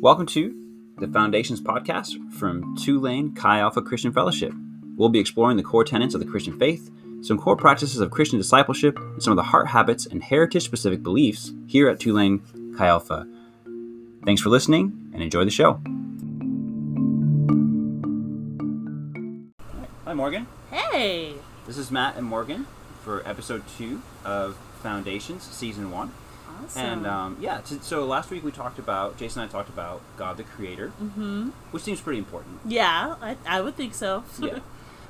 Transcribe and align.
Welcome 0.00 0.26
to 0.26 0.54
the 0.98 1.06
Foundations 1.06 1.60
podcast 1.60 2.32
from 2.32 2.76
Tulane 2.76 3.32
Chi 3.34 3.60
Alpha 3.60 3.80
Christian 3.80 4.12
Fellowship. 4.12 4.52
We'll 4.96 5.08
be 5.08 5.20
exploring 5.20 5.56
the 5.56 5.62
core 5.62 5.84
tenets 5.84 6.14
of 6.14 6.20
the 6.20 6.26
Christian 6.26 6.58
faith, 6.58 6.90
some 7.22 7.38
core 7.38 7.56
practices 7.56 8.00
of 8.00 8.10
Christian 8.10 8.38
discipleship, 8.38 8.98
and 8.98 9.22
some 9.22 9.30
of 9.30 9.36
the 9.36 9.44
heart 9.44 9.68
habits 9.68 10.06
and 10.06 10.20
heritage 10.20 10.64
specific 10.64 11.04
beliefs 11.04 11.52
here 11.68 11.88
at 11.88 12.00
Tulane 12.00 12.40
Chi 12.76 12.86
Alpha. 12.88 13.28
Thanks 14.24 14.42
for 14.42 14.48
listening 14.48 15.10
and 15.14 15.22
enjoy 15.22 15.44
the 15.44 15.50
show. 15.52 15.80
Hi, 20.04 20.14
Morgan. 20.14 20.48
Hey. 20.72 21.34
This 21.66 21.78
is 21.78 21.92
Matt 21.92 22.16
and 22.16 22.26
Morgan 22.26 22.66
for 23.04 23.26
episode 23.28 23.62
two 23.78 24.00
of 24.24 24.56
Foundations, 24.82 25.42
season 25.42 25.90
one. 25.90 26.12
Awesome. 26.64 26.82
And 26.82 27.06
um, 27.06 27.36
yeah, 27.40 27.60
t- 27.60 27.78
so 27.82 28.04
last 28.06 28.30
week 28.30 28.44
we 28.44 28.50
talked 28.50 28.78
about, 28.78 29.16
Jason 29.16 29.42
and 29.42 29.50
I 29.50 29.52
talked 29.52 29.68
about 29.68 30.00
God 30.16 30.36
the 30.36 30.44
Creator, 30.44 30.88
hmm 30.88 31.48
which 31.70 31.82
seems 31.82 32.00
pretty 32.00 32.18
important. 32.18 32.60
Yeah, 32.66 33.16
I, 33.20 33.36
I 33.46 33.60
would 33.60 33.76
think 33.76 33.94
so. 33.94 34.24
yeah. 34.40 34.58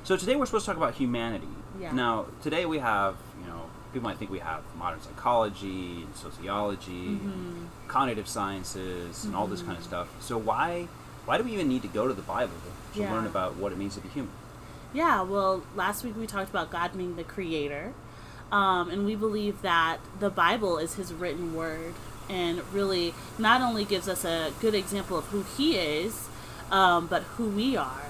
So 0.03 0.17
today 0.17 0.35
we're 0.35 0.45
supposed 0.45 0.65
to 0.65 0.71
talk 0.71 0.77
about 0.77 0.95
humanity. 0.95 1.47
Yeah. 1.79 1.91
Now, 1.91 2.25
today 2.41 2.65
we 2.65 2.79
have, 2.79 3.15
you 3.41 3.47
know, 3.47 3.63
people 3.93 4.07
might 4.09 4.17
think 4.17 4.31
we 4.31 4.39
have 4.39 4.63
modern 4.77 5.01
psychology 5.01 6.03
and 6.03 6.15
sociology, 6.15 7.19
Mhm. 7.21 7.67
cognitive 7.87 8.27
sciences, 8.27 9.25
and 9.25 9.35
all 9.35 9.47
this 9.47 9.61
kind 9.61 9.77
of 9.77 9.83
Mhm. 9.83 9.87
stuff. 9.87 10.07
So 10.19 10.37
why 10.37 10.87
why 11.25 11.39
do 11.39 11.43
we 11.43 11.53
even 11.53 11.67
need 11.67 11.81
to 11.81 11.87
go 11.87 12.07
to 12.07 12.13
the 12.13 12.21
Bible 12.21 12.53
to 12.93 12.99
Yeah. 12.99 13.11
learn 13.11 13.25
about 13.25 13.55
what 13.55 13.71
it 13.71 13.79
means 13.79 13.95
to 13.95 14.01
be 14.01 14.09
human? 14.09 14.31
Yeah, 14.93 15.21
well, 15.23 15.63
last 15.75 16.03
week 16.03 16.15
we 16.17 16.27
talked 16.27 16.49
about 16.49 16.71
God 16.71 16.95
being 16.97 17.15
the 17.15 17.23
creator. 17.23 17.93
Um, 18.51 18.89
and 18.89 19.05
we 19.05 19.15
believe 19.15 19.61
that 19.63 19.97
the 20.19 20.29
Bible 20.29 20.77
is 20.77 20.95
his 20.95 21.13
written 21.13 21.53
word 21.55 21.93
and 22.29 22.61
really 22.73 23.13
not 23.37 23.61
only 23.61 23.83
gives 23.85 24.07
us 24.07 24.23
a 24.23 24.51
good 24.61 24.75
example 24.75 25.17
of 25.17 25.25
who 25.25 25.43
he 25.57 25.75
is, 25.77 26.27
um, 26.71 27.07
but 27.07 27.23
who 27.23 27.47
we 27.47 27.75
are. 27.75 28.01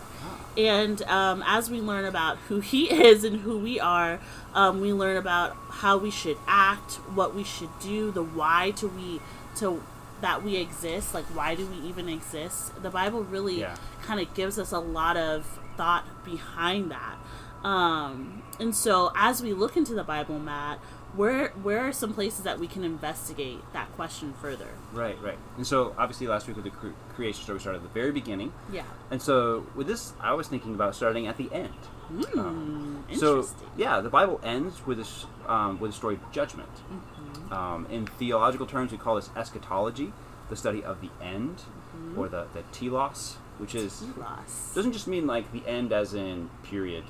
And 0.58 1.02
um, 1.04 1.44
as 1.46 1.70
we 1.70 1.82
learn 1.82 2.06
about 2.06 2.38
who 2.50 2.60
he 2.60 2.90
is 3.06 3.24
and 3.24 3.42
who 3.42 3.58
we 3.58 3.80
are, 3.80 4.20
um, 4.54 4.80
we 4.82 4.94
learn 4.94 5.18
about 5.18 5.56
how 5.70 5.98
we 5.98 6.12
should 6.12 6.38
act, 6.48 6.94
what 7.14 7.34
we 7.34 7.44
should 7.44 7.78
do, 7.80 8.12
the 8.12 8.24
why 8.24 8.72
to 8.78 8.88
we 8.88 9.22
to 9.58 9.82
that 10.22 10.44
we 10.44 10.58
exist. 10.58 11.14
Like 11.14 11.26
why 11.26 11.56
do 11.56 11.66
we 11.66 11.78
even 11.88 12.08
exist? 12.10 12.82
The 12.84 12.90
Bible 12.90 13.24
really 13.24 13.62
Yeah. 13.62 13.76
kind 14.02 14.20
of 14.20 14.34
gives 14.34 14.60
us 14.60 14.72
a 14.72 14.80
lot 14.80 15.18
of 15.18 15.60
thought 15.78 16.06
behind 16.24 16.92
that. 16.92 17.18
Um, 17.64 18.44
and 18.60 18.76
so 18.76 19.12
as 19.16 19.42
we 19.42 19.54
look 19.54 19.76
into 19.76 19.94
the 19.94 20.04
Bible, 20.04 20.38
Matt, 20.40 20.78
where 21.16 21.50
where 21.64 21.80
are 21.80 21.94
some 21.94 22.14
places 22.14 22.44
that 22.44 22.60
we 22.60 22.68
can 22.68 22.84
investigate 22.84 23.60
that 23.74 23.92
question 23.96 24.34
further? 24.42 24.68
Right, 24.94 25.20
right. 25.22 25.38
And 25.58 25.66
so 25.66 25.96
obviously 25.98 26.28
last 26.28 26.46
week 26.48 26.58
with 26.58 26.66
the 26.66 26.72
cre- 26.72 26.90
creation 27.16 27.42
story 27.42 27.56
we 27.56 27.62
started 27.62 27.78
at 27.78 27.84
the 27.84 28.00
very 28.00 28.12
beginning. 28.12 28.52
Yeah. 28.72 28.84
And 29.10 29.22
so 29.22 29.66
with 29.76 29.88
this, 29.88 30.14
I 30.20 30.34
was 30.34 30.48
thinking 30.48 30.76
about 30.76 30.94
starting 30.96 31.26
at 31.26 31.38
the 31.38 31.50
end. 31.52 31.74
Hmm. 32.10 32.40
Um, 32.40 33.06
interesting. 33.10 33.58
So 33.58 33.66
yeah, 33.78 34.02
the 34.02 34.10
Bible 34.10 34.40
ends 34.44 34.86
with 34.86 34.98
this 34.98 35.26
um, 35.48 35.80
with 35.80 35.92
a 35.92 35.94
story 35.94 36.16
of 36.16 36.32
judgment. 36.32 36.70
Mm-hmm. 36.70 37.54
Um, 37.54 37.88
in 37.90 38.06
theological 38.06 38.68
terms, 38.68 38.92
we 38.92 38.98
call 38.98 39.16
this 39.16 39.30
eschatology, 39.36 40.12
the 40.50 40.56
study 40.56 40.84
of 40.84 41.02
the 41.02 41.10
end, 41.22 41.64
Mm-hmm. 41.96 42.20
or 42.20 42.28
the 42.28 42.46
the 42.54 42.62
telos, 42.74 43.38
which 43.58 43.76
is 43.76 44.04
Telos. 44.16 44.72
doesn't 44.76 44.94
just 44.94 45.08
mean 45.08 45.26
like 45.28 45.52
the 45.52 45.66
end 45.68 45.92
as 45.94 46.14
in 46.14 46.50
period, 46.64 47.04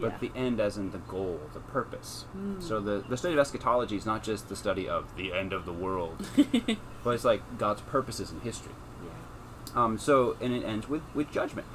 but 0.00 0.12
Yeah. 0.12 0.18
the 0.28 0.32
end 0.38 0.60
as 0.60 0.76
in 0.76 0.90
the 0.90 0.98
goal, 0.98 1.40
the 1.54 1.60
purpose. 1.60 2.24
Mm. 2.36 2.62
So 2.62 2.80
the 2.80 3.04
the 3.08 3.16
study 3.16 3.34
of 3.34 3.40
eschatology 3.40 3.96
is 3.96 4.04
not 4.06 4.22
just 4.22 4.48
the 4.48 4.56
study 4.56 4.88
of 4.88 5.14
the 5.16 5.32
end 5.32 5.52
of 5.52 5.64
the 5.64 5.72
world, 5.72 6.26
but 7.04 7.10
it's 7.14 7.24
like 7.24 7.58
God's 7.58 7.80
purposes 7.82 8.30
in 8.30 8.40
history. 8.40 8.72
yeah. 9.04 9.82
Um, 9.84 9.98
so, 9.98 10.36
and 10.40 10.54
it 10.54 10.64
ends 10.64 10.88
with, 10.88 11.02
with 11.14 11.30
judgment. 11.30 11.66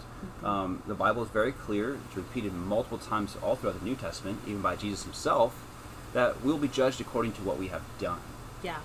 Um, 0.44 0.82
the 0.88 0.96
Bible 0.96 1.22
is 1.24 1.30
very 1.30 1.52
clear, 1.52 1.96
it's 2.08 2.16
repeated 2.18 2.52
multiple 2.54 2.98
times 2.98 3.36
all 3.44 3.56
throughout 3.56 3.78
the 3.80 3.86
New 3.86 3.96
Testament, 3.96 4.40
even 4.48 4.62
by 4.62 4.76
Jesus 4.76 5.04
himself, 5.04 5.54
that 6.14 6.42
we'll 6.44 6.58
be 6.58 6.68
judged 6.68 7.00
according 7.00 7.34
to 7.34 7.42
what 7.42 7.58
we 7.60 7.68
have 7.68 7.84
done. 8.00 8.20
Yeah. 8.64 8.78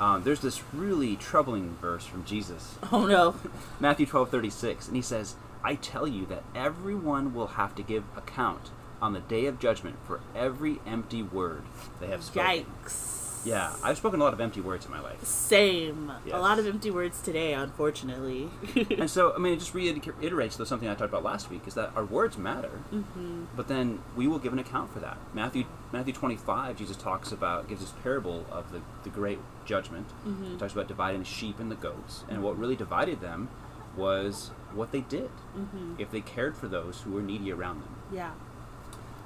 Um, 0.00 0.22
there's 0.22 0.40
this 0.40 0.62
really 0.72 1.16
troubling 1.16 1.76
verse 1.80 2.04
from 2.04 2.24
Jesus, 2.24 2.76
Oh 2.92 3.06
no. 3.06 3.34
Matthew 3.80 4.06
12 4.06 4.30
36, 4.30 4.86
and 4.86 4.96
he 4.96 5.02
says, 5.02 5.34
I 5.64 5.74
tell 5.74 6.06
you 6.06 6.24
that 6.26 6.44
everyone 6.54 7.34
will 7.34 7.48
have 7.48 7.74
to 7.76 7.82
give 7.82 8.04
account 8.16 8.70
on 9.02 9.12
the 9.12 9.20
day 9.20 9.46
of 9.46 9.58
judgment 9.58 9.96
for 10.06 10.20
every 10.34 10.80
empty 10.86 11.22
word 11.22 11.62
they 12.00 12.06
have 12.08 12.22
spoken. 12.22 12.66
Yikes. 12.84 13.17
Yeah, 13.44 13.72
I've 13.82 13.96
spoken 13.96 14.20
a 14.20 14.24
lot 14.24 14.32
of 14.32 14.40
empty 14.40 14.60
words 14.60 14.84
in 14.84 14.90
my 14.90 15.00
life. 15.00 15.22
Same. 15.24 16.12
Yes. 16.26 16.34
A 16.34 16.38
lot 16.38 16.58
of 16.58 16.66
empty 16.66 16.90
words 16.90 17.20
today, 17.22 17.54
unfortunately. 17.54 18.48
and 18.98 19.10
so, 19.10 19.32
I 19.34 19.38
mean, 19.38 19.54
it 19.54 19.58
just 19.58 19.74
reiterates 19.74 20.56
though 20.56 20.64
something 20.64 20.88
I 20.88 20.94
talked 20.94 21.10
about 21.10 21.22
last 21.24 21.50
week 21.50 21.62
is 21.66 21.74
that 21.74 21.92
our 21.96 22.04
words 22.04 22.36
matter, 22.36 22.68
hmm 22.90 23.44
but 23.56 23.68
then 23.68 24.00
we 24.16 24.26
will 24.28 24.38
give 24.38 24.52
an 24.52 24.58
account 24.58 24.92
for 24.92 25.00
that. 25.00 25.16
Matthew 25.34 25.64
Matthew 25.92 26.12
25, 26.12 26.76
Jesus 26.76 26.96
talks 26.96 27.32
about 27.32 27.68
gives 27.68 27.80
this 27.80 27.92
parable 28.02 28.44
of 28.50 28.70
the, 28.72 28.80
the 29.04 29.10
great 29.10 29.38
judgment. 29.64 30.06
hmm 30.24 30.52
He 30.52 30.56
talks 30.56 30.72
about 30.72 30.88
dividing 30.88 31.20
the 31.20 31.26
sheep 31.26 31.58
and 31.60 31.70
the 31.70 31.76
goats, 31.76 32.24
and 32.28 32.42
what 32.42 32.58
really 32.58 32.76
divided 32.76 33.20
them 33.20 33.48
was 33.96 34.50
what 34.74 34.92
they 34.92 35.00
did. 35.00 35.30
hmm 35.54 35.94
If 35.98 36.10
they 36.10 36.20
cared 36.20 36.56
for 36.56 36.68
those 36.68 37.00
who 37.02 37.12
were 37.12 37.22
needy 37.22 37.50
around 37.52 37.82
them. 37.82 37.94
Yeah. 38.12 38.32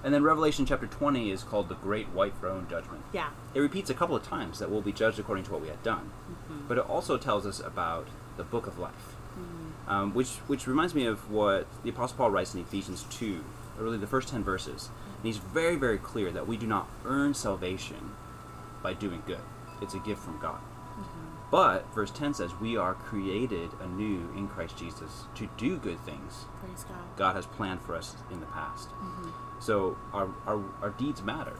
And 0.04 0.12
then 0.12 0.22
Revelation 0.24 0.66
chapter 0.66 0.86
20 0.86 1.30
is 1.30 1.42
called 1.44 1.68
the 1.68 1.76
Great 1.76 2.08
White 2.08 2.36
Throne 2.38 2.66
Judgment. 2.68 3.02
Yeah. 3.12 3.30
It 3.54 3.60
repeats 3.60 3.88
a 3.88 3.94
couple 3.94 4.16
of 4.16 4.22
times 4.24 4.58
that 4.58 4.70
we'll 4.70 4.80
be 4.80 4.92
judged 4.92 5.18
according 5.18 5.44
to 5.44 5.52
what 5.52 5.60
we 5.62 5.68
had 5.68 5.82
done, 5.82 6.10
hmm 6.48 6.66
but 6.68 6.78
it 6.78 6.88
also 6.88 7.16
tells 7.18 7.44
us 7.46 7.60
about 7.60 8.06
the 8.36 8.44
book 8.44 8.66
of 8.66 8.78
life. 8.78 9.14
hmm 9.34 9.68
um, 9.88 10.14
which 10.14 10.36
which 10.46 10.66
reminds 10.68 10.94
me 10.94 11.06
of 11.06 11.30
what 11.30 11.66
the 11.82 11.90
Apostle 11.90 12.16
Paul 12.16 12.30
writes 12.30 12.54
in 12.54 12.60
Ephesians 12.60 13.04
two, 13.10 13.44
or 13.76 13.84
really 13.84 13.98
the 13.98 14.06
first 14.06 14.28
ten 14.28 14.42
verses. 14.44 14.90
And 15.16 15.26
he's 15.26 15.38
very 15.38 15.76
very 15.76 15.98
clear 15.98 16.30
that 16.30 16.46
we 16.46 16.56
do 16.56 16.66
not 16.66 16.88
earn 17.04 17.34
salvation 17.34 18.12
by 18.82 18.94
doing 18.94 19.22
good; 19.26 19.40
it's 19.80 19.94
a 19.94 19.98
gift 19.98 20.22
from 20.22 20.38
God. 20.40 20.60
But 21.52 21.84
verse 21.94 22.10
ten 22.10 22.34
says 22.34 22.50
we 22.60 22.76
are 22.76 22.94
created 22.94 23.70
anew 23.80 24.28
in 24.36 24.48
Christ 24.48 24.76
Jesus 24.76 25.24
to 25.36 25.48
do 25.56 25.76
good 25.76 26.00
things 26.00 26.46
Praise 26.64 26.84
God. 26.84 26.96
God 27.16 27.36
has 27.36 27.46
planned 27.46 27.82
for 27.82 27.94
us 27.94 28.16
in 28.32 28.40
the 28.40 28.46
past. 28.46 28.88
hmm 28.88 29.28
So 29.60 29.96
our, 30.12 30.28
our, 30.46 30.60
our 30.82 30.90
deeds 30.90 31.22
matter. 31.22 31.52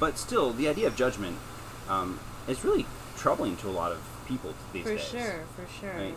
But 0.00 0.18
still, 0.18 0.52
the 0.52 0.68
idea 0.68 0.86
of 0.86 0.94
judgment 0.96 1.36
um, 1.88 2.18
is 2.48 2.64
really 2.64 2.86
troubling 3.16 3.56
to 3.58 3.68
a 3.68 3.74
lot 3.74 3.90
of 3.92 4.00
people 4.26 4.54
these 4.72 4.84
For 4.84 4.94
days. 4.96 5.04
sure. 5.04 5.44
For 5.56 5.66
sure. 5.80 5.92
Right. 5.94 6.14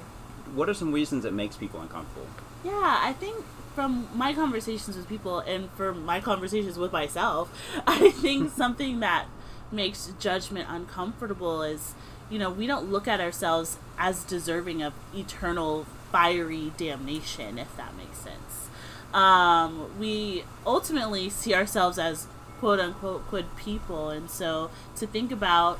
What 0.54 0.70
are 0.70 0.74
some 0.74 0.92
reasons 0.94 1.26
it 1.26 1.34
makes 1.34 1.58
people 1.58 1.82
uncomfortable? 1.82 2.28
Yeah, 2.64 3.00
I 3.02 3.14
think 3.14 3.44
from 3.76 4.08
my 4.16 4.34
conversations 4.34 4.96
with 4.96 5.10
people 5.10 5.40
and 5.40 5.70
from 5.72 6.06
my 6.06 6.20
conversations 6.22 6.78
with 6.78 6.92
myself, 6.92 7.50
I 7.88 8.12
think 8.12 8.52
something 8.56 9.00
that 9.02 9.26
makes 9.72 10.14
judgment 10.20 10.68
uncomfortable 10.70 11.62
is, 11.64 11.94
you 12.30 12.40
know, 12.40 12.50
we 12.50 12.68
don't 12.68 12.92
look 12.92 13.08
at 13.08 13.20
ourselves 13.20 13.78
as 13.98 14.24
deserving 14.24 14.82
of 14.84 14.94
eternal 15.16 15.86
fiery 16.12 16.72
damnation, 16.78 17.58
if 17.58 17.76
that 17.78 17.96
makes 17.96 18.18
sense. 18.18 18.70
Um, 19.14 19.98
we 20.00 20.44
ultimately 20.66 21.30
see 21.30 21.54
ourselves 21.54 21.98
as 21.98 22.28
quote 22.60 22.80
unquote 22.80 23.30
good 23.30 23.56
people, 23.56 24.10
and 24.10 24.30
so 24.30 24.70
to 24.98 25.08
think 25.08 25.32
about 25.32 25.80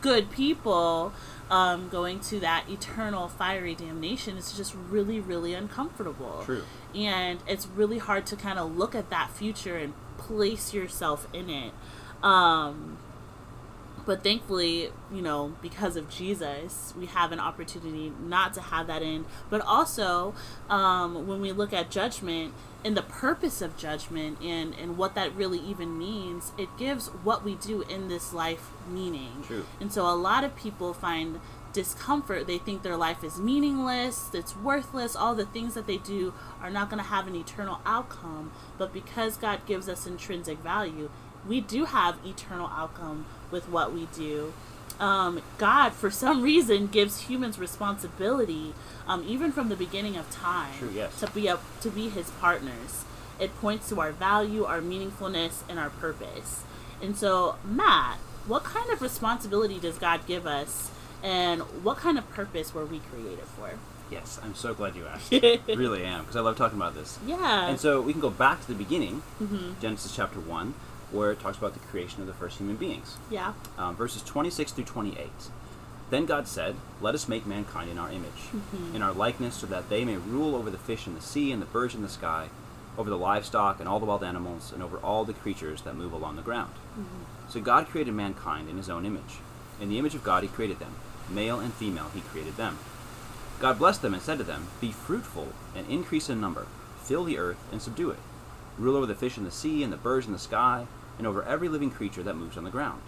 good 0.00 0.30
people 0.30 1.12
um, 1.50 1.88
going 1.88 2.20
to 2.20 2.40
that 2.40 2.64
eternal 2.68 3.28
fiery 3.28 3.74
damnation 3.74 4.36
is 4.36 4.52
just 4.52 4.74
really, 4.74 5.20
really 5.20 5.54
uncomfortable. 5.54 6.42
True. 6.44 6.62
And 6.94 7.40
it's 7.46 7.66
really 7.66 7.98
hard 7.98 8.26
to 8.26 8.36
kind 8.36 8.58
of 8.58 8.76
look 8.76 8.94
at 8.94 9.10
that 9.10 9.30
future 9.30 9.76
and 9.76 9.94
place 10.16 10.74
yourself 10.74 11.26
in 11.32 11.48
it. 11.50 11.72
Um, 12.22 12.98
but 14.08 14.22
thankfully, 14.22 14.90
you 15.12 15.20
know, 15.20 15.54
because 15.60 15.94
of 15.94 16.08
Jesus, 16.08 16.94
we 16.96 17.04
have 17.04 17.30
an 17.30 17.38
opportunity 17.38 18.10
not 18.18 18.54
to 18.54 18.62
have 18.62 18.86
that 18.86 19.02
in. 19.02 19.26
But 19.50 19.60
also, 19.60 20.34
um, 20.70 21.26
when 21.26 21.42
we 21.42 21.52
look 21.52 21.74
at 21.74 21.90
judgment 21.90 22.54
and 22.82 22.96
the 22.96 23.02
purpose 23.02 23.60
of 23.60 23.76
judgment 23.76 24.40
and, 24.40 24.74
and 24.76 24.96
what 24.96 25.14
that 25.14 25.36
really 25.36 25.58
even 25.58 25.98
means, 25.98 26.52
it 26.56 26.70
gives 26.78 27.08
what 27.08 27.44
we 27.44 27.56
do 27.56 27.82
in 27.82 28.08
this 28.08 28.32
life 28.32 28.70
meaning. 28.90 29.42
True. 29.46 29.66
And 29.78 29.92
so 29.92 30.06
a 30.06 30.16
lot 30.16 30.42
of 30.42 30.56
people 30.56 30.94
find 30.94 31.38
discomfort. 31.74 32.46
They 32.46 32.56
think 32.56 32.82
their 32.82 32.96
life 32.96 33.22
is 33.22 33.38
meaningless, 33.38 34.30
it's 34.32 34.56
worthless, 34.56 35.14
all 35.14 35.34
the 35.34 35.44
things 35.44 35.74
that 35.74 35.86
they 35.86 35.98
do 35.98 36.32
are 36.62 36.70
not 36.70 36.88
going 36.88 37.02
to 37.02 37.10
have 37.10 37.26
an 37.26 37.34
eternal 37.34 37.80
outcome. 37.84 38.52
But 38.78 38.94
because 38.94 39.36
God 39.36 39.66
gives 39.66 39.86
us 39.86 40.06
intrinsic 40.06 40.60
value, 40.60 41.10
we 41.48 41.60
do 41.60 41.86
have 41.86 42.18
eternal 42.24 42.68
outcome 42.68 43.26
with 43.50 43.68
what 43.68 43.92
we 43.92 44.06
do. 44.14 44.52
Um, 45.00 45.42
God, 45.58 45.92
for 45.92 46.10
some 46.10 46.42
reason, 46.42 46.88
gives 46.88 47.22
humans 47.22 47.58
responsibility, 47.58 48.74
um, 49.06 49.24
even 49.26 49.52
from 49.52 49.68
the 49.68 49.76
beginning 49.76 50.16
of 50.16 50.28
time, 50.30 50.74
True, 50.78 50.90
yes. 50.92 51.18
to 51.20 51.30
be 51.30 51.46
a, 51.46 51.58
to 51.80 51.90
be 51.90 52.08
His 52.08 52.30
partners. 52.32 53.04
It 53.38 53.56
points 53.60 53.88
to 53.90 54.00
our 54.00 54.10
value, 54.10 54.64
our 54.64 54.80
meaningfulness, 54.80 55.62
and 55.68 55.78
our 55.78 55.90
purpose. 55.90 56.64
And 57.00 57.16
so, 57.16 57.56
Matt, 57.64 58.18
what 58.48 58.64
kind 58.64 58.90
of 58.90 59.00
responsibility 59.00 59.78
does 59.78 59.98
God 59.98 60.26
give 60.26 60.46
us, 60.46 60.90
and 61.22 61.62
what 61.84 61.98
kind 61.98 62.18
of 62.18 62.28
purpose 62.30 62.74
were 62.74 62.84
we 62.84 62.98
created 62.98 63.44
for? 63.44 63.70
Yes, 64.10 64.40
I'm 64.42 64.54
so 64.56 64.74
glad 64.74 64.96
you 64.96 65.06
asked. 65.06 65.30
really 65.68 66.02
am, 66.04 66.22
because 66.22 66.34
I 66.34 66.40
love 66.40 66.56
talking 66.56 66.78
about 66.78 66.94
this. 66.96 67.18
Yeah. 67.24 67.68
And 67.68 67.78
so 67.78 68.00
we 68.00 68.12
can 68.12 68.20
go 68.20 68.30
back 68.30 68.60
to 68.62 68.66
the 68.68 68.74
beginning, 68.74 69.22
hmm 69.38 69.74
Genesis 69.80 70.16
chapter 70.16 70.40
1, 70.40 70.74
where 71.10 71.30
it 71.32 71.40
talks 71.40 71.58
about 71.58 71.74
the 71.74 71.80
creation 71.80 72.20
of 72.20 72.26
the 72.26 72.34
first 72.34 72.58
human 72.58 72.76
beings. 72.76 73.16
Yeah. 73.30 73.52
Um, 73.78 73.96
verses 73.96 74.22
26 74.22 74.72
through 74.72 74.84
28. 74.84 75.30
Then 76.10 76.24
God 76.26 76.48
said, 76.48 76.74
Let 77.00 77.14
us 77.14 77.28
make 77.28 77.46
mankind 77.46 77.90
in 77.90 77.98
our 77.98 78.10
image, 78.10 78.50
Mhm. 78.54 78.94
in 78.94 79.02
our 79.02 79.12
likeness, 79.12 79.56
so 79.56 79.66
that 79.66 79.88
they 79.90 80.04
may 80.04 80.16
rule 80.16 80.54
over 80.54 80.70
the 80.70 80.78
fish 80.78 81.06
in 81.06 81.14
the 81.14 81.20
sea 81.20 81.52
and 81.52 81.60
the 81.60 81.66
birds 81.66 81.94
in 81.94 82.02
the 82.02 82.08
sky, 82.08 82.48
over 82.96 83.10
the 83.10 83.18
livestock 83.18 83.78
and 83.78 83.88
all 83.88 84.00
the 84.00 84.06
wild 84.06 84.24
animals, 84.24 84.72
and 84.72 84.82
over 84.82 84.96
all 84.98 85.24
the 85.24 85.34
creatures 85.34 85.82
that 85.82 85.94
move 85.96 86.12
along 86.12 86.36
the 86.36 86.42
ground. 86.42 86.72
Mhm. 86.98 87.50
So 87.52 87.60
God 87.60 87.88
created 87.88 88.14
mankind 88.14 88.68
in 88.68 88.76
his 88.76 88.88
own 88.90 89.04
image. 89.04 89.38
In 89.80 89.88
the 89.88 89.98
image 89.98 90.14
of 90.14 90.24
God 90.24 90.42
he 90.42 90.48
created 90.48 90.78
them. 90.78 90.92
Male 91.28 91.60
and 91.60 91.72
female 91.74 92.10
he 92.14 92.20
created 92.22 92.56
them. 92.56 92.78
God 93.60 93.78
blessed 93.78 94.02
them 94.02 94.14
and 94.14 94.22
said 94.22 94.38
to 94.38 94.44
them, 94.44 94.68
Be 94.80 94.92
fruitful 94.92 95.48
and 95.74 95.86
increase 95.88 96.28
in 96.30 96.40
number, 96.40 96.66
fill 97.02 97.24
the 97.24 97.38
earth 97.38 97.58
and 97.70 97.82
subdue 97.82 98.10
it. 98.10 98.18
Rule 98.78 98.96
over 98.96 99.06
the 99.06 99.14
fish 99.14 99.36
in 99.36 99.44
the 99.44 99.50
sea 99.50 99.82
and 99.82 99.92
the 99.92 99.96
birds 99.96 100.26
in 100.26 100.32
the 100.32 100.38
sky, 100.38 100.86
and 101.18 101.26
over 101.26 101.42
every 101.42 101.68
living 101.68 101.90
creature 101.90 102.22
that 102.22 102.34
moves 102.34 102.56
on 102.56 102.64
the 102.64 102.70
ground. 102.70 103.02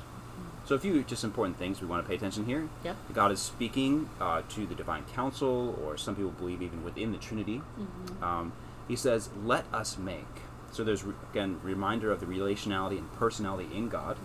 So 0.67 0.75
a 0.75 0.79
few 0.79 1.03
just 1.03 1.25
important 1.25 1.59
things 1.59 1.81
we 1.81 1.87
want 1.87 2.05
to 2.05 2.09
pay 2.09 2.15
attention 2.17 2.45
here. 2.45 2.69
Yep. 2.85 2.97
God 3.13 3.33
is 3.33 3.41
speaking 3.41 4.09
uh, 4.21 4.43
to 4.51 4.67
the 4.67 4.75
divine 4.75 5.05
council, 5.15 5.79
or 5.85 5.97
some 5.97 6.15
people 6.15 6.31
believe 6.33 6.63
even 6.63 6.85
within 6.85 7.13
the 7.13 7.19
Trinity. 7.19 7.63
Mhm. 7.79 8.23
Um, 8.23 8.53
he 8.87 8.95
says, 8.95 9.31
"Let 9.45 9.65
us 9.73 9.97
make." 9.99 10.27
So 10.71 10.85
there's 10.85 11.03
re- 11.03 11.15
again 11.33 11.59
reminder 11.65 12.13
of 12.13 12.21
the 12.21 12.27
relationality 12.27 12.99
and 12.99 13.13
personality 13.15 13.69
in 13.75 13.89
God, 13.89 14.17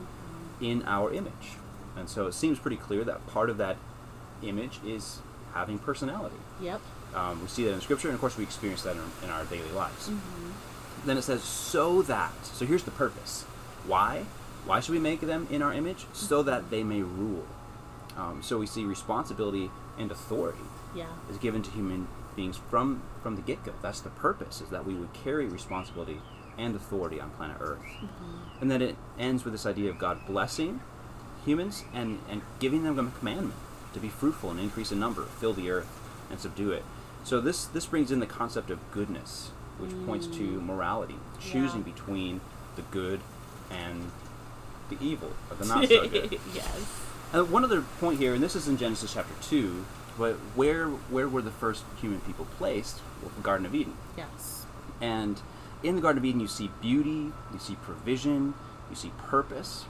in 0.61 0.83
our 0.83 1.11
image, 1.11 1.53
and 1.97 2.07
so 2.09 2.27
it 2.27 2.33
seems 2.33 2.59
pretty 2.59 2.77
clear 2.77 3.03
that 3.05 3.25
part 3.27 3.49
of 3.49 3.57
that 3.57 3.77
image 4.43 4.79
is 4.85 5.19
having 5.53 5.79
personality. 5.79 6.35
Yep. 6.61 6.81
Um, 7.15 7.41
we 7.41 7.47
see 7.47 7.63
that 7.65 7.71
in 7.73 7.81
Scripture, 7.81 8.09
and 8.09 8.15
of 8.15 8.21
course 8.21 8.37
we 8.37 8.43
experience 8.43 8.83
that 8.83 8.95
in 8.97 8.99
our, 9.01 9.23
in 9.23 9.29
our 9.31 9.45
daily 9.45 9.71
lives. 9.71 10.09
Mhm. 10.09 10.51
Then 11.05 11.17
it 11.17 11.23
says, 11.23 11.43
"So 11.43 12.01
that." 12.03 12.33
So 12.45 12.65
here's 12.65 12.83
the 12.83 12.91
purpose. 12.91 13.45
Why? 13.87 14.25
Why 14.65 14.79
should 14.79 14.93
we 14.93 14.99
make 14.99 15.21
them 15.21 15.47
in 15.51 15.61
our 15.61 15.73
image? 15.73 16.05
So 16.13 16.41
that 16.43 16.69
they 16.69 16.83
may 16.83 17.01
rule. 17.01 17.45
Um, 18.17 18.41
so 18.41 18.57
we 18.57 18.65
see 18.65 18.83
responsibility 18.85 19.69
and 19.97 20.11
authority 20.11 20.63
Yeah. 20.95 21.07
is 21.29 21.37
given 21.37 21.61
to 21.63 21.71
human 21.71 22.07
beings 22.35 22.59
from 22.69 23.01
from 23.21 23.35
the 23.35 23.41
get 23.41 23.63
go. 23.63 23.73
That's 23.81 24.01
the 24.01 24.09
purpose, 24.09 24.61
is 24.61 24.69
that 24.69 24.85
we 24.85 24.93
would 24.93 25.11
carry 25.13 25.45
responsibility 25.47 26.19
and 26.57 26.75
authority 26.75 27.19
on 27.19 27.29
planet 27.31 27.57
Earth. 27.59 27.79
Mhm. 28.01 28.61
And 28.61 28.71
then 28.71 28.81
it 28.81 28.95
ends 29.19 29.43
with 29.43 29.53
this 29.53 29.65
idea 29.65 29.89
of 29.89 29.97
God 29.99 30.25
blessing 30.25 30.79
humans 31.45 31.83
and, 31.93 32.19
and 32.29 32.41
giving 32.59 32.83
them 32.83 32.97
a 32.99 33.11
commandment 33.19 33.53
to 33.93 33.99
be 33.99 34.09
fruitful 34.09 34.51
and 34.51 34.59
increase 34.59 34.91
in 34.91 34.99
number, 34.99 35.23
fill 35.23 35.53
the 35.53 35.69
earth 35.69 35.87
and 36.29 36.39
subdue 36.39 36.71
it. 36.71 36.83
So 37.23 37.39
this 37.41 37.65
this 37.65 37.85
brings 37.85 38.11
in 38.11 38.19
the 38.19 38.25
concept 38.27 38.69
of 38.69 38.79
goodness, 38.91 39.51
which 39.79 39.91
points 40.05 40.27
to 40.27 40.61
morality, 40.61 41.15
choosing 41.39 41.83
Yeah. 41.85 41.91
between 41.93 42.41
the 42.75 42.81
good 42.83 43.19
and 43.69 44.11
the 44.89 44.97
evil, 45.01 45.31
or 45.49 45.55
the 45.57 45.65
not 45.73 45.87
so 45.87 46.07
good. 46.07 46.39
yes. 46.53 47.01
And 47.33 47.51
one 47.51 47.63
other 47.63 47.81
point 47.99 48.19
here, 48.19 48.33
and 48.33 48.41
this 48.43 48.55
is 48.55 48.67
in 48.67 48.77
Genesis 48.77 49.13
chapter 49.13 49.33
two, 49.41 49.85
but 50.17 50.35
where 50.55 50.87
where 50.87 51.27
were 51.27 51.41
the 51.41 51.51
first 51.51 51.83
human 51.99 52.21
people 52.21 52.45
placed? 52.57 53.01
Well, 53.21 53.31
the 53.35 53.41
Garden 53.41 53.65
of 53.65 53.73
Eden. 53.75 53.95
Yes. 54.17 54.65
And 55.01 55.41
in 55.83 55.95
the 55.95 56.01
Garden 56.01 56.19
of 56.19 56.25
Eden, 56.25 56.39
you 56.39 56.47
see 56.47 56.69
beauty, 56.81 57.31
you 57.53 57.59
see 57.59 57.75
provision, 57.75 58.53
you 58.89 58.95
see 58.95 59.11
purpose. 59.17 59.85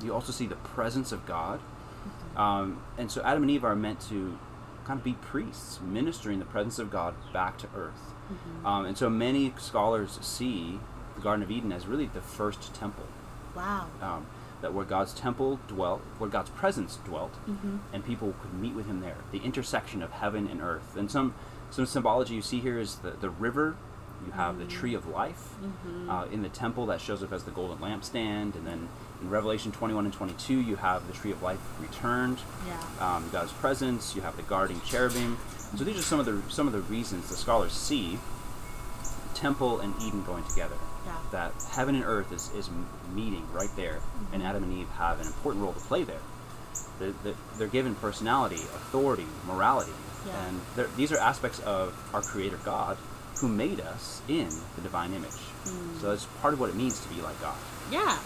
Mhm. 0.00 0.04
You 0.04 0.14
also 0.14 0.30
see 0.32 0.46
the 0.46 0.56
presence 0.56 1.10
of 1.12 1.26
God. 1.26 1.60
Um, 2.36 2.78
and 2.98 3.10
so 3.10 3.22
Adam 3.22 3.42
and 3.42 3.50
Eve 3.50 3.64
are 3.64 3.74
meant 3.76 4.00
to 4.08 4.38
kind 4.84 4.98
of 4.98 5.04
be 5.04 5.14
priests, 5.14 5.80
ministering 5.84 6.38
the 6.40 6.44
presence 6.44 6.78
of 6.78 6.90
God 6.90 7.14
back 7.32 7.56
to 7.58 7.68
earth. 7.76 8.12
Mhm. 8.30 8.66
Um, 8.66 8.84
and 8.86 8.96
so 8.98 9.08
many 9.08 9.54
scholars 9.58 10.18
see 10.20 10.78
the 11.16 11.20
Garden 11.22 11.42
of 11.42 11.50
Eden 11.50 11.72
as 11.72 11.86
really 11.86 12.06
the 12.06 12.20
first 12.20 12.74
temple, 12.74 13.06
Wow. 13.54 13.86
um, 14.02 14.26
that 14.60 14.72
where 14.74 14.84
God's 14.84 15.12
temple 15.12 15.60
dwelt, 15.68 16.00
where 16.18 16.30
God's 16.30 16.50
presence 16.50 16.98
dwelt, 17.04 17.32
Mm-hmm. 17.48 17.76
and 17.92 18.04
people 18.04 18.34
could 18.40 18.54
meet 18.54 18.74
with 18.74 18.86
Him 18.86 19.00
there. 19.00 19.16
The 19.32 19.38
intersection 19.38 20.02
of 20.02 20.10
heaven 20.12 20.48
and 20.48 20.60
earth. 20.60 20.96
And 20.96 21.10
some 21.10 21.34
some 21.70 21.86
symbology 21.86 22.34
you 22.34 22.42
see 22.42 22.60
here 22.60 22.78
is 22.78 22.96
the 22.96 23.10
the 23.10 23.30
river. 23.30 23.76
You 24.24 24.32
have 24.32 24.58
the 24.58 24.64
tree 24.64 24.94
of 24.94 25.06
life 25.06 25.54
Mm-hmm. 25.62 26.08
uh, 26.10 26.24
in 26.26 26.42
the 26.42 26.48
temple 26.48 26.86
that 26.86 27.00
shows 27.00 27.22
up 27.22 27.32
as 27.32 27.44
the 27.44 27.50
golden 27.50 27.78
lampstand, 27.78 28.54
and 28.54 28.66
then 28.66 28.88
in 29.20 29.28
Revelation 29.30 29.70
21 29.72 30.04
and 30.06 30.14
22 30.14 30.60
you 30.60 30.76
have 30.76 31.06
the 31.06 31.12
tree 31.12 31.30
of 31.30 31.42
life 31.42 31.60
returned. 31.80 32.38
yeah. 32.66 32.80
Um, 33.16 33.28
God's 33.30 33.52
presence. 33.52 34.14
You 34.16 34.22
have 34.22 34.36
the 34.36 34.42
guarding 34.42 34.80
cherubim. 34.82 35.36
And 35.70 35.78
so 35.78 35.84
these 35.84 35.98
are 35.98 36.02
some 36.02 36.20
of 36.20 36.26
the 36.26 36.40
some 36.48 36.66
of 36.66 36.72
the 36.72 36.80
reasons 36.80 37.28
the 37.28 37.34
scholars 37.36 37.72
see 37.72 38.18
temple 39.34 39.80
and 39.80 39.94
Eden 40.00 40.22
going 40.24 40.44
together. 40.44 40.76
That 41.34 41.52
heaven 41.72 41.96
and 41.96 42.04
earth 42.04 42.30
is, 42.30 42.48
is 42.54 42.70
meeting 43.12 43.44
right 43.52 43.70
there, 43.74 43.98
and 44.32 44.40
Mhm. 44.40 44.46
Adam 44.48 44.62
and 44.62 44.72
Eve 44.72 44.88
have 44.98 45.20
an 45.20 45.26
important 45.26 45.64
role 45.64 45.72
to 45.72 45.80
play 45.80 46.04
there. 46.04 46.20
They're, 47.00 47.34
they're, 47.58 47.66
given 47.66 47.96
personality, 47.96 48.62
authority, 48.78 49.26
morality, 49.44 49.90
Yeah. 50.24 50.32
and 50.46 50.60
these 50.96 51.10
are 51.10 51.18
aspects 51.18 51.58
of 51.58 51.92
our 52.14 52.22
Creator 52.22 52.60
God 52.64 52.98
who 53.40 53.48
made 53.48 53.80
us 53.80 54.22
in 54.28 54.48
the 54.76 54.80
divine 54.82 55.12
image. 55.12 55.42
Mm. 55.66 56.00
So 56.00 56.10
that's 56.10 56.26
part 56.40 56.54
of 56.54 56.60
what 56.60 56.70
it 56.70 56.76
means 56.76 57.00
to 57.00 57.08
be 57.08 57.20
like 57.20 57.40
God. 57.42 57.56
Yeah. 57.90 58.16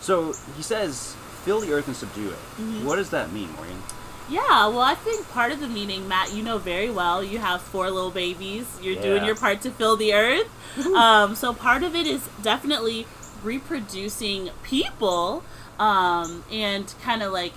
So 0.00 0.34
he 0.56 0.64
says, 0.64 1.14
fill 1.44 1.60
the 1.60 1.72
earth 1.72 1.86
and 1.86 1.94
subdue 1.96 2.30
it. 2.30 2.38
Mhm. 2.60 2.82
What 2.82 2.96
does 2.96 3.10
that 3.10 3.30
mean, 3.32 3.52
Morgan? 3.54 3.80
Yeah, 4.28 4.68
well, 4.68 4.80
I 4.80 4.94
think 4.94 5.28
part 5.30 5.52
of 5.52 5.60
the 5.60 5.68
meaning, 5.68 6.08
Matt, 6.08 6.32
you 6.32 6.42
know 6.42 6.58
very 6.58 6.90
well. 6.90 7.22
You 7.22 7.38
have 7.38 7.60
four 7.60 7.90
little 7.90 8.10
babies. 8.10 8.78
You're 8.80 9.00
doing 9.00 9.24
your 9.24 9.34
part 9.34 9.60
to 9.62 9.70
fill 9.70 9.96
the 9.96 10.14
earth. 10.14 10.48
um, 10.94 11.34
so 11.34 11.52
part 11.52 11.82
of 11.82 11.94
it 11.94 12.06
is 12.06 12.28
definitely 12.42 13.06
reproducing 13.42 14.50
people 14.62 15.42
um, 15.78 16.44
and 16.50 16.94
kind 17.02 17.22
of 17.22 17.32
like, 17.32 17.52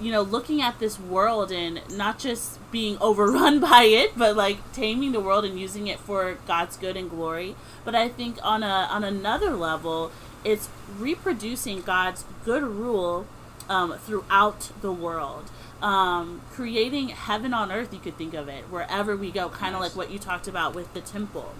you 0.00 0.10
know, 0.10 0.22
looking 0.22 0.60
at 0.60 0.78
this 0.78 0.98
world 0.98 1.52
and 1.52 1.80
not 1.96 2.18
just 2.18 2.58
being 2.72 2.96
overrun 3.00 3.60
by 3.60 3.84
it, 3.84 4.16
but 4.16 4.34
like 4.34 4.58
taming 4.72 5.12
the 5.12 5.20
world 5.20 5.44
and 5.44 5.58
using 5.60 5.86
it 5.86 6.00
for 6.00 6.38
God's 6.46 6.76
good 6.76 6.96
and 6.96 7.10
glory. 7.10 7.54
But 7.84 7.94
I 7.94 8.08
think 8.08 8.38
on 8.42 8.62
a 8.62 8.88
on 8.90 9.04
another 9.04 9.50
level, 9.54 10.10
it's 10.44 10.68
reproducing 10.98 11.82
God's 11.82 12.24
good 12.44 12.62
rule 12.62 13.26
um, 13.68 13.98
throughout 13.98 14.70
the 14.80 14.92
world. 14.92 15.50
Um, 15.82 16.40
creating 16.52 17.08
heaven 17.10 17.52
on 17.52 17.70
earth, 17.70 17.92
you 17.92 18.00
could 18.00 18.16
think 18.16 18.32
of 18.34 18.48
it, 18.48 18.64
wherever 18.70 19.14
we 19.16 19.30
go, 19.30 19.48
kind 19.50 19.74
of 19.74 19.80
like 19.80 19.94
what 19.94 20.10
you 20.10 20.18
talked 20.18 20.48
about 20.48 20.74
with 20.74 20.92
the 20.94 21.00
temple. 21.02 21.54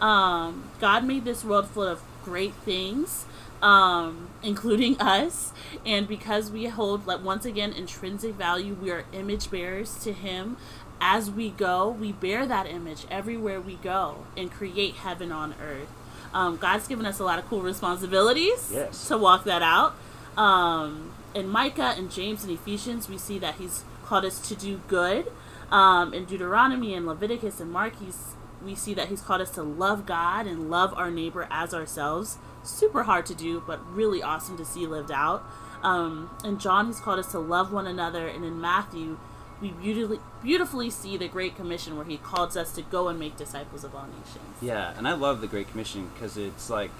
Um, 0.00 0.64
God 0.80 1.04
made 1.04 1.24
this 1.24 1.44
world 1.44 1.68
full 1.68 1.84
of 1.86 2.00
great 2.24 2.54
things, 2.54 3.24
um, 3.62 4.30
including 4.42 4.96
us, 5.00 5.52
and 5.86 6.08
because 6.08 6.50
we 6.50 6.66
hold, 6.66 7.06
like 7.06 7.22
once 7.22 7.44
again, 7.44 7.72
intrinsic 7.72 8.34
value, 8.34 8.74
we 8.74 8.90
are 8.90 9.04
image 9.12 9.48
bearers 9.50 9.94
to 10.02 10.12
Him. 10.12 10.56
As 11.00 11.30
we 11.30 11.50
go, 11.50 11.88
we 11.88 12.10
bear 12.12 12.46
that 12.46 12.66
image 12.66 13.06
everywhere 13.10 13.60
we 13.60 13.74
go 13.76 14.24
and 14.36 14.50
create 14.50 14.94
heaven 14.96 15.30
on 15.32 15.54
earth. 15.62 15.88
Um, 16.34 16.56
God's 16.56 16.88
given 16.88 17.06
us 17.06 17.18
a 17.20 17.24
lot 17.24 17.38
of 17.38 17.46
cool 17.46 17.60
responsibilities 17.60 18.70
Yes. 18.72 19.06
to 19.08 19.18
walk 19.18 19.44
that 19.44 19.62
out. 19.62 19.94
Um, 20.36 21.12
in 21.34 21.48
Micah 21.48 21.94
and 21.96 22.10
James 22.10 22.44
and 22.44 22.52
Ephesians, 22.52 23.08
we 23.08 23.18
see 23.18 23.38
that 23.38 23.56
He's 23.56 23.84
called 24.04 24.24
us 24.24 24.46
to 24.48 24.54
do 24.54 24.80
good. 24.88 25.30
Um, 25.70 26.12
in 26.12 26.24
Deuteronomy 26.26 26.94
and 26.94 27.06
Leviticus 27.06 27.58
and 27.60 27.70
Mark, 27.72 27.98
he's, 27.98 28.34
we 28.64 28.74
see 28.74 28.92
that 28.94 29.08
He's 29.08 29.22
called 29.22 29.40
us 29.40 29.50
to 29.52 29.62
love 29.62 30.04
God 30.06 30.46
and 30.46 30.70
love 30.70 30.92
our 30.94 31.10
neighbor 31.10 31.48
as 31.50 31.72
ourselves. 31.72 32.38
Super 32.62 33.04
hard 33.04 33.26
to 33.26 33.34
do, 33.34 33.62
but 33.66 33.80
really 33.94 34.22
awesome 34.22 34.56
to 34.58 34.64
see 34.64 34.86
lived 34.86 35.10
out. 35.10 35.42
Um, 35.82 36.30
in 36.44 36.58
John, 36.58 36.86
He's 36.86 37.00
called 37.00 37.18
us 37.18 37.32
to 37.32 37.38
love 37.38 37.72
one 37.72 37.86
another, 37.86 38.28
and 38.28 38.44
in 38.44 38.60
Matthew, 38.60 39.18
we 39.60 39.70
beautifully 39.70 40.18
beautifully 40.42 40.90
see 40.90 41.16
the 41.16 41.28
Great 41.28 41.54
Commission 41.56 41.96
where 41.96 42.04
He 42.04 42.16
calls 42.18 42.56
us 42.56 42.72
to 42.74 42.82
go 42.82 43.08
and 43.08 43.18
make 43.18 43.36
disciples 43.36 43.84
of 43.84 43.94
all 43.94 44.06
nations. 44.06 44.44
Yeah, 44.60 44.92
and 44.96 45.06
I 45.08 45.12
love 45.14 45.40
the 45.40 45.46
Great 45.46 45.70
Commission 45.70 46.10
because 46.12 46.36
it's 46.36 46.68
like, 46.68 46.90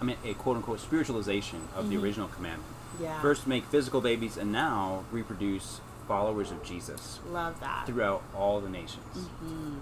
I 0.00 0.04
mean, 0.04 0.16
a 0.24 0.34
quote 0.34 0.56
unquote 0.56 0.80
spiritualization 0.80 1.60
of 1.76 1.88
the 1.88 1.96
Mhm. 1.96 2.02
original 2.02 2.28
commandment. 2.28 2.74
Yeah, 2.98 3.20
First, 3.20 3.46
make 3.46 3.64
physical 3.66 4.00
babies, 4.00 4.36
and 4.36 4.50
now 4.52 5.04
reproduce 5.12 5.80
followers 6.08 6.50
of 6.50 6.62
Jesus 6.64 7.20
love 7.30 7.60
that. 7.60 7.86
throughout 7.86 8.22
all 8.34 8.60
the 8.60 8.68
nations. 8.68 9.26
Mhm. 9.44 9.76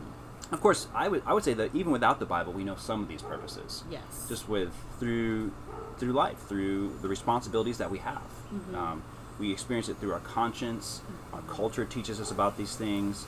Of 0.53 0.61
course, 0.61 0.87
I 0.95 1.09
would 1.09 1.23
I 1.27 1.33
would 1.35 1.45
say 1.45 1.55
that 1.55 1.75
even 1.75 1.93
without 1.93 2.19
the 2.21 2.27
Bible, 2.27 2.53
we 2.53 2.65
know 2.65 2.77
some 2.77 3.03
of 3.03 3.09
these 3.09 3.23
purposes. 3.23 3.85
Yes. 3.91 4.27
Just 4.29 4.49
with 4.49 4.73
through 4.99 5.53
through 5.99 6.12
life, 6.12 6.38
through 6.49 6.97
the 7.03 7.09
responsibilities 7.09 7.79
that 7.79 7.91
we 7.91 7.99
have. 7.99 8.23
Mhm. 8.53 8.75
Um, 8.77 9.03
we 9.38 9.53
experience 9.53 9.88
it 9.88 9.97
through 9.99 10.12
our 10.12 10.21
conscience. 10.21 11.00
Our 11.33 11.43
culture 11.43 11.85
teaches 11.85 12.21
us 12.21 12.31
about 12.31 12.57
these 12.57 12.77
things. 12.77 13.27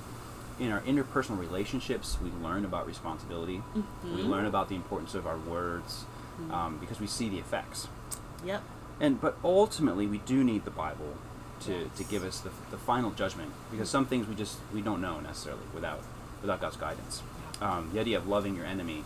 In 0.58 0.70
our 0.72 0.80
interpersonal 0.80 1.38
relationships, 1.38 2.18
we 2.22 2.30
learn 2.46 2.64
about 2.64 2.86
responsibility. 2.86 3.62
We 4.04 4.22
Mhm. 4.22 4.28
learn 4.28 4.44
about 4.46 4.68
the 4.68 4.76
importance 4.76 5.14
of 5.14 5.26
our 5.26 5.36
words 5.38 6.04
um, 6.50 6.78
because 6.78 7.00
we 7.00 7.06
see 7.06 7.28
the 7.28 7.38
effects. 7.38 7.88
Yep. 8.44 8.62
And 9.00 9.20
but 9.20 9.36
ultimately, 9.42 10.06
we 10.06 10.18
do 10.18 10.44
need 10.44 10.64
the 10.64 10.70
Bible 10.70 11.14
to, 11.60 11.90
to 11.96 12.04
give 12.04 12.22
us 12.24 12.40
the, 12.40 12.50
the 12.70 12.76
final 12.78 13.10
judgment 13.10 13.50
because 13.70 13.88
some 13.90 14.06
things 14.06 14.26
we 14.26 14.34
just 14.34 14.58
we 14.74 14.80
don't 14.82 15.00
know 15.00 15.20
necessarily 15.20 15.62
without 15.74 16.00
without 16.42 16.60
God's 16.60 16.76
guidance. 16.76 17.22
Um, 17.60 17.90
the 17.92 18.00
idea 18.00 18.16
of 18.18 18.26
loving 18.28 18.56
your 18.56 18.64
enemy, 18.66 19.04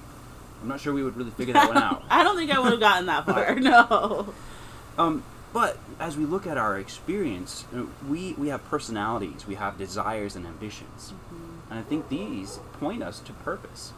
I'm 0.62 0.68
not 0.68 0.80
sure 0.80 0.92
we 0.94 1.02
would 1.02 1.16
really 1.16 1.30
figure 1.32 1.54
that 1.54 1.68
one 1.68 1.78
out. 1.82 2.04
I 2.10 2.22
don't 2.22 2.36
think 2.36 2.50
I 2.52 2.58
would 2.60 2.70
have 2.72 2.80
gotten 2.80 3.06
that 3.06 3.26
far. 3.26 3.54
No. 3.60 4.32
Um, 4.96 5.24
but 5.52 5.78
as 6.00 6.16
we 6.16 6.24
look 6.24 6.46
at 6.46 6.56
our 6.58 6.78
experience, 6.78 7.64
we 8.08 8.32
we 8.34 8.48
have 8.48 8.64
personalities, 8.68 9.46
we 9.46 9.54
have 9.56 9.78
desires 9.78 10.34
and 10.36 10.46
ambitions, 10.46 11.12
Mm-hmm. 11.12 11.70
and 11.70 11.78
I 11.80 11.82
think 11.82 12.08
these 12.08 12.58
point 12.80 13.02
us 13.02 13.20
to 13.20 13.32
purpose. 13.32 13.92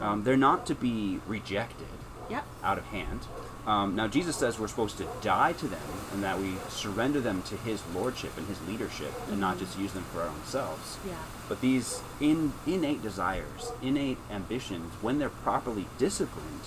Um, 0.00 0.24
they're 0.24 0.36
not 0.36 0.64
to 0.66 0.74
be 0.74 1.20
rejected 1.26 1.86
Yep. 2.30 2.44
out 2.62 2.78
of 2.78 2.84
hand. 2.86 3.20
Um, 3.66 3.94
now 3.94 4.08
Jesus 4.08 4.36
says 4.36 4.58
we're 4.58 4.68
supposed 4.68 4.98
to 4.98 5.06
die 5.20 5.52
to 5.52 5.68
them, 5.68 5.80
and 6.12 6.22
that 6.22 6.38
we 6.38 6.54
surrender 6.68 7.20
them 7.20 7.42
to 7.42 7.56
His 7.56 7.82
lordship 7.94 8.36
and 8.36 8.46
His 8.48 8.60
leadership, 8.66 9.12
and 9.30 9.40
not 9.40 9.58
just 9.58 9.78
use 9.78 9.92
them 9.92 10.04
for 10.12 10.22
our 10.22 10.28
own 10.28 10.44
selves. 10.44 10.98
Yeah. 11.06 11.14
But 11.48 11.60
these 11.60 12.02
in, 12.20 12.52
innate 12.66 13.02
desires, 13.02 13.72
innate 13.80 14.18
ambitions, 14.30 14.92
when 15.00 15.18
they're 15.18 15.28
properly 15.28 15.86
disciplined, 15.98 16.62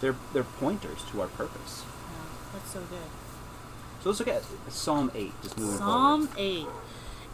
they're 0.00 0.16
they're 0.32 0.42
pointers 0.42 1.04
to 1.12 1.20
our 1.20 1.28
purpose. 1.28 1.84
Yeah. 1.84 2.52
That's 2.54 2.72
so 2.72 2.80
good. 2.80 2.98
So 4.02 4.08
let's 4.08 4.18
look 4.18 4.28
at 4.28 4.42
Psalm 4.72 5.10
8, 5.14 5.32
just 5.42 5.58
moving 5.58 5.76
Psalm 5.76 6.26
forward. 6.26 6.40
8. 6.40 6.66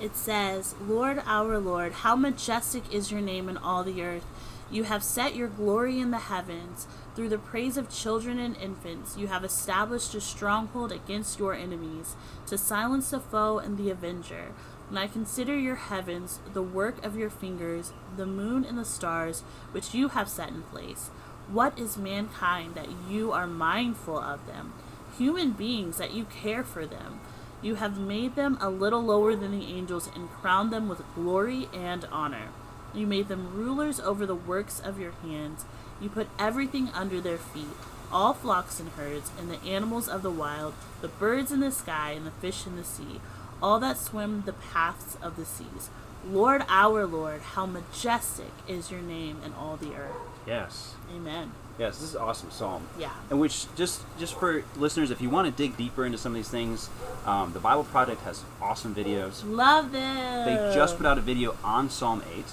It 0.01 0.17
says, 0.17 0.75
Lord 0.87 1.23
our 1.25 1.59
Lord, 1.59 1.93
how 1.93 2.17
majestic 2.17 2.93
is 2.93 3.11
your 3.11 3.21
name 3.21 3.49
in 3.49 3.57
all 3.57 3.85
the 3.85 4.03
earth. 4.03 4.27
You 4.71 4.83
have 4.83 5.05
set 5.05 5.37
your 5.37 5.49
glory 5.49 6.01
in 6.01 6.11
the 6.11 6.19
heavens. 6.19 6.89
Through 7.17 7.31
the 7.31 7.39
praise 7.39 7.79
of 7.79 7.89
children 7.89 8.39
and 8.39 8.55
infants, 8.59 9.17
you 9.17 9.29
have 9.29 9.43
established 9.43 10.15
a 10.15 10.21
stronghold 10.21 10.93
against 10.93 11.39
your 11.39 11.55
enemies, 11.55 12.15
to 12.47 12.59
silence 12.59 13.09
the 13.09 13.21
foe 13.21 13.57
and 13.59 13.79
the 13.79 13.89
avenger. 13.89 14.53
When 14.91 14.99
I 14.99 15.07
consider 15.07 15.59
your 15.59 15.77
heavens, 15.77 16.41
the 16.53 16.63
work 16.63 17.03
of 17.03 17.17
your 17.17 17.31
fingers, 17.31 17.95
the 18.19 18.27
moon 18.27 18.67
and 18.67 18.77
the 18.77 18.85
stars, 18.85 19.41
which 19.73 19.95
you 19.95 20.09
have 20.09 20.29
set 20.29 20.51
in 20.51 20.63
place, 20.65 21.09
what 21.51 21.79
is 21.79 21.97
mankind 21.97 22.75
that 22.75 22.89
you 23.09 23.33
are 23.33 23.47
mindful 23.47 24.19
of 24.19 24.47
them? 24.47 24.75
Human 25.17 25.53
beings 25.53 25.97
that 25.97 26.13
you 26.13 26.27
care 26.27 26.65
for 26.65 26.85
them. 26.85 27.21
You 27.63 27.77
have 27.77 27.99
made 27.99 28.35
them 28.35 28.59
a 28.61 28.69
little 28.69 29.03
lower 29.03 29.35
than 29.35 29.59
the 29.59 29.73
angels 29.73 30.11
and 30.15 30.31
crowned 30.31 30.71
them 30.71 30.87
with 30.87 31.15
glory 31.15 31.71
and 31.73 32.05
honor. 32.13 32.49
You 32.95 33.07
made 33.07 33.29
them 33.29 33.55
rulers 33.55 34.01
over 34.01 34.27
the 34.27 34.35
works 34.35 34.81
of 34.81 35.01
your 35.01 35.13
hands. 35.23 35.65
You 36.01 36.09
put 36.09 36.29
everything 36.39 36.91
under 36.95 37.21
their 37.21 37.39
feet 37.39 37.69
all 38.13 38.35
flocks 38.35 38.81
and 38.81 38.91
herds, 38.91 39.31
and 39.39 39.51
the 39.51 39.63
animals 39.69 40.09
of 40.09 40.23
the 40.23 40.31
wild, 40.31 40.75
the 41.01 41.09
birds 41.09 41.51
in 41.53 41.61
the 41.61 41.71
sky, 41.71 42.13
and 42.13 42.27
the 42.27 42.31
fish 42.31 42.67
in 42.67 42.77
the 42.77 42.85
sea, 42.85 43.21
all 43.63 43.81
that 43.81 43.99
swim 43.99 44.43
the 44.47 44.53
paths 44.53 45.17
of 45.23 45.37
the 45.37 45.45
seas. 45.45 45.91
Lord 46.29 46.65
our 46.69 47.07
Lord, 47.07 47.41
how 47.41 47.67
majestic 47.67 48.53
is 48.67 48.91
your 48.91 49.01
name 49.01 49.39
in 49.45 49.53
all 49.55 49.77
the 49.77 49.95
earth. 49.95 50.17
Yes. 50.47 50.95
Amen. 51.15 51.53
Yes, 51.79 51.99
this 51.99 52.11
is 52.11 52.15
an 52.15 52.23
awesome 52.23 52.51
psalm. 52.51 52.89
Yeah. 52.99 53.13
And 53.29 53.39
which 53.39 53.67
just 53.77 54.03
just 54.19 54.35
for 54.35 54.65
listeners, 54.77 55.11
if 55.11 55.21
you 55.21 55.29
want 55.29 55.47
to 55.47 55.53
dig 55.53 55.77
deeper 55.77 56.07
into 56.07 56.17
some 56.17 56.33
of 56.33 56.37
these 56.37 56.49
things, 56.49 56.89
um, 57.27 57.53
the 57.53 57.61
Bible 57.61 57.85
Project 57.85 58.23
has 58.23 58.43
awesome 58.63 58.95
videos. 58.95 59.43
Love 59.45 59.93
this. 59.93 60.47
They 60.47 60.73
just 60.75 60.97
put 60.97 61.07
out 61.07 61.19
a 61.19 61.21
video 61.21 61.55
on 61.63 61.91
Psalm 61.91 62.23
8. 62.35 62.45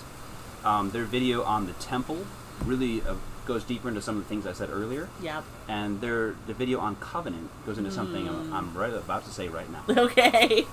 Um, 0.66 0.92
their 0.92 1.06
video 1.06 1.44
on 1.44 1.66
the 1.66 1.74
temple 1.74 2.26
really 2.66 3.02
uh, 3.02 3.16
goes 3.46 3.64
deeper 3.64 3.88
into 3.90 4.02
some 4.02 4.18
of 4.18 4.24
the 4.24 4.30
things 4.30 4.46
I 4.48 4.54
said 4.54 4.70
earlier. 4.72 5.10
Yep. 5.22 5.44
And 5.68 6.02
their 6.02 6.36
the 6.48 6.54
video 6.54 6.80
on 6.80 6.96
covenant 6.98 7.50
goes 7.66 7.78
into 7.78 7.92
something 7.92 8.28
I'm, 8.28 8.36
Hmm. 8.48 8.54
I'm 8.54 8.74
right 8.78 8.94
about 8.94 9.26
to 9.26 9.32
say 9.32 9.48
right 9.50 9.70
now. 9.72 9.84
Okay. 10.04 10.66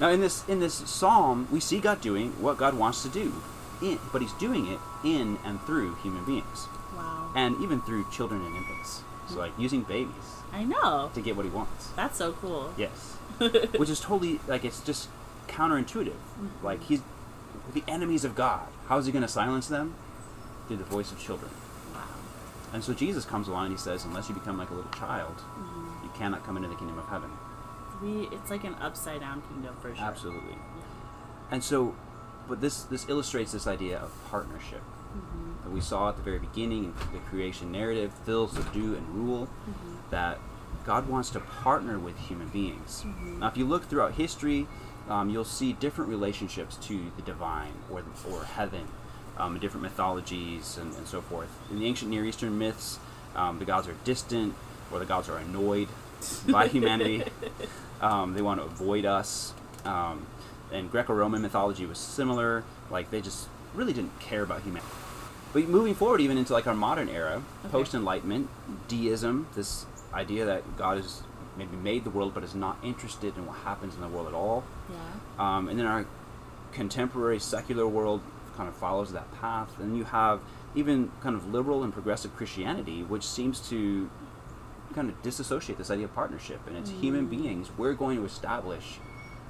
Now, 0.00 0.08
in 0.08 0.20
this 0.20 0.48
in 0.48 0.60
this 0.60 0.74
psalm, 0.74 1.46
we 1.52 1.60
see 1.60 1.78
God 1.78 2.00
doing 2.00 2.30
what 2.40 2.56
God 2.56 2.72
wants 2.74 3.02
to 3.02 3.08
do, 3.10 3.34
in, 3.82 3.98
but 4.12 4.22
He's 4.22 4.32
doing 4.34 4.66
it 4.66 4.78
in 5.04 5.36
and 5.44 5.60
through 5.62 5.96
human 5.96 6.24
beings, 6.24 6.68
wow. 6.96 7.30
and 7.36 7.60
even 7.60 7.82
through 7.82 8.06
children 8.10 8.40
and 8.44 8.56
infants. 8.56 9.02
So, 9.28 9.36
like 9.38 9.52
using 9.58 9.82
babies 9.82 10.14
I 10.54 10.64
know. 10.64 11.10
to 11.14 11.20
get 11.20 11.36
what 11.36 11.44
He 11.44 11.50
wants. 11.50 11.88
That's 11.96 12.16
so 12.16 12.32
cool. 12.32 12.72
Yes, 12.78 13.16
which 13.76 13.90
is 13.90 14.00
totally 14.00 14.40
like 14.48 14.64
it's 14.64 14.80
just 14.80 15.08
counterintuitive. 15.48 16.16
Like 16.62 16.82
He's 16.84 17.02
the 17.74 17.84
enemies 17.86 18.24
of 18.24 18.34
God. 18.34 18.66
How 18.88 18.96
is 18.96 19.04
He 19.04 19.12
going 19.12 19.22
to 19.22 19.28
silence 19.28 19.68
them? 19.68 19.94
Through 20.66 20.78
the 20.78 20.84
voice 20.84 21.12
of 21.12 21.18
children. 21.20 21.50
And 22.72 22.84
so 22.84 22.92
Jesus 22.94 23.24
comes 23.24 23.48
along 23.48 23.66
and 23.66 23.72
He 23.74 23.78
says, 23.78 24.04
"Unless 24.04 24.28
you 24.28 24.34
become 24.34 24.56
like 24.58 24.70
a 24.70 24.74
little 24.74 24.90
child, 24.92 25.42
you 26.02 26.10
cannot 26.14 26.44
come 26.44 26.56
into 26.56 26.68
the 26.68 26.76
kingdom 26.76 26.98
of 26.98 27.06
heaven." 27.08 27.30
We 28.02 28.28
it's 28.34 28.50
like 28.50 28.64
an 28.64 28.74
upside 28.80 29.20
down 29.20 29.42
kingdom 29.42 29.76
for 29.80 29.94
sure. 29.94 30.04
Absolutely. 30.04 30.56
And 31.50 31.62
so, 31.64 31.94
but 32.48 32.60
this 32.60 32.82
this 32.84 33.08
illustrates 33.08 33.52
this 33.52 33.66
idea 33.66 33.98
of 33.98 34.12
partnership 34.30 34.82
Mm-hmm. 35.10 35.64
that 35.64 35.72
we 35.72 35.80
saw 35.80 36.10
at 36.10 36.16
the 36.16 36.22
very 36.22 36.38
beginning 36.38 36.84
in 36.84 37.12
the 37.12 37.18
creation 37.28 37.72
narrative, 37.72 38.12
fill, 38.24 38.46
subdue, 38.46 38.94
and 38.94 39.08
rule. 39.08 39.48
Mm-hmm. 39.68 39.96
That 40.10 40.38
God 40.86 41.08
wants 41.08 41.30
to 41.30 41.40
partner 41.40 41.98
with 41.98 42.16
human 42.16 42.46
beings. 42.48 43.02
Mm-hmm. 43.04 43.40
Now, 43.40 43.48
if 43.48 43.56
you 43.56 43.64
look 43.66 43.84
throughout 43.88 44.14
history, 44.14 44.68
um, 45.08 45.28
you'll 45.28 45.44
see 45.44 45.72
different 45.72 46.08
relationships 46.10 46.76
to 46.86 47.10
the 47.16 47.22
divine 47.22 47.72
or 47.90 48.04
or 48.30 48.44
heaven, 48.44 48.86
um, 49.38 49.58
different 49.58 49.82
mythologies 49.82 50.76
and, 50.80 50.94
and 50.96 51.06
so 51.06 51.20
forth. 51.20 51.48
In 51.70 51.78
the 51.78 51.86
ancient 51.86 52.10
Near 52.10 52.24
Eastern 52.24 52.58
myths, 52.58 52.98
um, 53.36 53.58
the 53.58 53.64
gods 53.64 53.88
are 53.88 53.94
distant 54.04 54.54
or 54.92 54.98
the 54.98 55.04
gods 55.06 55.28
are 55.28 55.38
annoyed 55.38 55.88
by 56.48 56.68
humanity. 56.76 57.22
Um, 58.00 58.34
they 58.34 58.42
want 58.42 58.60
to 58.60 58.66
avoid 58.66 59.04
us. 59.04 59.54
Um, 59.84 60.26
and 60.72 60.90
Greco-Roman 60.90 61.42
mythology 61.42 61.86
was 61.86 61.98
similar. 61.98 62.64
Like 62.90 63.10
they 63.10 63.20
just 63.20 63.48
really 63.74 63.92
didn't 63.92 64.18
care 64.20 64.42
about 64.42 64.62
humanity. 64.62 64.90
But 65.52 65.68
moving 65.68 65.94
forward, 65.94 66.20
even 66.20 66.38
into 66.38 66.52
like 66.52 66.66
our 66.66 66.74
modern 66.74 67.08
era, 67.08 67.42
Okay. 67.64 67.72
post-enlightenment, 67.72 68.48
deism, 68.88 69.46
this 69.56 69.84
idea 70.14 70.44
that 70.44 70.76
God 70.76 70.96
has 70.98 71.22
maybe 71.56 71.76
made 71.76 72.04
the 72.04 72.10
world 72.10 72.32
but 72.34 72.44
is 72.44 72.54
not 72.54 72.78
interested 72.82 73.36
in 73.36 73.46
what 73.46 73.56
happens 73.58 73.94
in 73.94 74.00
the 74.00 74.08
world 74.08 74.28
at 74.28 74.34
all. 74.34 74.64
Yeah. 74.90 74.96
Um, 75.56 75.68
and 75.68 75.78
then 75.78 75.86
our 75.86 76.06
contemporary 76.72 77.38
secular 77.40 77.86
world 77.86 78.20
kind 78.60 78.68
of 78.68 78.76
follows 78.76 79.10
that 79.12 79.32
path. 79.40 79.80
And 79.80 79.96
you 79.96 80.04
have 80.04 80.40
even 80.74 81.10
kind 81.22 81.34
of 81.34 81.50
liberal 81.50 81.82
and 81.82 81.90
progressive 81.94 82.36
Christianity, 82.36 83.02
which 83.02 83.26
seems 83.26 83.58
to 83.70 84.10
kind 84.94 85.08
of 85.08 85.22
disassociate 85.22 85.78
this 85.78 85.90
idea 85.90 86.04
of 86.04 86.14
partnership. 86.14 86.60
And 86.66 86.76
it's 86.76 86.90
human 86.90 87.26
beings. 87.26 87.70
We're 87.78 87.94
going 87.94 88.18
to 88.18 88.24
establish 88.26 88.98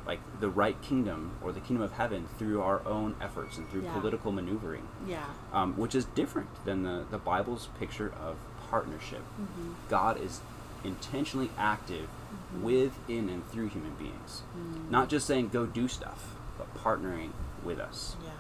like 0.07 0.21
the 0.39 0.49
right 0.49 0.81
kingdom 0.81 1.33
or 1.43 1.51
the 1.51 1.59
kingdom 1.59 1.83
of 1.83 1.93
heaven 1.95 2.29
through 2.39 2.63
our 2.63 2.87
own 2.87 3.17
efforts 3.21 3.59
and 3.59 3.69
through 3.69 3.83
Yeah. 3.83 3.95
political 3.99 4.31
maneuvering, 4.31 4.87
Yeah. 5.09 5.25
um, 5.53 5.77
which 5.77 5.97
is 5.97 6.05
different 6.05 6.49
than 6.65 6.85
the, 6.85 7.05
the 7.11 7.19
Bible's 7.19 7.69
picture 7.81 8.13
of 8.21 8.37
partnership. 8.71 9.23
Mm-hmm. 9.41 9.73
God 9.89 10.21
is 10.21 10.41
intentionally 10.85 11.51
active 11.59 12.09
with, 12.63 12.93
in, 13.09 13.29
and 13.29 13.45
through 13.51 13.69
human 13.71 13.95
beings. 13.95 14.43
Mm. 14.57 14.89
Not 14.89 15.09
just 15.09 15.27
saying 15.27 15.49
go 15.49 15.67
do 15.67 15.89
stuff, 15.89 16.37
but 16.57 16.73
partnering 16.75 17.31
with 17.65 17.79
us. 17.81 18.17
Yeah. 18.25 18.31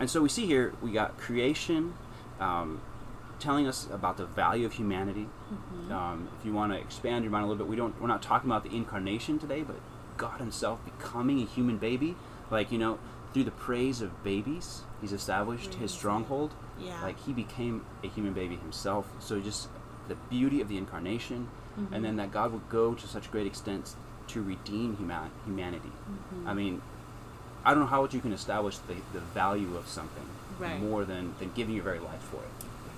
And 0.00 0.08
so 0.08 0.20
we 0.22 0.28
see 0.28 0.46
here 0.46 0.72
we 0.82 0.92
got 0.92 1.18
creation 1.18 1.94
um, 2.40 2.80
telling 3.40 3.66
us 3.66 3.88
about 3.92 4.16
the 4.16 4.26
value 4.26 4.66
of 4.66 4.72
humanity. 4.74 5.26
Mm-hmm. 5.52 5.92
Um, 5.92 6.28
if 6.38 6.46
you 6.46 6.52
want 6.52 6.72
to 6.72 6.78
expand 6.78 7.24
your 7.24 7.32
mind 7.32 7.44
a 7.44 7.48
little 7.48 7.64
bit, 7.64 7.68
we 7.70 7.76
don't 7.76 8.00
we're 8.00 8.08
not 8.08 8.22
talking 8.22 8.48
about 8.50 8.64
the 8.64 8.74
incarnation 8.74 9.38
today, 9.38 9.62
but 9.62 9.76
God 10.16 10.38
Himself 10.40 10.84
becoming 10.84 11.42
a 11.42 11.46
human 11.46 11.78
baby, 11.78 12.16
like 12.50 12.70
you 12.72 12.78
know, 12.78 12.98
through 13.32 13.44
the 13.44 13.50
praise 13.50 14.00
of 14.00 14.22
babies, 14.24 14.82
He's 15.00 15.12
established 15.12 15.74
His 15.74 15.90
stronghold. 15.92 16.54
Yeah. 16.80 17.00
Like 17.02 17.18
He 17.24 17.32
became 17.32 17.84
a 18.04 18.08
human 18.08 18.32
baby 18.34 18.56
Himself. 18.56 19.10
So 19.18 19.40
just 19.40 19.68
the 20.08 20.14
beauty 20.14 20.60
of 20.60 20.68
the 20.68 20.76
incarnation, 20.78 21.48
Mm-hmm. 21.78 21.94
and 21.94 22.04
then 22.04 22.16
that 22.16 22.32
God 22.32 22.52
would 22.52 22.68
go 22.68 22.94
to 22.94 23.06
such 23.06 23.30
great 23.30 23.46
extents 23.46 23.94
to 24.28 24.42
redeem 24.42 24.96
human- 24.96 25.30
humanity. 25.44 25.92
Mm-hmm. 26.10 26.48
I 26.48 26.52
mean, 26.54 26.82
I 27.68 27.72
don't 27.74 27.80
know 27.80 27.86
how 27.88 28.08
you 28.10 28.20
can 28.20 28.32
establish 28.32 28.78
the, 28.78 28.94
the 29.12 29.20
value 29.20 29.76
of 29.76 29.86
something 29.88 30.24
Right. 30.58 30.80
more 30.80 31.04
than, 31.04 31.34
than 31.38 31.52
giving 31.54 31.74
your 31.74 31.84
very 31.84 31.98
life 32.00 32.20
for 32.22 32.38
it. 32.38 32.50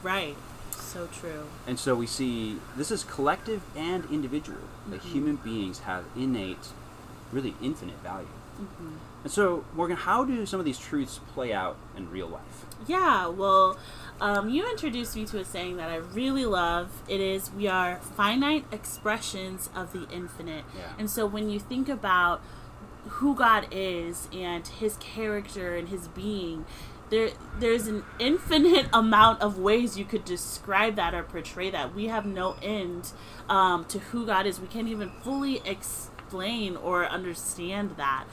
Right. 0.03 0.37
So 0.71 1.09
true. 1.09 1.45
And 1.67 1.79
so 1.79 1.95
we 1.95 2.07
see 2.07 2.57
this 2.77 2.91
is 2.91 3.03
collective 3.05 3.63
and 3.77 4.05
individual. 4.11 4.61
That 4.89 5.01
Mm-hmm. 5.01 5.13
human 5.13 5.37
beings 5.37 5.81
have 5.81 6.05
innate, 6.17 6.69
really 7.33 7.55
infinite 7.61 7.99
value. 8.03 8.29
Mm-hmm. 8.63 8.97
And 9.25 9.33
so, 9.33 9.65
Morgan, 9.75 9.97
how 9.97 10.25
do 10.25 10.47
some 10.47 10.59
of 10.61 10.65
these 10.65 10.79
truths 10.79 11.21
play 11.35 11.53
out 11.53 11.77
in 11.97 12.09
real 12.11 12.29
life? 12.29 12.65
Yeah, 12.87 13.27
well, 13.27 13.77
um, 14.21 14.49
you 14.49 14.69
introduced 14.71 15.15
me 15.17 15.27
to 15.27 15.39
a 15.41 15.45
saying 15.45 15.77
that 15.79 15.91
I 15.91 15.97
really 15.97 16.47
love. 16.47 17.03
It 17.09 17.21
is, 17.21 17.51
we 17.51 17.67
are 17.69 17.97
finite 17.97 18.65
expressions 18.73 19.69
of 19.75 19.93
the 19.93 20.09
infinite. 20.11 20.65
Yeah. 20.75 20.93
And 20.99 21.11
so 21.11 21.27
when 21.27 21.51
you 21.51 21.59
think 21.61 21.89
about 21.91 22.41
who 23.09 23.35
God 23.35 23.67
is 23.71 24.29
and 24.33 24.67
his 24.67 24.97
character 24.97 25.77
and 25.77 25.89
his 25.89 26.09
being, 26.09 26.65
there 27.11 27.31
there's 27.59 27.87
an 27.87 28.05
infinite 28.19 28.87
amount 28.93 29.43
of 29.43 29.59
ways 29.59 29.99
you 29.99 30.05
could 30.05 30.25
describe 30.25 30.97
that 30.97 31.15
or 31.15 31.23
portray 31.23 31.71
that. 31.71 31.95
We 31.95 32.07
have 32.07 32.25
no 32.25 32.57
end 32.63 33.13
um, 33.49 33.85
to 33.87 33.99
who 33.99 34.27
God 34.27 34.47
is. 34.47 34.61
We 34.61 34.69
can't 34.69 34.89
even 34.89 35.11
fully 35.23 35.61
explain 35.65 36.77
or 36.77 37.07
understand 37.07 37.97
that. 37.97 38.25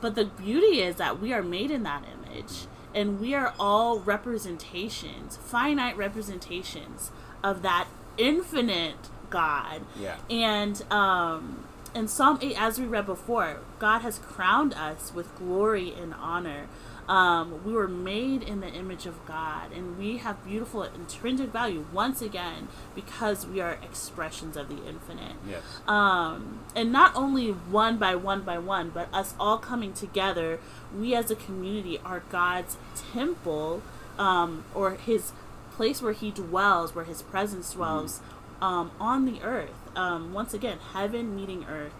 But 0.00 0.14
the 0.14 0.24
beauty 0.24 0.80
is 0.80 0.96
that 0.96 1.20
we 1.20 1.32
are 1.32 1.42
made 1.42 1.70
in 1.70 1.82
that 1.82 2.04
image, 2.04 2.66
and 2.94 3.20
we 3.20 3.34
are 3.34 3.52
all 3.58 4.00
representations, 4.00 5.36
finite 5.36 5.96
representations 5.96 7.10
of 7.44 7.62
that 7.62 7.86
infinite 8.16 9.10
God. 9.28 9.82
Yeah. 9.98 10.16
And 10.30 10.82
um, 10.90 11.64
in 11.94 12.08
Psalm 12.08 12.38
8, 12.40 12.60
as 12.60 12.78
we 12.78 12.86
read 12.86 13.06
before, 13.06 13.58
God 13.78 14.00
has 14.00 14.18
crowned 14.18 14.74
us 14.74 15.12
with 15.14 15.34
glory 15.36 15.92
and 15.92 16.14
honor. 16.14 16.68
Um, 17.08 17.64
we 17.64 17.72
were 17.72 17.88
made 17.88 18.44
in 18.44 18.60
the 18.60 18.68
image 18.68 19.04
of 19.04 19.26
God, 19.26 19.72
and 19.72 19.98
we 19.98 20.18
have 20.18 20.44
beautiful 20.44 20.84
intrinsic 20.84 21.48
value 21.50 21.84
once 21.92 22.22
again 22.22 22.68
because 22.94 23.46
we 23.46 23.60
are 23.60 23.78
expressions 23.82 24.56
of 24.56 24.68
the 24.68 24.86
infinite. 24.86 25.34
Yes. 25.48 25.62
Um, 25.88 26.60
and 26.76 26.92
not 26.92 27.16
only 27.16 27.48
one 27.48 27.98
by 27.98 28.14
one 28.14 28.42
by 28.42 28.58
one, 28.58 28.90
but 28.90 29.12
us 29.12 29.34
all 29.40 29.58
coming 29.58 29.92
together, 29.92 30.60
we 30.96 31.14
as 31.16 31.32
a 31.32 31.36
community 31.36 31.98
are 32.04 32.22
God's 32.30 32.76
temple 33.12 33.82
um, 34.16 34.64
or 34.72 34.92
His 34.92 35.32
place 35.72 36.00
where 36.00 36.12
He 36.12 36.30
dwells, 36.30 36.94
where 36.94 37.06
His 37.06 37.22
presence 37.22 37.72
dwells 37.72 38.20
um, 38.60 38.90
on 39.00 39.24
the 39.24 39.40
earth. 39.42 39.90
Um, 39.96 40.32
once 40.32 40.54
again, 40.54 40.78
heaven 40.92 41.34
meeting 41.34 41.64
earth. 41.68 41.94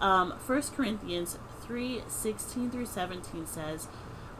Um, 0.00 0.32
1 0.46 0.62
Corinthians 0.76 1.38
3 1.62 2.02
16 2.08 2.70
through 2.70 2.86
17 2.86 3.46
says, 3.46 3.88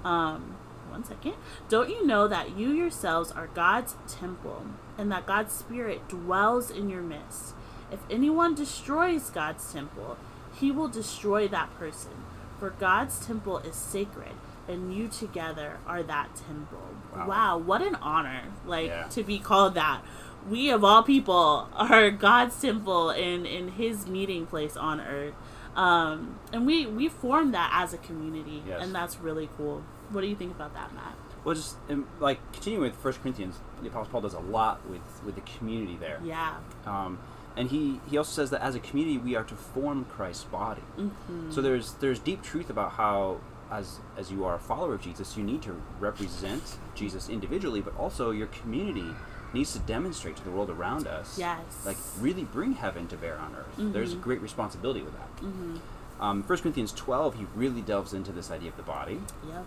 um, 0.05 0.57
one 0.91 1.05
second. 1.05 1.35
Don't 1.69 1.89
you 1.91 2.07
know 2.07 2.29
that 2.29 2.57
you 2.57 2.71
yourselves 2.71 3.33
are 3.33 3.49
God's 3.49 3.97
temple 4.09 4.65
and 4.99 5.11
that 5.11 5.27
God's 5.27 5.53
Spirit 5.55 6.09
dwells 6.09 6.71
in 6.71 6.89
your 6.89 7.03
midst? 7.03 7.55
If 7.91 8.01
anyone 8.11 8.55
destroys 8.55 9.31
God's 9.31 9.73
temple, 9.73 10.17
he 10.59 10.71
will 10.71 10.89
destroy 10.89 11.49
that 11.49 11.75
person. 11.79 12.13
For 12.59 12.71
God's 12.71 13.25
temple 13.27 13.59
is 13.59 13.75
sacred, 13.75 14.33
and 14.69 14.95
you 14.95 15.09
together 15.09 15.79
are 15.87 16.03
that 16.05 16.37
temple. 16.37 16.79
Wow. 17.15 17.29
Wow, 17.29 17.59
what 17.59 17.83
an 17.83 17.97
honor! 17.97 18.43
Like 18.65 18.89
Yeah. 18.89 19.05
to 19.09 19.23
be 19.23 19.39
called 19.39 19.75
that. 19.75 20.03
We 20.49 20.71
of 20.71 20.85
all 20.85 21.03
people 21.03 21.69
are 21.75 22.11
God's 22.11 22.61
temple 22.61 23.11
in 23.11 23.47
in 23.47 23.69
His 23.73 24.07
meeting 24.07 24.47
place 24.47 24.77
on 24.77 25.01
earth, 25.01 25.35
um, 25.77 26.39
and 26.53 26.67
we 26.67 26.87
we 26.87 27.09
form 27.09 27.53
that 27.53 27.71
as 27.73 27.93
a 27.95 27.99
community, 27.99 28.63
Yes. 28.67 28.83
and 28.83 28.95
that's 28.95 29.19
really 29.19 29.49
cool. 29.57 29.83
What 30.11 30.21
do 30.21 30.27
you 30.27 30.37
think 30.37 30.53
about 30.55 30.75
that, 30.75 30.95
Matt? 30.95 31.15
Well, 31.45 31.55
just 31.55 31.77
um, 31.91 32.07
like 32.21 32.39
continuing 32.53 32.83
with 32.91 32.97
First 33.01 33.21
Corinthians, 33.23 33.57
the 33.83 33.89
Apostle 33.89 34.11
Paul 34.13 34.21
does 34.23 34.35
a 34.35 34.41
lot 34.41 34.87
with 34.89 35.03
with 35.25 35.35
the 35.35 35.43
community 35.43 35.97
there. 35.99 36.21
Yeah. 36.25 36.55
Um, 36.87 37.19
and 37.57 37.71
he, 37.71 38.01
he 38.11 38.19
also 38.19 38.33
says 38.33 38.51
that 38.51 38.63
as 38.63 38.75
a 38.75 38.81
community 38.81 39.17
we 39.17 39.37
are 39.37 39.45
to 39.45 39.55
form 39.55 40.05
Christ's 40.07 40.45
body. 40.45 40.83
hmm 40.97 41.51
So 41.51 41.63
there's 41.63 41.93
there's 41.95 42.19
deep 42.19 42.43
truth 42.43 42.69
about 42.69 42.93
how 42.93 43.39
as 43.71 44.01
as 44.19 44.31
you 44.31 44.45
are 44.45 44.55
a 44.57 44.59
follower 44.59 44.95
of 44.95 45.01
Jesus, 45.03 45.37
you 45.37 45.43
need 45.45 45.63
to 45.63 45.81
represent 46.01 46.77
Jesus 46.95 47.29
individually, 47.29 47.81
but 47.81 47.97
also 47.97 48.31
your 48.31 48.49
community 48.49 49.11
needs 49.55 49.73
to 49.73 49.79
demonstrate 49.79 50.37
to 50.37 50.45
the 50.45 50.51
world 50.51 50.69
around 50.71 51.07
us. 51.07 51.39
Yes. 51.39 51.61
Like 51.87 51.97
really 52.21 52.45
bring 52.45 52.75
heaven 52.75 53.07
to 53.09 53.17
bear 53.17 53.39
on 53.39 53.55
earth. 53.55 53.75
There's 53.79 54.13
a 54.13 54.17
great 54.17 54.41
responsibility 54.41 55.03
with 55.03 55.15
that. 55.15 55.29
hmm 55.41 55.77
Um, 56.21 56.43
1 56.43 56.59
Corinthians 56.59 56.93
12, 56.93 57.37
he 57.37 57.47
really 57.55 57.81
delves 57.81 58.13
into 58.13 58.33
this 58.33 58.51
idea 58.51 58.71
of 58.71 58.77
the 58.77 58.83
body. 58.83 59.21
Yep. 59.49 59.67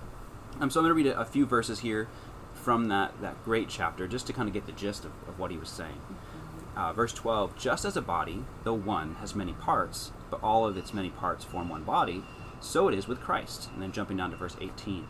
Um, 0.60 0.70
so 0.70 0.80
I'm 0.80 0.86
going 0.86 0.90
to 1.04 1.10
read 1.10 1.16
a, 1.16 1.20
a 1.20 1.26
few 1.26 1.46
verses 1.46 1.80
here 1.80 2.08
from 2.54 2.88
that, 2.90 3.20
that 3.22 3.44
great 3.46 3.70
chapter 3.70 4.08
just 4.08 4.28
to 4.28 4.34
kind 4.34 4.48
of 4.48 4.54
get 4.54 4.66
the 4.66 4.72
gist 4.72 5.06
of, 5.06 5.12
of 5.28 5.40
what 5.40 5.52
he 5.52 5.58
was 5.58 5.70
saying. 5.70 6.02
Uh, 6.76 6.94
verse 6.94 7.14
12 7.14 7.58
Just 7.58 7.86
as 7.86 7.98
a 7.98 8.02
body, 8.02 8.44
though 8.64 8.74
one, 8.74 9.16
has 9.16 9.36
many 9.36 9.54
parts, 9.54 10.12
but 10.30 10.42
all 10.44 10.66
of 10.68 10.78
its 10.78 10.94
many 10.94 11.10
parts 11.10 11.44
form 11.44 11.70
one 11.70 11.84
body, 11.84 12.24
so 12.60 12.88
it 12.88 12.94
is 12.96 13.08
with 13.08 13.20
Christ. 13.20 13.70
And 13.74 13.82
then 13.82 13.92
jumping 13.92 14.18
down 14.18 14.32
to 14.32 14.38
verse 14.38 14.56
18. 14.60 15.08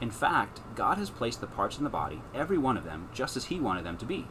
In 0.00 0.10
fact, 0.10 0.60
God 0.74 0.98
has 0.98 1.10
placed 1.10 1.40
the 1.40 1.46
parts 1.46 1.78
in 1.78 1.84
the 1.84 1.90
body, 1.90 2.20
every 2.34 2.58
one 2.58 2.76
of 2.76 2.84
them, 2.84 3.08
just 3.14 3.36
as 3.36 3.46
He 3.46 3.58
wanted 3.58 3.84
them 3.84 3.96
to 3.98 4.04
be. 4.04 4.26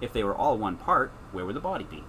If 0.00 0.12
they 0.12 0.22
were 0.22 0.34
all 0.34 0.58
one 0.58 0.76
part, 0.76 1.10
where 1.32 1.46
would 1.46 1.56
the 1.56 1.60
body 1.60 1.84
be? 1.84 2.04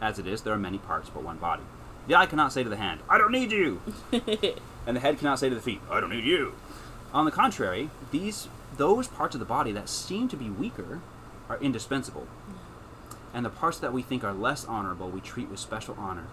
As 0.00 0.18
it 0.18 0.26
is, 0.26 0.42
there 0.42 0.54
are 0.54 0.58
many 0.58 0.78
parts, 0.78 1.10
but 1.10 1.22
one 1.22 1.36
body. 1.36 1.62
The 2.08 2.14
eye 2.14 2.26
cannot 2.26 2.52
say 2.52 2.62
to 2.62 2.70
the 2.70 2.76
hand, 2.76 3.00
I 3.08 3.18
don't 3.18 3.32
need 3.32 3.52
you! 3.52 3.82
and 4.86 4.96
the 4.96 5.00
head 5.00 5.18
cannot 5.18 5.38
say 5.38 5.50
to 5.50 5.54
the 5.54 5.60
feet, 5.60 5.82
I 5.90 6.00
don't 6.00 6.10
need 6.10 6.24
you. 6.24 6.54
On 7.12 7.24
the 7.24 7.30
contrary, 7.30 7.90
these 8.10 8.48
those 8.76 9.08
parts 9.08 9.34
of 9.34 9.40
the 9.40 9.44
body 9.44 9.72
that 9.72 9.88
seem 9.88 10.28
to 10.28 10.36
be 10.36 10.48
weaker 10.48 11.00
are 11.48 11.58
indispensable. 11.58 12.26
And 13.34 13.44
the 13.44 13.50
parts 13.50 13.78
that 13.78 13.92
we 13.92 14.02
think 14.02 14.24
are 14.24 14.32
less 14.32 14.64
honorable 14.64 15.10
we 15.10 15.20
treat 15.20 15.50
with 15.50 15.58
special 15.58 15.96
honor. 15.98 16.28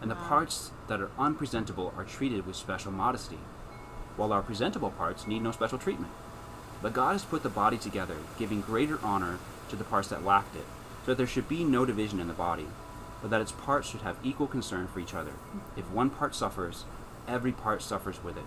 And 0.00 0.10
the 0.10 0.14
parts 0.14 0.70
that 0.88 1.00
are 1.00 1.10
unpresentable 1.18 1.92
are 1.96 2.04
treated 2.04 2.46
with 2.46 2.54
special 2.54 2.92
modesty, 2.92 3.38
while 4.16 4.32
our 4.32 4.42
presentable 4.42 4.90
parts 4.90 5.26
need 5.26 5.42
no 5.42 5.52
special 5.52 5.78
treatment. 5.78 6.12
But 6.82 6.92
God 6.92 7.12
has 7.12 7.24
put 7.24 7.42
the 7.42 7.48
body 7.48 7.78
together, 7.78 8.16
giving 8.38 8.60
greater 8.60 8.98
honor 9.02 9.38
to 9.70 9.76
the 9.76 9.84
parts 9.84 10.08
that 10.08 10.24
lacked 10.24 10.54
it, 10.56 10.66
so 11.04 11.12
that 11.12 11.18
there 11.18 11.26
should 11.26 11.48
be 11.48 11.64
no 11.64 11.84
division 11.84 12.20
in 12.20 12.28
the 12.28 12.34
body, 12.34 12.66
but 13.22 13.30
that 13.30 13.40
its 13.40 13.52
parts 13.52 13.88
should 13.88 14.02
have 14.02 14.18
equal 14.22 14.46
concern 14.46 14.86
for 14.86 15.00
each 15.00 15.14
other. 15.14 15.32
If 15.76 15.90
one 15.90 16.10
part 16.10 16.34
suffers, 16.34 16.84
every 17.26 17.52
part 17.52 17.82
suffers 17.82 18.22
with 18.22 18.36
it. 18.36 18.44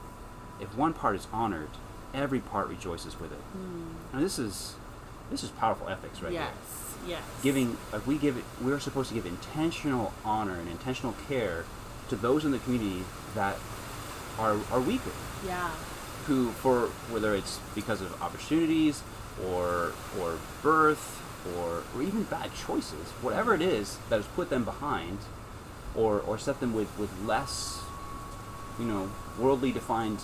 If 0.59 0.75
one 0.75 0.93
part 0.93 1.15
is 1.15 1.27
honored, 1.33 1.69
every 2.13 2.39
part 2.39 2.67
rejoices 2.67 3.19
with 3.19 3.31
it. 3.31 3.39
Hmm. 3.39 4.15
And 4.15 4.23
this 4.23 4.39
is 4.39 4.75
this 5.29 5.43
is 5.43 5.49
powerful 5.49 5.89
ethics 5.89 6.21
right 6.21 6.31
yes. 6.31 6.51
here. 7.05 7.15
Yes. 7.15 7.23
Giving 7.43 7.77
like 7.91 8.07
we 8.07 8.17
give 8.17 8.37
it 8.37 8.43
we're 8.61 8.79
supposed 8.79 9.09
to 9.09 9.15
give 9.15 9.25
intentional 9.25 10.13
honor 10.23 10.55
and 10.55 10.69
intentional 10.69 11.15
care 11.27 11.65
to 12.09 12.15
those 12.15 12.45
in 12.45 12.51
the 12.51 12.59
community 12.59 13.03
that 13.35 13.57
are 14.39 14.57
are 14.71 14.79
weaker 14.79 15.11
Yeah. 15.45 15.69
who 16.27 16.51
for 16.51 16.87
whether 17.09 17.33
it's 17.35 17.59
because 17.75 18.01
of 18.01 18.21
opportunities 18.21 19.01
or 19.47 19.93
or 20.19 20.37
birth 20.61 21.21
or, 21.57 21.83
or 21.95 22.01
even 22.01 22.23
bad 22.23 22.51
choices 22.55 23.07
whatever 23.21 23.53
it 23.53 23.61
is 23.61 23.97
that 24.09 24.17
has 24.17 24.25
put 24.35 24.49
them 24.49 24.63
behind 24.65 25.19
or 25.95 26.19
or 26.19 26.37
set 26.37 26.59
them 26.59 26.73
with 26.73 26.89
with 26.99 27.09
less 27.25 27.81
you 28.79 28.85
know 28.85 29.09
worldly 29.39 29.71
defined 29.71 30.19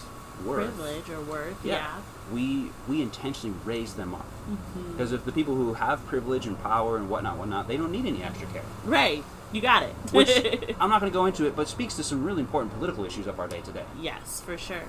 worth 0.46 0.76
Privilege 0.76 1.10
or 1.12 1.22
worth. 1.22 1.56
yeah, 1.64 1.74
Yeah. 1.76 1.92
we 2.34 2.72
we 2.88 3.02
intentionally 3.02 3.56
raise 3.64 3.94
them 3.94 4.14
up 4.16 4.26
Mhm. 4.50 4.92
because 4.92 5.12
if 5.14 5.24
the 5.26 5.32
people 5.32 5.56
who 5.56 5.76
have 5.76 6.06
privilege 6.08 6.46
and 6.48 6.62
power 6.62 6.98
and 6.98 7.08
whatnot 7.10 7.38
whatnot 7.38 7.68
they 7.68 7.78
don't 7.78 7.92
need 7.92 8.06
any 8.06 8.24
extra 8.24 8.48
care 8.48 8.64
Right. 8.84 9.24
You 9.54 9.62
got 9.62 9.84
it. 9.84 9.90
which 10.12 10.30
i'm 10.80 10.90
not 10.90 11.00
going 11.00 11.12
to 11.12 11.18
go 11.18 11.26
into 11.26 11.46
it 11.46 11.56
but 11.56 11.68
speaks 11.70 11.96
to 11.96 12.04
some 12.04 12.24
really 12.24 12.42
important 12.42 12.74
political 12.74 13.06
issues 13.06 13.28
of 13.28 13.40
our 13.40 13.48
day 13.48 13.62
today 13.62 13.86
yes, 14.02 14.42
for 14.42 14.58
sure. 14.58 14.84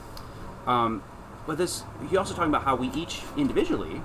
Um, 0.67 1.03
but 1.47 1.59
this, 1.59 1.85
he 2.09 2.17
also 2.17 2.35
talking 2.35 2.49
about 2.49 2.65
how 2.65 2.75
we 2.75 2.89
each 2.93 3.21
individually, 3.37 4.01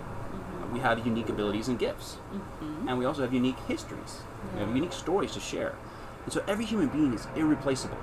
we 0.73 0.79
have 0.79 1.05
unique 1.05 1.29
abilities 1.29 1.69
and 1.69 1.79
gifts, 1.79 2.17
Mhm. 2.33 2.89
and 2.89 2.99
we 2.99 3.05
also 3.05 3.21
have 3.21 3.33
unique 3.33 3.57
histories, 3.67 4.21
we 4.53 4.59
have 4.59 4.75
unique 4.75 4.91
stories 4.91 5.31
to 5.33 5.39
share, 5.39 5.73
and 6.25 6.33
so 6.33 6.43
every 6.49 6.65
human 6.65 6.89
being 6.89 7.13
is 7.13 7.27
irreplaceable. 7.37 7.97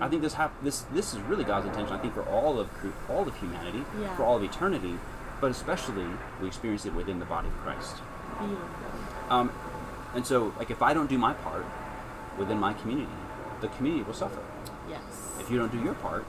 I 0.00 0.08
think 0.08 0.22
this 0.22 0.34
hap- 0.34 0.60
this 0.64 0.82
this 0.92 1.14
is 1.14 1.20
really 1.20 1.44
God's 1.44 1.66
intention. 1.66 1.94
I 1.94 1.98
think 1.98 2.14
for 2.14 2.24
all 2.28 2.58
of 2.58 2.68
all 3.08 3.28
of 3.28 3.36
humanity, 3.36 3.84
Yeah. 4.00 4.16
for 4.16 4.24
all 4.24 4.36
of 4.36 4.42
eternity, 4.42 4.98
but 5.40 5.52
especially 5.52 6.08
we 6.40 6.48
experience 6.48 6.84
it 6.84 6.94
within 6.94 7.20
the 7.20 7.26
body 7.26 7.46
of 7.46 7.56
Christ. 7.62 8.02
Beautiful. 8.40 8.66
Um, 9.30 9.52
and 10.16 10.26
so, 10.26 10.52
like, 10.58 10.70
if 10.72 10.82
I 10.82 10.94
don't 10.94 11.08
do 11.08 11.16
my 11.16 11.32
part 11.32 11.64
within 12.38 12.58
my 12.58 12.72
community, 12.72 13.10
the 13.60 13.68
community 13.68 14.02
will 14.04 14.14
suffer. 14.14 14.42
Yes. 14.88 15.02
If 15.40 15.50
you 15.50 15.58
don't 15.58 15.72
do 15.72 15.82
your 15.82 15.94
part, 15.94 16.26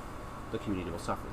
the 0.51 0.57
community 0.57 0.91
will 0.91 0.99
suffer. 0.99 1.27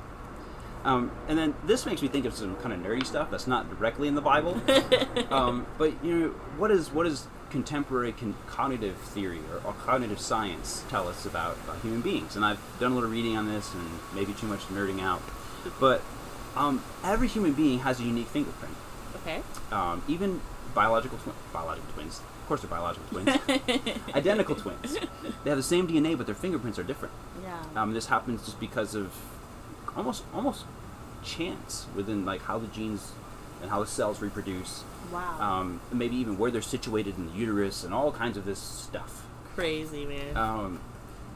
Um, 0.83 1.11
and 1.29 1.37
then 1.37 1.55
this 1.65 1.85
makes 1.85 2.01
me 2.01 2.09
think 2.09 2.25
of 2.25 2.33
some 2.33 2.55
kind 2.57 2.73
of 2.73 2.79
nerdy 2.79 3.05
stuff 3.05 3.31
that's 3.31 3.47
not 3.47 3.69
directly 3.69 4.07
in 4.07 4.15
the 4.15 4.21
Bible. 4.21 4.59
um, 5.31 5.65
but 5.77 5.93
you 6.03 6.13
know, 6.13 6.27
what 6.57 6.71
is 6.71 6.91
what 6.91 7.07
is 7.07 7.27
contemporary 7.49 8.11
con- 8.11 8.35
cognitive 8.47 8.97
theory 8.97 9.39
or, 9.51 9.69
or 9.69 9.73
cognitive 9.73 10.19
science 10.19 10.83
tell 10.89 11.07
us 11.07 11.25
about, 11.25 11.55
about 11.63 11.79
human 11.81 12.01
beings? 12.01 12.35
And 12.35 12.43
I've 12.43 12.59
done 12.79 12.91
a 12.91 12.95
little 12.95 13.09
reading 13.09 13.37
on 13.37 13.47
this, 13.47 13.73
and 13.73 13.83
maybe 14.13 14.33
too 14.33 14.47
much 14.47 14.61
nerding 14.67 15.01
out. 15.01 15.21
But 15.79 16.01
um, 16.55 16.83
every 17.03 17.29
human 17.29 17.53
being 17.53 17.79
has 17.79 17.99
a 18.01 18.03
unique 18.03 18.27
fingerprint. 18.27 18.75
okay. 19.17 19.41
Um, 19.71 20.03
even 20.09 20.41
biological 20.73 21.17
twi- 21.19 21.33
biological 21.53 21.89
twins. 21.93 22.19
Of 22.43 22.47
course, 22.49 22.61
they're 22.61 22.69
biological 22.69 23.07
twins. 23.09 23.37
Identical 24.13 24.55
twins. 24.55 24.97
They 25.45 25.49
have 25.49 25.57
the 25.57 25.63
same 25.63 25.87
DNA, 25.87 26.17
but 26.17 26.25
their 26.25 26.35
fingerprints 26.35 26.77
are 26.77 26.83
different. 26.83 27.13
Yeah. 27.41 27.57
Um, 27.81 27.93
this 27.93 28.07
happens 28.07 28.43
just 28.43 28.59
because 28.59 28.95
of 28.95 29.13
almost 29.95 30.23
almost 30.33 30.65
chance 31.23 31.85
within 31.95 32.25
like 32.25 32.41
how 32.41 32.59
the 32.59 32.67
genes 32.67 33.13
and 33.61 33.71
how 33.71 33.79
the 33.79 33.87
cells 33.87 34.21
reproduce. 34.21 34.83
wow. 35.09 35.39
Um, 35.39 35.79
maybe 35.89 36.17
even 36.17 36.37
where 36.37 36.51
they're 36.51 36.61
situated 36.61 37.17
in 37.17 37.27
the 37.27 37.31
uterus 37.31 37.85
and 37.85 37.93
all 37.93 38.11
kinds 38.11 38.35
of 38.35 38.43
this 38.43 38.59
stuff. 38.59 39.25
Crazy 39.55 40.05
man. 40.05 40.35
Um, 40.35 40.79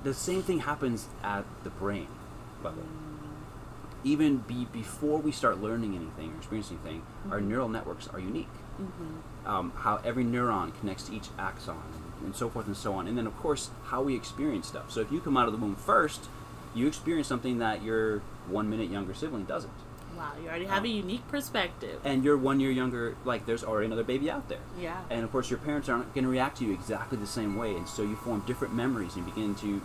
the 0.03 0.13
same 0.13 0.43
thing 0.43 0.59
happens 0.59 1.07
at 1.23 1.45
the 1.63 1.69
brain 1.69 2.07
level. 2.61 2.83
even 4.03 4.37
be 4.39 4.65
before 4.73 5.19
we 5.19 5.31
start 5.31 5.61
learning 5.61 5.95
anything 5.95 6.33
or 6.33 6.37
experiencing 6.37 6.79
anything, 6.83 7.01
our 7.31 7.39
Mhm. 7.39 7.47
neural 7.47 7.69
networks 7.69 8.07
are 8.09 8.19
unique. 8.19 8.49
Mm-hmm. 8.81 9.36
Um, 9.47 9.71
how 9.77 10.01
every 10.03 10.25
neuron 10.25 10.77
connects 10.79 11.03
to 11.03 11.15
each 11.15 11.29
axon, 11.39 11.77
and 12.23 12.35
so 12.35 12.49
forth 12.49 12.67
and 12.67 12.75
so 12.75 12.93
on. 12.93 13.07
And 13.07 13.17
then, 13.17 13.25
of 13.25 13.35
course, 13.37 13.69
how 13.85 14.01
we 14.01 14.13
experience 14.13 14.67
stuff. 14.67 14.91
So 14.91 14.99
if 14.99 15.09
you 15.09 15.21
come 15.21 15.37
out 15.37 15.47
of 15.47 15.53
the 15.53 15.57
womb 15.57 15.77
first, 15.77 16.27
you 16.75 16.85
experience 16.85 17.27
something 17.27 17.59
that 17.59 17.81
your 17.81 18.19
one 18.49 18.69
minute 18.69 18.89
younger 18.89 19.13
sibling 19.13 19.45
doesn't. 19.45 19.71
Wow, 20.17 20.31
you 20.41 20.49
already 20.49 20.65
have 20.65 20.79
Um, 20.79 20.85
a 20.85 20.89
unique 20.89 21.25
perspective. 21.29 22.01
And 22.03 22.25
you're 22.25 22.37
one 22.37 22.59
year 22.59 22.71
younger, 22.71 23.15
like 23.23 23.45
there's 23.45 23.63
already 23.63 23.85
another 23.85 24.03
baby 24.03 24.29
out 24.29 24.49
there. 24.49 24.59
yeah. 24.77 25.01
And 25.09 25.23
of 25.23 25.31
course, 25.31 25.49
your 25.49 25.59
parents 25.59 25.87
aren't 25.87 26.13
going 26.13 26.25
to 26.25 26.29
react 26.29 26.57
to 26.57 26.65
you 26.65 26.73
exactly 26.73 27.17
the 27.17 27.27
same 27.27 27.55
way, 27.55 27.73
and 27.75 27.87
so 27.87 28.01
you 28.01 28.15
form 28.17 28.43
different 28.45 28.73
memories 28.73 29.15
and 29.15 29.23
begin 29.25 29.55
to 29.55 29.81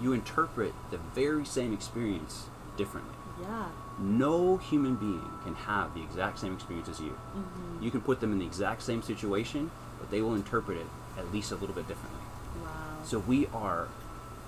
you 0.00 0.12
interpret 0.14 0.72
the 0.90 0.98
very 1.14 1.44
same 1.44 1.72
experience 1.74 2.46
differently. 2.78 3.14
Yeah. 3.42 3.66
No 3.98 4.56
human 4.56 4.94
being 4.96 5.28
can 5.44 5.54
have 5.54 5.94
the 5.94 6.02
exact 6.02 6.38
same 6.38 6.54
experience 6.54 6.88
as 6.88 6.98
you. 7.00 7.10
Mm-hmm. 7.36 7.82
You 7.84 7.90
can 7.90 8.00
put 8.00 8.20
them 8.20 8.32
in 8.32 8.38
the 8.38 8.46
exact 8.46 8.82
same 8.82 9.02
situation, 9.02 9.70
but 9.98 10.10
they 10.10 10.20
will 10.22 10.34
interpret 10.34 10.78
it 10.78 10.86
at 11.18 11.30
least 11.32 11.52
a 11.52 11.56
little 11.56 11.74
bit 11.74 11.86
differently. 11.86 12.20
Wow. 12.64 12.70
So 13.04 13.18
we 13.18 13.46
are 13.48 13.88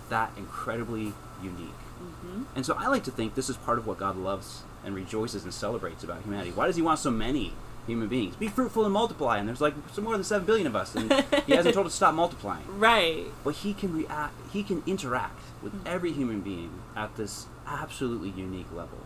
that 0.09 0.31
incredibly 0.37 1.13
unique. 1.43 1.81
mm-hmm. 2.03 2.43
And 2.57 2.65
so 2.65 2.75
I 2.79 2.87
like 2.89 3.05
to 3.05 3.11
think 3.11 3.35
this 3.35 3.49
is 3.51 3.57
part 3.57 3.79
of 3.79 3.87
what 3.87 3.99
God 3.99 4.17
loves 4.17 4.63
and 4.85 4.95
rejoices 4.95 5.45
and 5.45 5.53
celebrates 5.53 6.03
about 6.05 6.23
humanity. 6.23 6.51
Why 6.53 6.67
does 6.67 6.77
He 6.77 6.83
want 6.83 6.99
so 6.99 7.11
many 7.11 7.53
human 7.87 8.09
beings? 8.09 8.35
Be 8.37 8.49
fruitful 8.49 8.85
and 8.85 8.93
multiply. 8.93 9.39
And 9.39 9.47
there's 9.49 9.61
like 9.61 9.75
some 9.93 10.05
more 10.05 10.15
than 10.15 10.25
seven 10.25 10.47
billion 10.47 10.67
of 10.67 10.75
us, 10.75 10.95
and 10.95 11.13
He 11.47 11.55
hasn't 11.55 11.75
told 11.75 11.87
us 11.87 11.93
to 11.93 11.97
stop 11.97 12.15
multiplying. 12.15 12.65
Right. 12.79 13.27
But 13.45 13.57
He 13.57 13.73
can 13.75 13.95
react. 13.95 14.35
He 14.53 14.63
can 14.63 14.83
interact 14.87 15.41
with 15.63 15.73
Mhm. 15.75 15.87
every 15.87 16.13
human 16.13 16.41
being 16.41 16.71
at 16.97 17.17
this 17.17 17.47
absolutely 17.67 18.31
unique 18.31 18.71
level. 18.73 18.99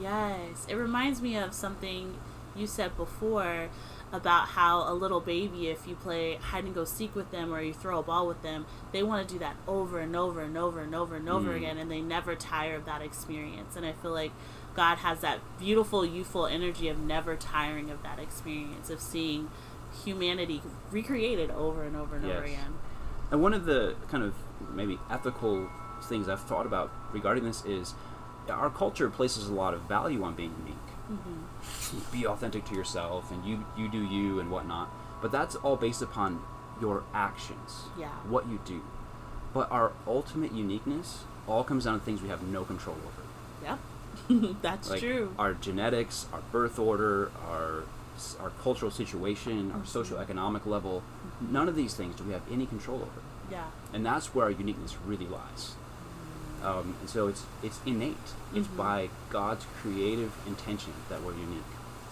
Yes. 0.00 0.66
It 0.68 0.74
reminds 0.74 1.22
me 1.22 1.36
of 1.36 1.52
something 1.54 2.14
you 2.56 2.66
said 2.66 2.96
before 2.96 3.68
about 4.12 4.48
how 4.48 4.88
a 4.88 4.94
little 4.94 5.20
baby, 5.20 5.68
if 5.68 5.88
you 5.88 5.94
play 5.96 6.36
hide 6.36 6.64
and 6.64 6.74
go 6.74 6.84
seek 6.84 7.16
with 7.16 7.30
them 7.32 7.52
or 7.52 7.60
you 7.60 7.72
throw 7.72 7.98
a 7.98 8.02
ball 8.02 8.26
with 8.26 8.42
them, 8.42 8.64
they 8.92 9.02
want 9.02 9.26
to 9.26 9.34
do 9.34 9.38
that 9.40 9.56
over 9.66 9.98
and 9.98 10.14
over 10.14 10.40
and 10.42 10.56
over 10.56 10.80
and 10.80 10.94
over 10.94 11.16
and 11.16 11.28
over 11.28 11.50
Mm. 11.52 11.56
again, 11.56 11.78
and 11.78 11.90
they 11.90 12.00
never 12.00 12.36
tire 12.36 12.76
of 12.76 12.84
that 12.84 13.02
experience. 13.02 13.74
And 13.76 13.84
I 13.84 13.92
feel 13.92 14.12
like 14.12 14.30
God 14.76 14.98
has 14.98 15.20
that 15.20 15.40
beautiful, 15.58 16.04
youthful 16.04 16.46
energy 16.46 16.88
of 16.88 16.98
never 16.98 17.34
tiring 17.34 17.90
of 17.90 18.02
that 18.04 18.18
experience, 18.20 18.88
of 18.90 19.00
seeing 19.00 19.50
humanity 20.04 20.62
recreated 20.92 21.50
over 21.50 21.82
and 21.84 21.96
over 21.96 22.16
and 22.16 22.24
over 22.24 22.42
again. 22.44 22.74
And 23.30 23.42
one 23.42 23.54
of 23.54 23.64
the 23.64 23.96
kind 24.08 24.22
of 24.22 24.34
maybe 24.72 24.98
ethical 25.10 25.68
things 26.06 26.28
I've 26.28 26.40
thought 26.40 26.66
about 26.66 26.90
regarding 27.12 27.44
this 27.44 27.64
is 27.64 27.94
our 28.48 28.70
culture 28.70 29.08
places 29.10 29.48
a 29.48 29.52
lot 29.52 29.74
of 29.74 29.82
value 29.82 30.22
on 30.22 30.34
being 30.34 30.54
unique. 30.58 31.20
hmm 31.22 31.98
Be 32.12 32.26
authentic 32.26 32.64
to 32.66 32.74
yourself, 32.74 33.30
and 33.30 33.44
you 33.44 33.64
you 33.76 33.88
do 33.88 34.02
you 34.02 34.40
and 34.40 34.50
whatnot. 34.50 34.88
But 35.22 35.32
that's 35.32 35.54
all 35.56 35.76
based 35.76 36.02
upon 36.02 36.42
your 36.80 37.04
actions, 37.14 37.84
Yeah. 37.98 38.08
what 38.28 38.46
you 38.46 38.58
do. 38.64 38.82
But 39.54 39.70
our 39.70 39.92
ultimate 40.06 40.52
uniqueness 40.52 41.24
all 41.46 41.62
comes 41.64 41.84
down 41.84 41.98
to 42.00 42.04
things 42.04 42.20
we 42.22 42.28
have 42.28 42.42
no 42.42 42.64
control 42.64 42.96
over. 42.96 43.22
Yep. 44.28 44.58
That's 44.62 44.90
like 44.90 45.00
true. 45.00 45.34
our 45.38 45.54
genetics, 45.54 46.26
our 46.32 46.40
birth 46.52 46.78
order, 46.78 47.30
our 47.48 47.84
our 48.40 48.50
cultural 48.62 48.90
situation, 48.92 49.72
our 49.72 49.80
Mhm. 49.80 49.86
socioeconomic 49.86 50.66
level. 50.66 51.02
None 51.40 51.68
of 51.68 51.74
these 51.76 51.94
things 51.94 52.14
do 52.16 52.24
we 52.24 52.32
have 52.32 52.42
any 52.50 52.66
control 52.66 52.98
over. 53.02 53.20
yeah. 53.50 53.64
and 53.92 54.04
that's 54.06 54.34
where 54.34 54.46
our 54.46 54.50
uniqueness 54.50 54.96
really 55.06 55.26
lies. 55.26 55.74
Um, 56.64 56.94
and 57.00 57.08
so 57.10 57.28
it's 57.28 57.44
it's 57.62 57.80
innate. 57.84 58.16
It's 58.54 58.68
Mhm. 58.68 58.76
by 58.76 59.10
God's 59.30 59.66
creative 59.82 60.32
intention 60.46 60.92
that 61.10 61.22
we're 61.22 61.34
unique. 61.34 61.62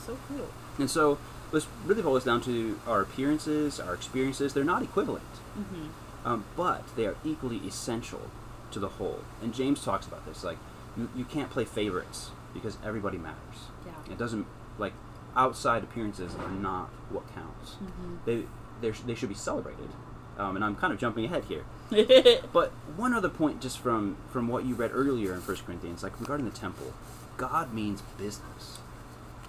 So 0.06 0.18
cool. 0.28 0.48
And 0.78 0.90
so 0.90 1.18
let's 1.52 1.66
really 1.86 2.02
boil 2.02 2.14
this 2.14 2.24
down 2.24 2.40
to 2.42 2.78
our 2.86 3.00
appearances, 3.00 3.80
our 3.80 3.94
experiences. 3.94 4.52
They're 4.52 4.64
not 4.64 4.82
equivalent, 4.82 5.24
hmm 5.54 5.86
um, 6.24 6.44
but 6.56 6.82
they 6.96 7.06
are 7.06 7.16
equally 7.24 7.58
essential 7.66 8.30
to 8.70 8.78
the 8.78 8.88
whole. 8.90 9.20
And 9.42 9.52
James 9.52 9.82
talks 9.82 10.06
about 10.06 10.24
this. 10.26 10.44
Like 10.44 10.58
you, 10.96 11.08
you 11.16 11.24
can't 11.24 11.50
play 11.50 11.64
favorites 11.64 12.30
because 12.54 12.76
everybody 12.84 13.18
matters. 13.18 13.68
Yeah. 13.86 14.12
It 14.12 14.18
doesn't 14.18 14.46
like 14.78 14.92
outside 15.34 15.82
appearances 15.82 16.34
are 16.34 16.50
not 16.50 16.90
what 17.10 17.24
counts. 17.34 17.74
hmm 17.74 18.16
They 18.26 18.44
they 18.82 19.14
should 19.14 19.28
be 19.28 19.34
celebrated. 19.34 19.90
Um, 20.38 20.56
and 20.56 20.64
I'm 20.64 20.74
kind 20.76 20.92
of 20.92 20.98
jumping 20.98 21.24
ahead 21.24 21.44
here. 21.44 21.64
But 22.52 22.70
one 22.96 23.12
other 23.14 23.28
point, 23.28 23.60
just 23.60 23.78
from 23.78 24.16
from 24.30 24.48
what 24.48 24.64
you 24.64 24.74
read 24.74 24.90
earlier 24.94 25.32
in 25.34 25.40
First 25.40 25.66
Corinthians, 25.66 26.02
like 26.02 26.18
regarding 26.20 26.46
the 26.48 26.56
temple, 26.56 26.92
God 27.36 27.72
means 27.72 28.02
business. 28.18 28.78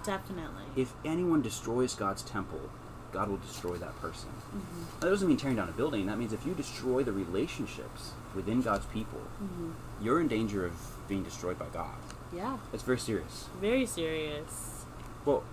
Definitely. 0.04 0.64
If 0.76 0.92
anyone 1.04 1.40
destroys 1.42 1.94
God's 1.94 2.22
temple, 2.22 2.68
God 3.12 3.28
will 3.30 3.38
destroy 3.38 3.76
that 3.76 3.98
person. 4.00 4.28
hmm 4.50 4.82
That 5.00 5.08
doesn't 5.08 5.26
mean 5.26 5.36
tearing 5.38 5.56
down 5.56 5.68
a 5.68 5.72
building. 5.72 6.06
That 6.06 6.18
means 6.18 6.32
if 6.32 6.44
you 6.44 6.52
destroy 6.54 7.02
the 7.02 7.12
relationships 7.12 8.10
within 8.34 8.60
God's 8.62 8.86
people, 8.86 9.20
hmm 9.38 9.70
you're 10.02 10.20
in 10.20 10.28
danger 10.28 10.66
of 10.66 10.72
being 11.08 11.22
destroyed 11.22 11.58
by 11.58 11.66
God. 11.72 11.94
Yeah. 12.34 12.58
It's 12.72 12.82
very 12.82 12.98
serious. 12.98 13.48
Very 13.60 13.86
serious. 13.86 14.84
Well, 15.24 15.44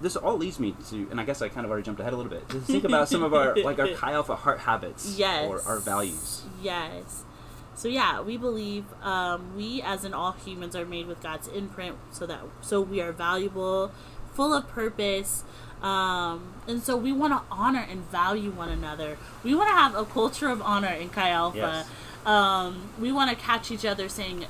this 0.00 0.16
all 0.16 0.36
leads 0.36 0.60
me 0.60 0.74
to, 0.90 1.08
and 1.10 1.20
I 1.20 1.24
guess 1.24 1.40
I 1.42 1.48
kind 1.48 1.64
of 1.64 1.70
already 1.70 1.84
jumped 1.84 2.00
ahead 2.00 2.12
a 2.12 2.16
little 2.16 2.30
bit, 2.30 2.48
to 2.50 2.60
think 2.60 2.84
about 2.84 3.08
some 3.08 3.22
of 3.22 3.32
our 3.34 3.56
like 3.64 3.78
our 3.78 3.88
Chi 3.88 4.12
Alpha 4.12 4.36
heart 4.36 4.60
habits 4.60 5.16
Yes. 5.18 5.48
or 5.48 5.62
our 5.66 5.78
values. 5.78 6.42
Yes. 6.62 7.24
So 7.74 7.88
yeah, 7.88 8.20
we 8.22 8.36
believe 8.36 8.84
um, 9.02 9.54
we, 9.56 9.82
as 9.82 10.04
in 10.04 10.14
all 10.14 10.32
humans, 10.32 10.74
are 10.74 10.86
made 10.86 11.06
with 11.06 11.22
God's 11.22 11.48
imprint, 11.48 11.96
so 12.10 12.26
that 12.26 12.40
so 12.60 12.80
we 12.80 13.00
are 13.00 13.12
valuable, 13.12 13.90
full 14.34 14.52
of 14.54 14.68
purpose, 14.68 15.44
um, 15.82 16.54
and 16.66 16.82
so 16.82 16.96
we 16.96 17.12
want 17.12 17.32
to 17.34 17.42
honor 17.50 17.86
and 17.88 18.10
value 18.10 18.50
one 18.50 18.70
another. 18.70 19.18
We 19.44 19.54
want 19.54 19.68
to 19.68 19.74
have 19.74 19.94
a 19.94 20.04
culture 20.04 20.48
of 20.48 20.62
honor 20.62 20.88
in 20.88 21.10
Chi 21.10 21.28
Alpha. 21.30 21.58
Yes. 21.58 21.88
Um, 22.24 22.88
we 22.98 23.12
want 23.12 23.30
to 23.30 23.36
catch 23.36 23.70
each 23.70 23.84
other 23.84 24.08
saying 24.08 24.46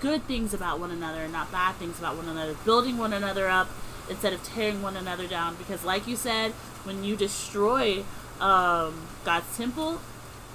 good 0.00 0.24
things 0.24 0.52
about 0.54 0.80
one 0.80 0.90
another, 0.90 1.28
not 1.28 1.52
bad 1.52 1.76
things 1.76 1.98
about 1.98 2.16
one 2.16 2.28
another, 2.28 2.54
building 2.64 2.96
one 2.98 3.12
another 3.12 3.48
up 3.48 3.68
instead 4.10 4.32
of 4.32 4.42
tearing 4.42 4.82
one 4.82 4.96
another 4.96 5.26
down. 5.26 5.56
Because, 5.56 5.84
like 5.84 6.06
you 6.06 6.16
said, 6.16 6.52
when 6.84 7.04
you 7.04 7.16
destroy 7.16 8.04
um, 8.40 9.06
God's 9.24 9.56
temple, 9.56 10.00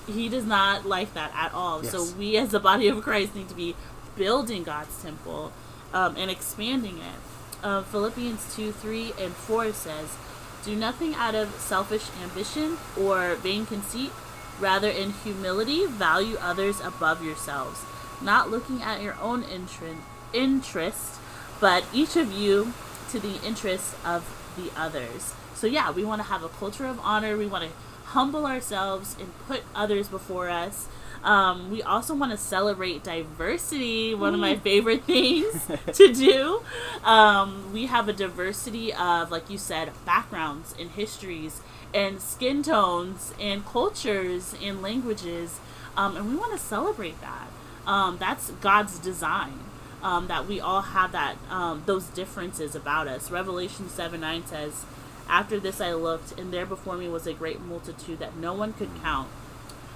He 0.05 0.29
does 0.29 0.45
not 0.45 0.85
like 0.85 1.13
that 1.13 1.31
at 1.33 1.53
all. 1.53 1.83
So, 1.83 2.03
we 2.17 2.37
as 2.37 2.49
the 2.49 2.59
body 2.59 2.87
of 2.87 3.01
Christ 3.01 3.35
need 3.35 3.49
to 3.49 3.55
be 3.55 3.75
building 4.15 4.63
God's 4.63 5.01
temple 5.01 5.51
um, 5.93 6.15
and 6.17 6.29
expanding 6.29 6.97
it. 6.99 7.63
Uh, 7.63 7.81
Philippians 7.81 8.55
2 8.55 8.71
3 8.71 9.13
and 9.19 9.33
4 9.33 9.73
says, 9.73 10.15
Do 10.63 10.75
nothing 10.75 11.15
out 11.15 11.33
of 11.33 11.49
selfish 11.55 12.09
ambition 12.21 12.77
or 12.99 13.35
vain 13.35 13.65
conceit. 13.65 14.11
Rather, 14.59 14.89
in 14.89 15.11
humility, 15.11 15.85
value 15.85 16.37
others 16.39 16.79
above 16.79 17.21
yourselves, 17.23 17.81
not 18.21 18.49
looking 18.49 18.81
at 18.81 19.01
your 19.01 19.17
own 19.19 19.43
interest, 19.43 19.99
interest 20.31 21.19
but 21.59 21.85
each 21.93 22.15
of 22.15 22.31
you 22.31 22.73
to 23.11 23.19
the 23.19 23.41
interests 23.45 23.95
of 24.05 24.23
the 24.57 24.71
others. 24.79 25.33
So, 25.53 25.67
yeah, 25.67 25.91
we 25.91 26.03
want 26.03 26.21
to 26.21 26.27
have 26.27 26.43
a 26.43 26.49
culture 26.49 26.85
of 26.85 26.99
honor. 26.99 27.37
We 27.37 27.47
want 27.47 27.63
to 27.63 27.69
humble 28.05 28.45
ourselves 28.45 29.15
and 29.19 29.31
put 29.47 29.63
others 29.73 30.07
before 30.07 30.49
us. 30.49 30.87
Um, 31.23 31.71
we 31.71 31.81
also 31.81 32.13
want 32.13 32.31
to 32.33 32.37
celebrate 32.37 33.03
diversity, 33.03 34.13
one 34.13 34.35
of 34.35 34.39
my 34.39 34.57
favorite 34.57 35.03
things 35.05 35.67
to 35.93 36.13
do. 36.13 36.61
Um, 37.03 37.73
we 37.73 37.87
have 37.87 38.07
a 38.07 38.13
diversity 38.13 38.93
of, 38.93 39.31
like 39.31 39.49
you 39.49 39.57
said, 39.57 39.91
backgrounds 40.05 40.75
and 40.79 40.91
histories 40.91 41.61
and 41.95 42.21
skin 42.21 42.61
tones 42.61 43.33
and 43.39 43.65
cultures 43.65 44.53
and 44.61 44.83
languages. 44.83 45.59
Um, 45.97 46.15
and 46.15 46.29
we 46.29 46.35
want 46.35 46.51
to 46.51 46.59
celebrate 46.59 47.19
that. 47.21 47.47
Um, 47.87 48.17
that's 48.19 48.51
God's 48.51 48.99
design. 48.99 49.59
Um, 50.05 50.27
that 50.27 50.47
we 50.47 50.59
all 50.59 50.83
have 50.83 51.13
that 51.13 51.35
um, 51.49 51.81
those 51.87 52.05
differences 52.05 52.75
about 52.75 53.07
us. 53.07 53.31
Revelation 53.31 53.89
seven 53.89 54.21
nine 54.21 54.45
says, 54.45 54.85
"After 55.27 55.59
this 55.59 55.81
I 55.81 55.93
looked, 55.93 56.39
and 56.39 56.53
there 56.53 56.67
before 56.67 56.95
me 56.95 57.09
was 57.09 57.25
a 57.25 57.33
great 57.33 57.59
multitude 57.59 58.19
that 58.19 58.37
no 58.37 58.53
one 58.53 58.73
could 58.73 58.91
count, 59.01 59.29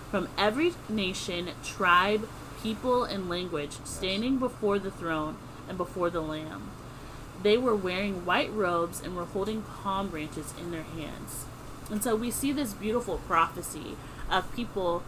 from 0.09 0.27
every 0.35 0.73
nation, 0.89 1.49
tribe, 1.63 2.27
people, 2.63 3.03
and 3.03 3.29
language, 3.29 3.77
standing 3.83 4.39
before 4.39 4.79
the 4.79 4.89
throne 4.89 5.37
and 5.67 5.77
before 5.77 6.09
the 6.09 6.21
Lamb. 6.21 6.71
They 7.43 7.57
were 7.57 7.75
wearing 7.75 8.25
white 8.25 8.51
robes 8.51 8.99
and 9.01 9.15
were 9.15 9.25
holding 9.25 9.61
palm 9.61 10.09
branches 10.09 10.55
in 10.59 10.71
their 10.71 10.89
hands." 10.97 11.45
And 11.91 12.03
so 12.03 12.15
we 12.15 12.31
see 12.31 12.51
this 12.51 12.73
beautiful 12.73 13.19
prophecy 13.27 13.95
of 14.31 14.51
people, 14.55 15.03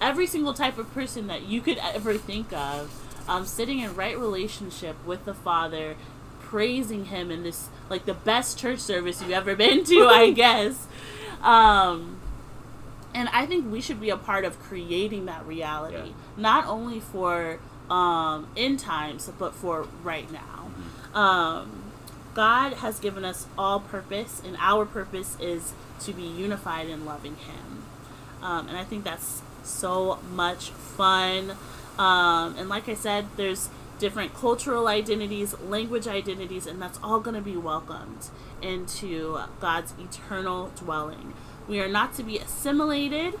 every 0.00 0.26
single 0.26 0.54
type 0.54 0.78
of 0.78 0.94
person 0.94 1.26
that 1.26 1.42
you 1.42 1.60
could 1.60 1.78
ever 1.94 2.14
think 2.14 2.54
of, 2.54 3.02
um, 3.28 3.44
sitting 3.46 3.80
in 3.80 3.94
right 3.94 4.18
relationship 4.18 4.96
with 5.06 5.24
the 5.24 5.34
Father, 5.34 5.96
praising 6.40 7.06
Him 7.06 7.30
in 7.30 7.42
this, 7.42 7.68
like 7.90 8.04
the 8.06 8.14
best 8.14 8.58
church 8.58 8.78
service 8.80 9.20
you've 9.20 9.30
ever 9.32 9.54
been 9.56 9.84
to, 9.84 10.06
I 10.06 10.30
guess. 10.34 10.86
Um, 11.42 12.20
and 13.14 13.28
I 13.30 13.46
think 13.46 13.70
we 13.72 13.80
should 13.80 14.00
be 14.00 14.10
a 14.10 14.16
part 14.16 14.44
of 14.44 14.58
creating 14.60 15.26
that 15.26 15.46
reality, 15.46 15.96
Yeah. 15.96 16.12
not 16.36 16.66
only 16.66 17.00
for 17.00 17.58
um, 17.90 18.48
end 18.56 18.78
times, 18.80 19.30
but 19.38 19.54
for 19.54 19.86
right 20.02 20.28
now. 20.30 20.70
Um, 21.18 21.84
God 22.34 22.74
has 22.74 22.98
given 23.00 23.24
us 23.24 23.46
all 23.56 23.80
purpose, 23.80 24.42
and 24.44 24.56
our 24.60 24.84
purpose 24.84 25.36
is 25.40 25.72
to 26.00 26.12
be 26.12 26.22
unified 26.24 26.88
in 26.88 27.06
loving 27.06 27.36
Him. 27.36 27.84
Um, 28.42 28.68
and 28.68 28.76
I 28.76 28.84
think 28.84 29.04
that's 29.04 29.40
so 29.62 30.18
much 30.34 30.68
fun. 30.70 31.52
Um, 31.98 32.56
and 32.58 32.68
like 32.68 32.88
I 32.88 32.94
said, 32.94 33.26
there's 33.36 33.68
different 33.98 34.34
cultural 34.34 34.88
identities, 34.88 35.58
language 35.60 36.06
identities, 36.06 36.66
and 36.66 36.80
that's 36.80 36.98
all 37.02 37.20
going 37.20 37.34
to 37.36 37.42
be 37.42 37.56
welcomed 37.56 38.28
into 38.60 39.38
God's 39.60 39.94
eternal 39.98 40.70
dwelling. 40.76 41.32
We 41.66 41.80
are 41.80 41.88
not 41.88 42.14
to 42.14 42.22
be 42.22 42.38
assimilated 42.38 43.34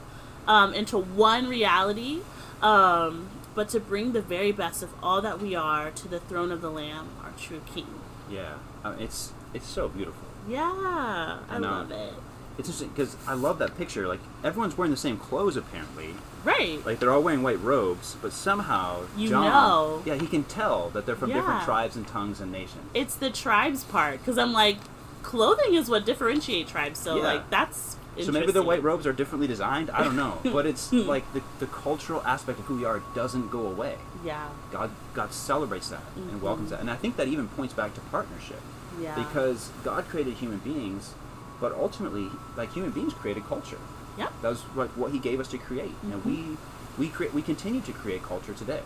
um, 0.46 0.72
into 0.74 0.96
one 0.98 1.48
reality, 1.48 2.20
um, 2.62 3.28
but 3.54 3.68
to 3.70 3.80
bring 3.80 4.12
the 4.12 4.22
very 4.22 4.52
best 4.52 4.82
of 4.82 4.90
all 5.02 5.20
that 5.22 5.40
we 5.40 5.54
are 5.54 5.90
to 5.90 6.08
the 6.08 6.20
throne 6.20 6.50
of 6.50 6.60
the 6.62 6.70
Lamb, 6.70 7.08
our 7.22 7.32
true 7.38 7.60
King. 7.74 7.86
Yeah, 8.30 8.54
uh, 8.84 8.94
it's 8.98 9.32
it's 9.54 9.66
so 9.68 9.88
beautiful. 9.88 10.26
Yeah, 10.48 10.70
I 10.70 11.38
And, 11.56 11.64
uh, 11.64 11.70
love 11.70 11.90
it. 11.90 12.14
It's 12.58 12.68
interesting 12.68 12.88
because 12.90 13.16
I 13.26 13.34
love 13.34 13.58
that 13.58 13.76
picture. 13.76 14.06
Like 14.08 14.20
everyone's 14.42 14.76
wearing 14.78 14.90
the 14.90 14.96
same 14.96 15.18
clothes 15.18 15.56
apparently. 15.56 16.14
Right. 16.44 16.84
Like 16.86 17.00
they're 17.00 17.12
all 17.12 17.22
wearing 17.22 17.42
white 17.42 17.60
robes, 17.60 18.16
but 18.22 18.32
somehow 18.32 19.02
You 19.16 19.28
John, 19.30 19.44
know. 19.44 20.02
yeah, 20.06 20.14
he 20.14 20.26
can 20.26 20.44
tell 20.44 20.90
that 20.90 21.04
they're 21.06 21.16
from 21.16 21.32
different 21.32 21.64
tribes 21.64 21.96
and 21.96 22.06
tongues 22.06 22.40
and 22.40 22.50
nations. 22.52 22.84
it's 22.94 23.14
the 23.16 23.30
tribes 23.30 23.84
part 23.84 24.18
because 24.20 24.38
I'm 24.38 24.52
like, 24.52 24.78
clothing 25.22 25.74
is 25.74 25.88
what 25.90 26.06
differentiate 26.06 26.68
tribes. 26.68 26.98
So 26.98 27.16
Yeah. 27.16 27.22
like 27.24 27.50
that's 27.50 27.96
So 28.22 28.32
maybe 28.32 28.52
their 28.52 28.62
white 28.62 28.82
robes 28.82 29.06
are 29.06 29.12
differently 29.12 29.46
designed. 29.48 29.90
I 29.90 30.02
don't 30.04 30.16
know, 30.16 30.38
but 30.44 30.66
it's 30.66 30.90
like 30.92 31.30
the, 31.34 31.42
the 31.58 31.66
cultural 31.66 32.22
aspect 32.24 32.58
of 32.60 32.64
who 32.66 32.76
we 32.76 32.84
are 32.84 33.02
doesn't 33.14 33.50
go 33.50 33.66
away. 33.66 33.96
Yeah. 34.24 34.48
God 34.70 34.90
God 35.14 35.32
celebrates 35.32 35.88
that 35.90 36.02
and 36.16 36.40
welcomes 36.40 36.70
that, 36.70 36.80
and 36.80 36.90
I 36.90 36.96
think 36.96 37.16
that 37.16 37.28
even 37.28 37.48
points 37.48 37.74
back 37.74 37.92
to 37.94 38.00
partnership 38.02 38.60
Mm-hmm. 38.94 39.02
Yeah. 39.02 39.14
because 39.16 39.68
God 39.84 40.06
created 40.08 40.34
human 40.34 40.58
beings, 40.58 41.12
but 41.60 41.72
ultimately, 41.72 42.28
like 42.56 42.72
human 42.72 42.90
beings 42.92 43.12
created 43.14 43.44
culture. 43.46 43.78
Yeah, 44.18 44.28
That 44.42 44.48
was 44.48 44.62
what, 44.74 44.96
what 44.96 45.12
He 45.12 45.18
gave 45.18 45.40
us 45.40 45.48
to 45.48 45.58
create, 45.58 45.94
and 46.02 46.14
Mm-hmm. 46.24 46.52
we 46.52 46.56
we 46.98 47.08
create 47.08 47.34
we 47.34 47.42
continue 47.42 47.80
to 47.82 47.92
create 47.92 48.22
culture 48.22 48.54
today. 48.54 48.80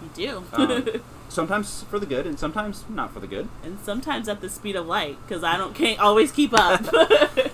You 0.00 0.10
do. 0.14 0.44
Um, 0.52 0.86
sometimes 1.28 1.82
for 1.90 1.98
the 1.98 2.06
good, 2.06 2.24
and 2.24 2.38
sometimes 2.38 2.84
not 2.88 3.12
for 3.12 3.18
the 3.18 3.26
good. 3.26 3.48
and 3.64 3.80
sometimes 3.80 4.28
at 4.28 4.40
the 4.40 4.48
speed 4.48 4.76
of 4.76 4.86
light 4.86 5.16
because 5.26 5.42
I 5.42 5.56
don't 5.56 5.74
can't 5.74 5.98
always 5.98 6.30
keep 6.32 6.52
up. 6.54 6.80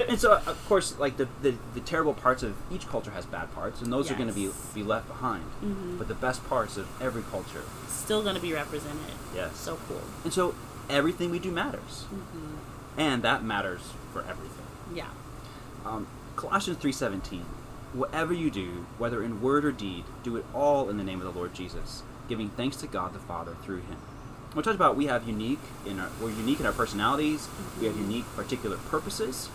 And 0.06 0.20
so, 0.20 0.34
of 0.46 0.62
course, 0.68 0.98
like 0.98 1.16
the, 1.16 1.26
the, 1.42 1.54
the 1.72 1.80
terrible 1.80 2.12
parts 2.14 2.42
of 2.42 2.54
each 2.70 2.86
culture 2.86 3.10
has 3.12 3.24
bad 3.26 3.52
parts, 3.54 3.80
and 3.80 3.90
those 3.92 4.10
are 4.10 4.14
going 4.14 4.28
to 4.28 4.34
be 4.34 4.50
be 4.74 4.82
left 4.82 5.08
behind. 5.08 5.44
Mhm. 5.64 5.96
But 5.98 6.08
the 6.08 6.14
best 6.14 6.46
parts 6.48 6.76
of 6.76 6.86
every 7.00 7.22
culture, 7.22 7.62
Still 7.88 8.22
gonna 8.22 8.38
be 8.38 8.52
represented. 8.52 9.14
yes. 9.34 9.56
So 9.56 9.78
cool. 9.88 10.02
and 10.24 10.32
so 10.32 10.54
everything 10.90 11.30
we 11.30 11.38
do 11.38 11.50
matters, 11.50 12.04
hmm 12.10 12.56
and 12.96 13.22
that 13.22 13.42
matters 13.42 13.80
for 14.12 14.20
everything. 14.22 14.53
Yeah. 14.92 15.08
Um, 15.84 16.06
Colossians 16.36 16.78
three 16.78 16.92
seventeen, 16.92 17.44
whatever 17.92 18.32
you 18.32 18.50
do, 18.50 18.86
whether 18.98 19.22
in 19.22 19.40
word 19.40 19.64
or 19.64 19.72
deed, 19.72 20.04
do 20.22 20.36
it 20.36 20.44
all 20.52 20.90
in 20.90 20.96
the 20.96 21.04
name 21.04 21.20
of 21.20 21.32
the 21.32 21.38
Lord 21.38 21.54
Jesus, 21.54 22.02
giving 22.28 22.48
thanks 22.50 22.76
to 22.78 22.86
God 22.86 23.12
the 23.14 23.18
Father 23.18 23.56
through 23.62 23.82
Him. 23.82 23.98
We 24.54 24.62
talked 24.62 24.76
about 24.76 24.96
we 24.96 25.06
have 25.06 25.26
unique 25.26 25.60
in 25.84 25.98
our 25.98 26.10
we're 26.20 26.30
unique 26.30 26.60
in 26.60 26.66
our 26.66 26.72
personalities. 26.72 27.48
We 27.80 27.86
have 27.86 27.96
unique 27.96 28.24
particular 28.36 28.76
purposes. 28.76 29.48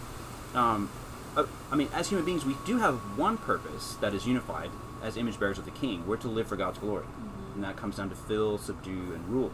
Um, 0.53 0.89
uh, 1.37 1.45
I 1.71 1.75
mean, 1.75 1.89
as 1.93 2.09
human 2.09 2.25
beings, 2.25 2.43
we 2.45 2.55
do 2.65 2.77
have 2.77 2.95
one 3.17 3.37
purpose 3.37 3.95
that 4.01 4.13
is 4.13 4.25
unified 4.25 4.71
as 5.03 5.15
image 5.15 5.39
bearers 5.39 5.57
of 5.57 5.65
the 5.65 5.71
King. 5.71 6.05
We're 6.07 6.17
to 6.17 6.27
live 6.27 6.47
for 6.47 6.55
God's 6.55 6.79
glory, 6.79 7.05
and 7.55 7.63
that 7.63 7.77
comes 7.77 7.97
down 7.97 8.09
to 8.09 8.15
fill, 8.15 8.57
subdue, 8.57 9.13
and 9.13 9.27
rule. 9.29 9.51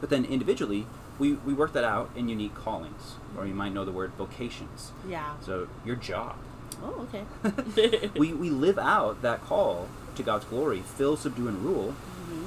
But 0.00 0.10
then 0.10 0.24
individually, 0.24 0.86
we, 1.18 1.34
we 1.34 1.52
work 1.52 1.72
that 1.72 1.84
out 1.84 2.10
in 2.16 2.28
unique 2.28 2.54
callings, 2.54 3.16
or 3.36 3.46
you 3.46 3.54
might 3.54 3.72
know 3.72 3.84
the 3.84 3.92
word 3.92 4.12
vocations. 4.16 4.92
Yeah. 5.08 5.34
So 5.40 5.68
your 5.84 5.96
job. 5.96 6.36
Oh, 6.82 7.08
okay. 7.08 8.10
we, 8.18 8.32
we 8.32 8.50
live 8.50 8.78
out 8.78 9.22
that 9.22 9.42
call 9.44 9.88
to 10.14 10.22
God's 10.22 10.44
glory, 10.44 10.80
fill, 10.82 11.16
subdue, 11.16 11.48
and 11.48 11.58
rule 11.64 11.94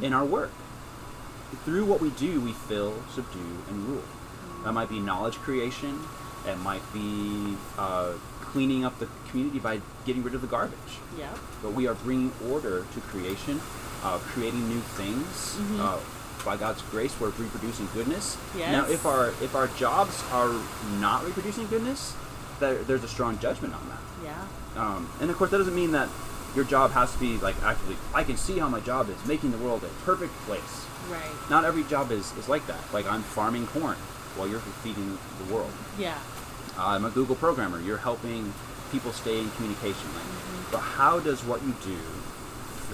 in 0.02 0.14
our 0.14 0.26
work. 0.26 0.52
Through 1.66 1.86
what 1.86 2.00
we 2.00 2.12
do, 2.12 2.40
we 2.40 2.54
fill, 2.54 3.04
subdue, 3.14 3.64
and 3.68 3.86
rule. 3.88 4.04
That 4.64 4.72
might 4.74 4.90
be 4.90 5.00
knowledge 5.00 5.36
creation. 5.36 6.00
It 6.48 6.56
might 6.58 6.82
be 6.94 7.58
uh, 7.78 8.14
cleaning 8.42 8.86
up 8.86 9.00
the 9.00 9.08
community 9.30 9.60
by 9.60 9.82
getting 10.06 10.24
rid 10.24 10.34
of 10.34 10.42
the 10.42 10.48
garbage. 10.48 10.78
yeah. 11.18 11.34
But 11.62 11.74
we 11.74 11.88
are 11.88 11.94
bringing 11.94 12.32
order 12.50 12.86
to 12.94 13.02
creation, 13.02 13.60
uh, 14.04 14.18
creating 14.20 14.68
new 14.70 14.80
things. 14.80 15.58
Uh, 15.80 16.00
by 16.44 16.58
God's 16.58 16.82
grace, 16.84 17.18
we're 17.20 17.30
reproducing 17.30 17.88
goodness. 17.94 18.38
Now, 18.72 18.88
if 18.88 19.06
our 19.06 19.30
if 19.42 19.56
our 19.56 19.68
jobs 19.70 20.24
are 20.32 20.54
not 21.00 21.26
reproducing 21.26 21.68
goodness, 21.68 22.16
there, 22.60 22.76
there's 22.84 23.04
a 23.04 23.08
strong 23.08 23.40
judgment 23.40 23.74
on 23.74 23.90
that. 23.90 24.00
Yeah. 24.24 24.48
Um, 24.76 25.10
and 25.20 25.30
of 25.30 25.38
course, 25.38 25.52
that 25.52 25.58
doesn't 25.58 25.76
mean 25.76 25.92
that 25.92 26.10
your 26.56 26.66
job 26.66 26.92
has 26.92 27.12
to 27.14 27.20
be 27.20 27.38
like 27.38 27.62
actively. 27.64 27.96
I 28.14 28.24
can 28.24 28.38
see 28.38 28.60
how 28.60 28.70
my 28.70 28.80
job 28.80 29.10
is 29.10 29.26
making 29.26 29.52
the 29.52 29.58
world 29.58 29.84
a 29.84 30.06
perfect 30.06 30.34
place. 30.46 30.86
Right. 31.10 31.50
Not 31.50 31.66
every 31.66 31.84
job 31.84 32.12
is, 32.12 32.32
is 32.38 32.50
like 32.50 32.66
that. 32.68 32.80
Like 32.94 33.06
I'm 33.10 33.22
farming 33.22 33.68
corn 33.68 33.98
while 34.36 34.48
you're 34.48 34.60
feeding 34.60 35.18
the 35.46 35.54
world. 35.54 35.72
Yeah. 35.98 36.18
I'm 36.78 37.06
a 37.06 37.10
Google 37.10 37.36
programmer. 37.36 37.80
You're 37.82 37.98
helping 37.98 38.54
people 38.92 39.12
stay 39.12 39.40
in 39.40 39.50
communication. 39.52 40.14
Like, 40.14 40.72
but 40.72 40.80
how 40.80 41.20
does 41.20 41.44
what 41.44 41.62
you 41.64 41.76
do 41.84 41.98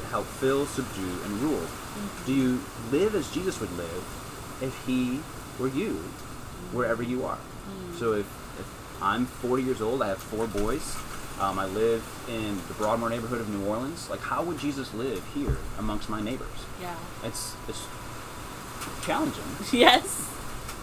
help 0.05 0.25
fill, 0.25 0.65
subdue, 0.65 1.21
and 1.23 1.31
rule? 1.41 1.65
Do 2.25 2.33
you 2.33 2.61
live 2.91 3.15
as 3.15 3.29
Jesus 3.31 3.59
would 3.59 3.71
live 3.77 4.03
if 4.61 4.85
He 4.85 5.19
were 5.59 5.67
you, 5.67 5.93
wherever 6.71 7.01
you 7.03 7.25
are? 7.25 7.39
So 7.97 8.13
if, 8.13 8.25
if 8.59 9.01
I'm 9.01 9.25
40 9.25 9.63
years 9.63 9.81
old, 9.81 10.01
I 10.01 10.07
have 10.09 10.19
four 10.19 10.47
boys. 10.47 10.95
Um, 11.39 11.59
I 11.59 11.65
live 11.65 12.03
in 12.27 12.57
the 12.67 12.73
Broadmoor 12.75 13.09
neighborhood 13.09 13.41
of 13.41 13.49
New 13.49 13.65
Orleans. 13.65 14.09
Like, 14.09 14.21
how 14.21 14.43
would 14.43 14.57
Jesus 14.59 14.93
live 14.93 15.23
here 15.35 15.57
amongst 15.77 16.09
my 16.09 16.19
neighbors? 16.21 16.47
Yeah. 16.81 16.95
It's 17.23 17.53
it's 17.67 17.85
challenging. 19.03 19.43
Yes. 19.71 20.27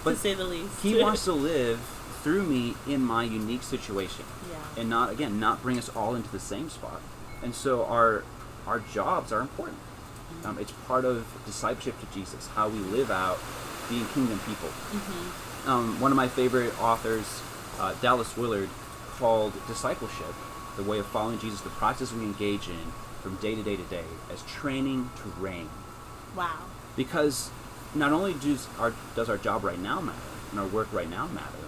But 0.04 0.12
to 0.12 0.16
say 0.16 0.34
the 0.34 0.44
least. 0.44 0.82
He 0.82 1.00
wants 1.02 1.24
to 1.24 1.32
live 1.32 1.80
through 2.22 2.42
me 2.44 2.74
in 2.86 3.02
my 3.02 3.24
unique 3.24 3.62
situation, 3.62 4.24
Yeah. 4.50 4.80
and 4.80 4.88
not 4.90 5.10
again 5.10 5.40
not 5.40 5.62
bring 5.62 5.78
us 5.78 5.88
all 5.96 6.14
into 6.14 6.30
the 6.30 6.40
same 6.40 6.68
spot. 6.70 7.00
And 7.42 7.54
so 7.54 7.84
our 7.84 8.22
our 8.66 8.80
jobs 8.80 9.32
are 9.32 9.40
important. 9.40 9.78
Um, 10.44 10.58
it's 10.58 10.72
part 10.86 11.04
of 11.04 11.26
discipleship 11.46 11.98
to 12.00 12.06
Jesus, 12.14 12.48
how 12.48 12.68
we 12.68 12.78
live 12.78 13.10
out 13.10 13.38
being 13.88 14.06
kingdom 14.08 14.38
people. 14.40 14.68
Mm-hmm. 14.68 15.70
Um, 15.70 16.00
one 16.00 16.10
of 16.10 16.16
my 16.16 16.28
favorite 16.28 16.78
authors, 16.80 17.42
uh, 17.78 17.94
Dallas 18.02 18.36
Willard, 18.36 18.68
called 19.16 19.52
discipleship 19.66 20.34
the 20.76 20.82
way 20.82 20.98
of 20.98 21.06
following 21.06 21.38
Jesus, 21.38 21.60
the 21.60 21.70
process 21.70 22.12
we 22.12 22.22
engage 22.24 22.68
in 22.68 22.92
from 23.22 23.36
day 23.36 23.54
to 23.54 23.62
day 23.62 23.76
to 23.76 23.82
day, 23.84 24.04
as 24.32 24.42
training 24.42 25.10
to 25.16 25.28
reign 25.40 25.68
Wow. 26.36 26.58
because 26.96 27.50
not 27.94 28.12
only 28.12 28.34
does 28.34 28.66
our 28.78 28.92
does 29.14 29.28
our 29.30 29.38
job 29.38 29.62
right 29.62 29.78
now 29.78 30.00
matter 30.00 30.18
and 30.50 30.58
our 30.60 30.66
work 30.66 30.92
right 30.92 31.08
now 31.08 31.28
matter, 31.28 31.64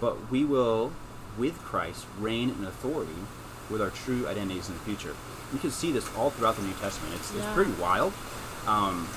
but 0.00 0.30
we 0.30 0.44
will, 0.44 0.92
with 1.38 1.58
Christ, 1.60 2.06
reign 2.18 2.50
in 2.50 2.64
authority 2.64 3.24
with 3.70 3.80
our 3.80 3.90
true 3.90 4.28
identities 4.28 4.68
in 4.68 4.74
the 4.74 4.80
future. 4.80 5.16
We 5.54 5.60
can 5.60 5.70
see 5.70 5.90
this 5.92 6.06
all 6.16 6.30
throughout 6.30 6.56
the 6.56 6.62
New 6.62 6.74
Testament. 6.74 7.14
It's, 7.14 7.34
it's 7.34 7.46
pretty 7.54 7.72
wild. 7.72 8.12
Um, 8.66 9.08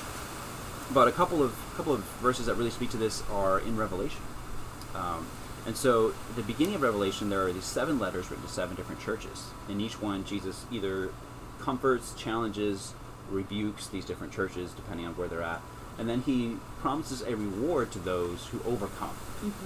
but 0.94 1.08
a 1.08 1.12
couple 1.12 1.42
of 1.42 1.54
couple 1.76 1.92
of 1.92 2.00
verses 2.22 2.46
that 2.46 2.54
really 2.54 2.70
speak 2.70 2.90
to 2.90 2.96
this 2.96 3.22
are 3.30 3.60
in 3.60 3.76
Revelation. 3.76 4.22
Um, 4.94 5.26
and 5.66 5.76
so, 5.76 6.14
at 6.30 6.36
the 6.36 6.42
beginning 6.42 6.76
of 6.76 6.82
Revelation, 6.82 7.28
there 7.28 7.46
are 7.46 7.52
these 7.52 7.64
seven 7.64 7.98
letters 7.98 8.30
written 8.30 8.46
to 8.46 8.50
seven 8.50 8.74
different 8.74 9.00
churches. 9.00 9.50
In 9.68 9.80
each 9.80 10.00
one, 10.00 10.24
Jesus 10.24 10.64
either 10.72 11.12
comforts, 11.60 12.14
challenges, 12.14 12.94
rebukes 13.30 13.86
these 13.88 14.04
different 14.04 14.32
churches, 14.32 14.72
depending 14.72 15.06
on 15.06 15.14
where 15.14 15.28
they're 15.28 15.42
at. 15.42 15.60
And 15.98 16.08
then 16.08 16.22
he 16.22 16.56
promises 16.80 17.22
a 17.22 17.36
reward 17.36 17.90
to 17.92 17.98
those 17.98 18.46
who 18.46 18.60
overcome. 18.64 19.16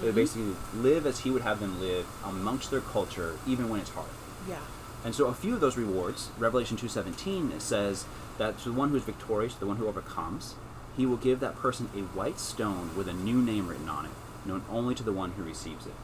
They 0.01 0.11
basically 0.11 0.55
live 0.75 1.07
as 1.07 1.21
he 1.21 1.31
would 1.31 1.43
have 1.43 1.61
them 1.61 1.81
live 1.81 2.07
amongst 2.25 2.71
their 2.71 2.81
culture, 2.81 3.37
even 3.47 3.69
when 3.69 3.81
it's 3.81 3.91
hard. 3.91 4.09
Yeah. 4.49 4.57
And 5.05 5.15
so 5.15 5.27
a 5.27 5.35
few 5.35 5.55
of 5.55 5.61
those 5.61 5.77
rewards, 5.77 6.31
Revelation 6.39 6.77
2.17, 6.77 7.61
says 7.61 8.05
that 8.39 8.59
to 8.59 8.71
the 8.71 8.73
one 8.73 8.91
who 8.91 8.97
is 8.97 9.03
victorious, 9.03 9.55
to 9.55 9.61
the 9.61 9.67
one 9.67 9.77
who 9.77 9.89
overcomes, 9.89 10.55
he 10.97 11.07
will 11.07 11.17
give 11.17 11.41
that 11.41 11.57
person 11.57 11.89
a 11.95 12.01
white 12.01 12.39
stone 12.39 12.91
with 12.97 13.09
a 13.09 13.13
new 13.13 13.41
name 13.43 13.67
written 13.67 13.89
on 13.89 14.07
it, 14.07 14.13
known 14.45 14.63
only 14.71 14.95
to 14.95 15.03
the 15.03 15.13
one 15.13 15.33
who 15.33 15.43
receives 15.43 15.87
it. 15.87 15.95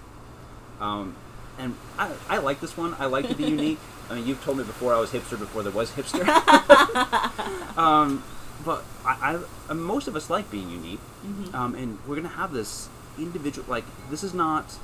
Um, 0.81 1.17
and 1.59 1.75
I, 1.99 2.13
I 2.29 2.39
like 2.39 2.61
this 2.61 2.77
one. 2.77 2.95
I 2.99 3.07
like 3.07 3.29
to 3.29 3.35
be 3.35 3.45
unique. 3.49 3.79
I 4.11 4.15
mean, 4.15 4.27
you've 4.27 4.43
told 4.43 4.59
me 4.59 4.65
before 4.65 4.95
I 4.95 4.99
was 4.99 5.11
hipster 5.11 5.39
before 5.39 5.63
there 5.63 5.73
was 5.73 5.91
hipster. 5.93 6.27
um, 7.77 8.25
but 8.65 8.85
I, 9.05 9.39
I, 9.69 9.73
most 9.75 10.09
of 10.09 10.17
us 10.17 10.31
like 10.31 10.51
being 10.51 10.71
unique. 10.71 11.01
Mm-hmm. 11.25 11.55
Um, 11.55 11.75
and 11.75 11.99
we're 12.07 12.17
going 12.17 12.29
to 12.29 12.37
have 12.37 12.53
this 12.53 12.89
individual, 13.19 13.67
like, 13.69 13.85
this 14.11 14.25
is 14.25 14.33
not 14.33 14.79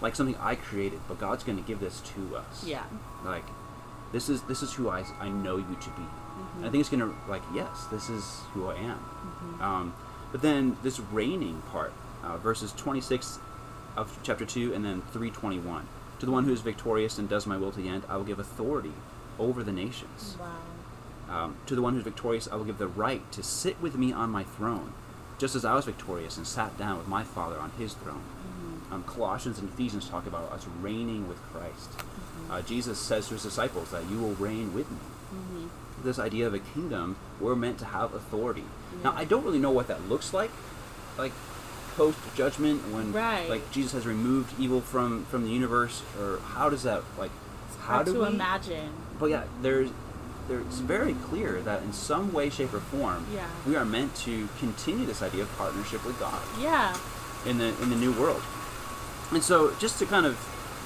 like 0.00 0.14
something 0.16 0.36
I 0.40 0.54
created, 0.54 1.00
but 1.08 1.18
God's 1.18 1.44
going 1.44 1.56
to 1.58 1.64
give 1.66 1.80
this 1.80 2.00
to 2.00 2.36
us 2.36 2.64
Yeah. 2.64 2.84
like 3.24 3.44
this 4.12 4.28
is 4.28 4.42
this 4.42 4.62
is 4.62 4.72
who 4.74 4.88
I, 4.88 5.04
I 5.20 5.28
know 5.28 5.56
you 5.56 5.76
to 5.80 5.90
be 5.90 6.02
and 6.56 6.66
i 6.66 6.70
think 6.70 6.80
it's 6.80 6.88
gonna 6.88 7.12
like 7.28 7.42
yes 7.54 7.84
this 7.90 8.08
is 8.08 8.40
who 8.52 8.68
i 8.68 8.74
am 8.76 8.98
um, 9.60 9.94
But 10.32 10.42
then 10.42 10.76
this 10.82 10.98
reigning 11.00 11.62
part, 11.70 11.92
uh, 12.24 12.36
verses 12.38 12.72
26 12.72 13.38
of 13.96 14.16
chapter 14.24 14.44
2 14.44 14.72
and 14.74 14.84
then 14.84 15.02
321. 15.12 15.86
To 16.20 16.26
the 16.26 16.32
one 16.32 16.44
who 16.44 16.52
is 16.52 16.60
victorious 16.60 17.18
and 17.18 17.28
does 17.28 17.46
my 17.46 17.56
will 17.56 17.70
to 17.72 17.80
the 17.80 17.88
end, 17.88 18.02
I 18.08 18.16
will 18.16 18.24
give 18.24 18.38
authority 18.40 18.92
over 19.38 19.62
the 19.62 19.72
nations. 19.72 20.36
Wow. 20.40 21.44
Um, 21.44 21.56
to 21.66 21.74
the 21.76 21.82
one 21.82 21.92
who 21.94 21.98
is 22.00 22.04
victorious, 22.04 22.48
I 22.50 22.56
will 22.56 22.64
give 22.64 22.78
the 22.78 22.88
right 22.88 23.22
to 23.32 23.42
sit 23.42 23.80
with 23.80 23.96
me 23.96 24.12
on 24.12 24.30
my 24.30 24.42
throne, 24.42 24.92
just 25.38 25.54
as 25.54 25.64
I 25.64 25.74
was 25.74 25.84
victorious 25.84 26.36
and 26.36 26.46
sat 26.46 26.76
down 26.76 26.98
with 26.98 27.06
my 27.08 27.22
Father 27.22 27.58
on 27.58 27.70
his 27.78 27.94
throne. 27.94 28.22
Mm-hmm. 28.22 28.63
Um, 28.90 29.02
Colossians 29.04 29.58
and 29.58 29.68
Ephesians 29.70 30.08
talk 30.08 30.26
about 30.26 30.52
us 30.52 30.66
reigning 30.80 31.26
with 31.28 31.38
Christ. 31.52 31.90
Mm-hmm. 31.90 32.50
Uh, 32.52 32.62
Jesus 32.62 32.98
says 32.98 33.26
to 33.28 33.34
his 33.34 33.42
disciples 33.42 33.90
that 33.90 34.08
you 34.10 34.18
will 34.20 34.34
reign 34.34 34.72
with 34.74 34.90
me. 34.90 34.98
Mm-hmm. 35.34 35.66
This 36.04 36.18
idea 36.18 36.46
of 36.46 36.54
a 36.54 36.58
kingdom, 36.58 37.16
we're 37.40 37.56
meant 37.56 37.78
to 37.78 37.86
have 37.86 38.12
authority. 38.14 38.64
Now, 39.02 39.14
I 39.16 39.24
don't 39.24 39.44
really 39.44 39.58
know 39.58 39.70
what 39.70 39.88
that 39.88 40.08
looks 40.08 40.32
like, 40.34 40.50
like 41.16 41.32
post 41.96 42.18
judgment 42.36 42.80
when 42.92 43.12
Right. 43.12 43.48
like 43.48 43.70
Jesus 43.72 43.92
has 43.92 44.06
removed 44.06 44.52
evil 44.58 44.80
from 44.80 45.24
from 45.26 45.44
the 45.44 45.50
universe, 45.50 46.02
or 46.20 46.40
how 46.40 46.68
does 46.68 46.82
that 46.82 47.02
like? 47.18 47.30
It's 47.68 47.76
how 47.78 47.94
hard 47.94 48.06
do 48.06 48.14
to 48.14 48.20
we? 48.20 48.26
imagine. 48.26 48.90
But 49.18 49.26
yeah, 49.30 49.44
there's 49.62 49.90
there's 50.48 50.78
very 50.80 51.14
clear 51.14 51.62
that 51.62 51.82
in 51.82 51.92
some 51.94 52.32
way, 52.32 52.50
shape, 52.50 52.74
or 52.74 52.80
form, 52.80 53.26
Yeah. 53.32 53.46
we 53.66 53.76
are 53.76 53.84
meant 53.86 54.14
to 54.26 54.48
continue 54.58 55.06
this 55.06 55.22
idea 55.22 55.42
of 55.42 55.56
partnership 55.56 56.04
with 56.04 56.18
God 56.20 56.42
Yeah. 56.60 56.94
in 57.46 57.56
the 57.58 57.68
in 57.82 57.88
the 57.90 57.96
new 57.96 58.12
world. 58.12 58.42
And 59.32 59.42
so, 59.42 59.74
just 59.80 59.98
to 59.98 60.06
kind 60.06 60.26
of 60.26 60.38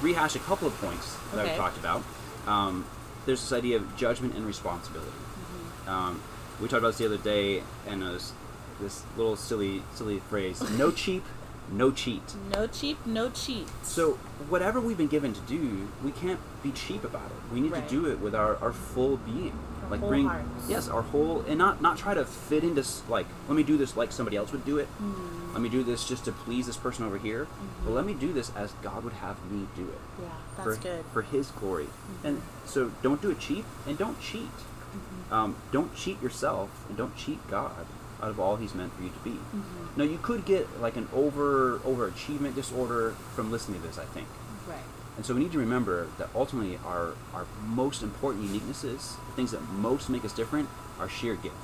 rehash 0.03 0.35
a 0.35 0.39
couple 0.39 0.67
of 0.67 0.73
points 0.81 1.15
that 1.31 1.39
Okay. 1.41 1.51
I've 1.51 1.57
talked 1.57 1.77
about, 1.77 2.03
um, 2.47 2.85
there's 3.25 3.41
this 3.41 3.51
idea 3.51 3.77
of 3.77 3.95
judgment 3.97 4.35
and 4.35 4.45
responsibility. 4.45 5.11
Mm-hmm. 5.11 5.89
Um, 5.89 6.21
we 6.61 6.67
talked 6.67 6.79
about 6.79 6.89
this 6.89 6.97
the 6.97 7.05
other 7.05 7.17
day, 7.17 7.63
and 7.87 8.01
was 8.03 8.33
this 8.79 9.03
little 9.17 9.35
silly 9.35 9.83
silly 9.93 10.19
phrase: 10.29 10.61
"No 10.77 10.91
cheap, 10.91 11.23
no 11.71 11.91
cheat." 11.91 12.35
No 12.53 12.67
cheap, 12.67 13.05
no 13.05 13.29
cheat. 13.29 13.67
So 13.83 14.13
whatever 14.49 14.79
we've 14.79 14.97
been 14.97 15.07
given 15.07 15.33
to 15.33 15.41
do, 15.41 15.87
we 16.03 16.11
can't 16.11 16.39
be 16.63 16.71
cheap 16.71 17.03
about 17.03 17.25
it. 17.27 17.53
We 17.53 17.61
need 17.61 17.71
Right. 17.71 17.87
to 17.87 17.89
do 17.89 18.05
it 18.05 18.19
with 18.19 18.35
our, 18.35 18.57
our 18.57 18.73
full 18.73 19.17
being. 19.17 19.53
Our 19.83 19.89
like 19.91 20.01
bring 20.01 20.27
hearts. 20.27 20.69
yes, 20.69 20.87
our 20.87 21.01
whole 21.01 21.41
and 21.47 21.57
not 21.57 21.81
not 21.81 21.97
try 21.97 22.13
to 22.13 22.23
fit 22.25 22.63
into 22.63 22.83
like 23.07 23.25
let 23.47 23.55
me 23.55 23.63
do 23.63 23.77
this 23.77 23.97
like 23.97 24.11
somebody 24.11 24.37
else 24.37 24.51
would 24.51 24.65
do 24.65 24.77
it. 24.77 24.87
Mm. 25.01 25.53
Let 25.53 25.61
me 25.61 25.69
do 25.69 25.81
this 25.83 26.07
just 26.07 26.25
to 26.25 26.31
please 26.31 26.67
this 26.67 26.77
person 26.77 27.05
over 27.05 27.17
here. 27.17 27.47
But 27.83 27.91
let 27.91 28.05
me 28.05 28.13
do 28.13 28.31
this 28.31 28.51
as 28.55 28.71
God 28.83 29.03
would 29.03 29.13
have 29.13 29.37
me 29.51 29.67
do 29.75 29.83
it. 29.89 29.97
Yeah, 30.21 30.27
that's 30.55 30.77
for, 30.77 30.83
good. 30.83 31.05
for 31.11 31.21
His 31.23 31.47
glory. 31.51 31.87
And 32.23 32.41
so 32.65 32.91
don't 33.01 33.19
do 33.21 33.31
it 33.31 33.39
cheap 33.39 33.65
and 33.87 33.97
don't 33.97 34.21
cheat. 34.21 34.43
Mm-hmm. 34.43 35.33
Um, 35.33 35.55
don't 35.71 35.95
cheat 35.95 36.21
yourself 36.21 36.69
and 36.87 36.97
don't 36.97 37.15
cheat 37.15 37.39
God 37.49 37.87
out 38.21 38.29
of 38.29 38.39
all 38.39 38.55
He's 38.55 38.75
meant 38.75 38.93
for 38.95 39.03
you 39.03 39.09
to 39.09 39.19
be. 39.19 39.31
Mm-hmm. 39.31 39.97
Now 39.97 40.03
you 40.03 40.19
could 40.21 40.45
get 40.45 40.81
like 40.81 40.97
an 40.97 41.07
over 41.13 41.79
overachievement 41.79 42.55
disorder 42.55 43.11
from 43.35 43.51
listening 43.51 43.81
to 43.81 43.87
this. 43.87 43.97
I 43.97 44.05
think. 44.05 44.27
Right. 44.67 44.83
And 45.17 45.25
so 45.25 45.33
we 45.33 45.41
need 45.41 45.51
to 45.51 45.59
remember 45.59 46.07
that 46.17 46.29
ultimately 46.33 46.79
our, 46.85 47.13
our 47.33 47.45
most 47.65 48.03
important 48.03 48.45
uniquenesses, 48.45 49.17
the 49.27 49.33
things 49.35 49.51
that 49.51 49.61
most 49.69 50.09
make 50.09 50.23
us 50.23 50.31
different, 50.31 50.69
are 50.97 51.09
sheer 51.09 51.35
gift. 51.35 51.55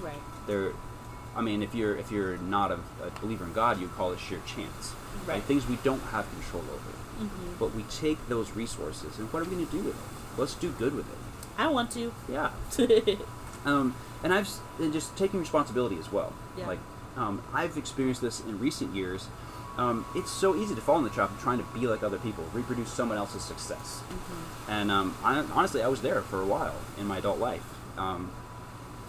Right. 0.00 0.16
They're, 0.46 0.72
I 1.36 1.42
mean, 1.42 1.62
if 1.62 1.74
you're 1.74 1.94
if 1.96 2.10
you're 2.10 2.38
not 2.38 2.70
a, 2.70 2.78
a 3.04 3.10
believer 3.20 3.44
in 3.44 3.52
God, 3.52 3.80
you 3.80 3.88
call 3.88 4.12
it 4.12 4.18
sheer 4.18 4.40
chance, 4.46 4.94
Right. 5.26 5.42
Things 5.42 5.68
we 5.68 5.76
don't 5.84 6.02
have 6.04 6.28
control 6.30 6.62
over. 6.62 7.24
Mm-hmm. 7.24 7.52
But 7.58 7.74
we 7.74 7.82
take 7.84 8.28
those 8.28 8.52
resources, 8.52 9.18
and 9.18 9.32
what 9.32 9.40
are 9.40 9.44
we 9.44 9.56
going 9.56 9.66
to 9.66 9.72
do 9.72 9.82
with 9.82 9.94
them? 9.94 10.08
Let's 10.36 10.54
do 10.54 10.70
good 10.72 10.94
with 10.94 11.10
it. 11.10 11.18
I 11.58 11.68
want 11.68 11.90
to. 11.92 12.12
Yeah. 12.30 12.50
Um, 13.64 13.94
and 14.22 14.32
I've 14.32 14.48
and 14.78 14.92
just 14.92 15.16
taking 15.16 15.40
responsibility 15.40 15.98
as 15.98 16.12
well. 16.12 16.32
Yeah. 16.56 16.66
Like 16.66 16.78
um, 17.16 17.42
I've 17.52 17.76
experienced 17.76 18.20
this 18.20 18.40
in 18.40 18.58
recent 18.58 18.94
years. 18.94 19.28
Um, 19.78 20.04
it's 20.14 20.30
so 20.30 20.54
easy 20.54 20.74
to 20.74 20.80
fall 20.82 20.98
in 20.98 21.04
the 21.04 21.10
trap 21.10 21.30
of 21.30 21.40
trying 21.40 21.58
to 21.58 21.64
be 21.72 21.86
like 21.86 22.02
other 22.02 22.18
people, 22.18 22.44
reproduce 22.52 22.92
someone 22.92 23.16
else's 23.16 23.42
success. 23.42 24.02
Mm-hmm. 24.02 24.70
And 24.70 24.90
um, 24.90 25.16
I, 25.24 25.38
honestly, 25.54 25.82
I 25.82 25.88
was 25.88 26.02
there 26.02 26.20
for 26.20 26.42
a 26.42 26.44
while 26.44 26.74
in 26.98 27.06
my 27.06 27.18
adult 27.18 27.38
life. 27.38 27.64
Um, 27.96 28.30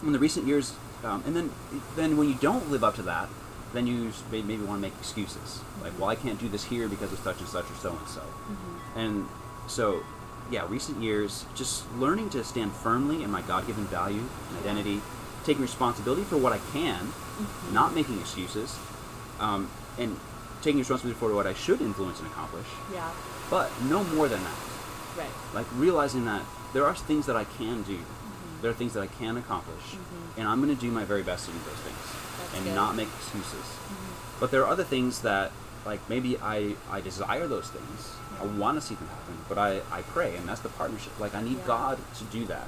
in 0.02 0.12
the 0.12 0.20
recent 0.20 0.48
years, 0.48 0.74
um, 1.04 1.24
and 1.26 1.36
then 1.36 1.52
then 1.96 2.18
when 2.18 2.30
you 2.30 2.36
don't 2.36 2.70
live 2.70 2.84
up 2.84 2.96
to 2.96 3.02
that, 3.04 3.30
then 3.74 3.88
you 3.88 4.12
maybe 4.32 4.58
want 4.58 4.78
to 4.78 4.82
make 4.82 4.94
excuses 5.00 5.62
like, 5.84 6.00
well, 6.00 6.10
I 6.10 6.16
can't 6.16 6.40
do 6.40 6.48
this 6.48 6.64
here 6.64 6.88
because 6.88 7.12
of 7.12 7.20
such 7.20 7.40
and 7.40 7.48
such 7.48 7.66
or 7.66 7.76
so 7.76 7.90
and 7.92 8.08
so. 8.08 8.22
Mm-hmm. 8.22 9.00
And 9.00 9.28
so, 9.68 10.04
yeah, 10.52 10.66
recent 10.70 11.02
years, 11.02 11.46
just 11.56 11.92
learning 11.96 12.30
to 12.32 12.44
stand 12.44 12.72
firmly 12.74 13.24
in 13.24 13.32
my 13.32 13.42
God 13.42 13.66
given 13.68 13.86
value 13.86 14.24
and 14.50 14.58
identity, 14.60 15.02
taking 15.44 15.62
responsibility 15.62 16.24
for 16.24 16.38
what 16.38 16.54
I 16.54 16.60
can, 16.72 17.08
Mm-hmm. 17.34 17.74
not 17.74 17.96
making 17.96 18.20
excuses, 18.20 18.78
um, 19.40 19.68
and 19.98 20.20
taking 20.62 20.78
responsibility 20.78 21.20
for 21.20 21.34
what 21.34 21.48
I 21.48 21.56
should 21.56 21.82
influence 21.82 22.20
and 22.20 22.28
accomplish, 22.28 22.68
yeah. 22.94 23.10
but 23.50 23.72
no 23.90 24.04
more 24.04 24.28
than 24.28 24.40
that. 24.44 24.58
Right. 25.18 25.30
Like 25.56 25.66
realizing 25.76 26.26
that 26.26 26.44
there 26.74 26.86
are 26.86 26.94
things 26.94 27.26
that 27.26 27.36
I 27.36 27.46
can 27.46 27.82
do, 27.82 27.98
Mm-hmm. 27.98 28.62
there 28.62 28.70
are 28.70 28.74
things 28.76 28.94
that 28.94 29.02
I 29.02 29.08
can 29.08 29.38
accomplish, 29.38 29.98
and 30.38 30.48
I'm 30.48 30.62
going 30.62 30.74
to 30.76 30.80
do 30.80 30.92
my 30.92 31.06
very 31.06 31.24
best 31.24 31.46
to 31.48 31.52
do 31.52 31.58
those 31.66 31.82
things 31.82 31.98
That's 32.40 32.54
and 32.56 32.66
good. 32.66 32.76
not 32.76 32.96
make 32.96 33.08
excuses. 33.18 33.50
Mm-hmm. 33.66 34.40
But 34.40 34.52
there 34.52 34.62
are 34.62 34.68
other 34.70 34.84
things 34.84 35.22
that, 35.24 35.52
like 35.86 36.08
maybe 36.10 36.38
I, 36.40 36.76
I 36.90 37.02
desire 37.02 37.48
those 37.48 37.70
things. 37.70 38.16
I 38.40 38.46
want 38.46 38.80
to 38.80 38.82
see 38.86 38.96
them 38.96 39.08
happen, 39.08 39.38
but 39.50 39.58
I, 39.58 39.82
I 39.92 40.02
pray, 40.02 40.36
and 40.36 40.48
that's 40.48 40.62
the 40.62 40.70
partnership. 40.70 41.20
Like 41.20 41.36
I 41.36 41.42
need 41.42 41.58
Yeah. 41.60 41.68
God 41.68 42.00
to 42.18 42.24
do 42.26 42.46
that, 42.46 42.68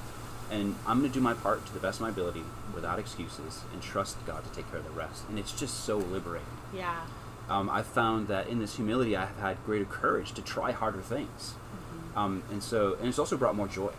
and 0.52 0.76
I'm 0.88 1.00
going 1.00 1.10
to 1.12 1.14
do 1.14 1.22
my 1.22 1.34
part 1.34 1.66
to 1.66 1.74
the 1.74 1.80
best 1.80 1.98
of 1.98 2.02
my 2.04 2.10
ability 2.10 2.44
without 2.74 3.00
excuses, 3.00 3.62
and 3.74 3.82
trust 3.82 4.18
God 4.26 4.44
to 4.44 4.50
take 4.52 4.70
care 4.70 4.80
of 4.80 4.86
the 4.86 4.92
rest. 4.92 5.24
And 5.30 5.40
it's 5.40 5.52
just 5.52 5.84
so 5.86 5.98
liberating. 5.98 6.48
Yeah. 6.74 7.06
Um, 7.50 7.70
I've 7.70 7.86
found 7.88 8.28
that 8.28 8.48
in 8.48 8.60
this 8.60 8.76
humility, 8.76 9.16
I 9.16 9.26
have 9.26 9.38
had 9.40 9.64
greater 9.66 9.86
courage 9.86 10.32
to 10.34 10.42
try 10.42 10.72
harder 10.72 11.02
things, 11.02 11.54
Mm-hmm. 11.76 12.18
um, 12.18 12.44
and 12.52 12.62
so 12.64 12.96
and 13.00 13.08
it's 13.08 13.20
also 13.20 13.38
brought 13.38 13.56
more 13.56 13.68
joy, 13.68 13.92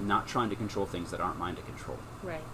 not 0.00 0.26
trying 0.26 0.50
to 0.50 0.56
control 0.56 0.86
things 0.86 1.10
that 1.10 1.20
aren't 1.20 1.38
mine 1.38 1.56
to 1.56 1.62
control. 1.62 1.98
Right. 2.22 2.44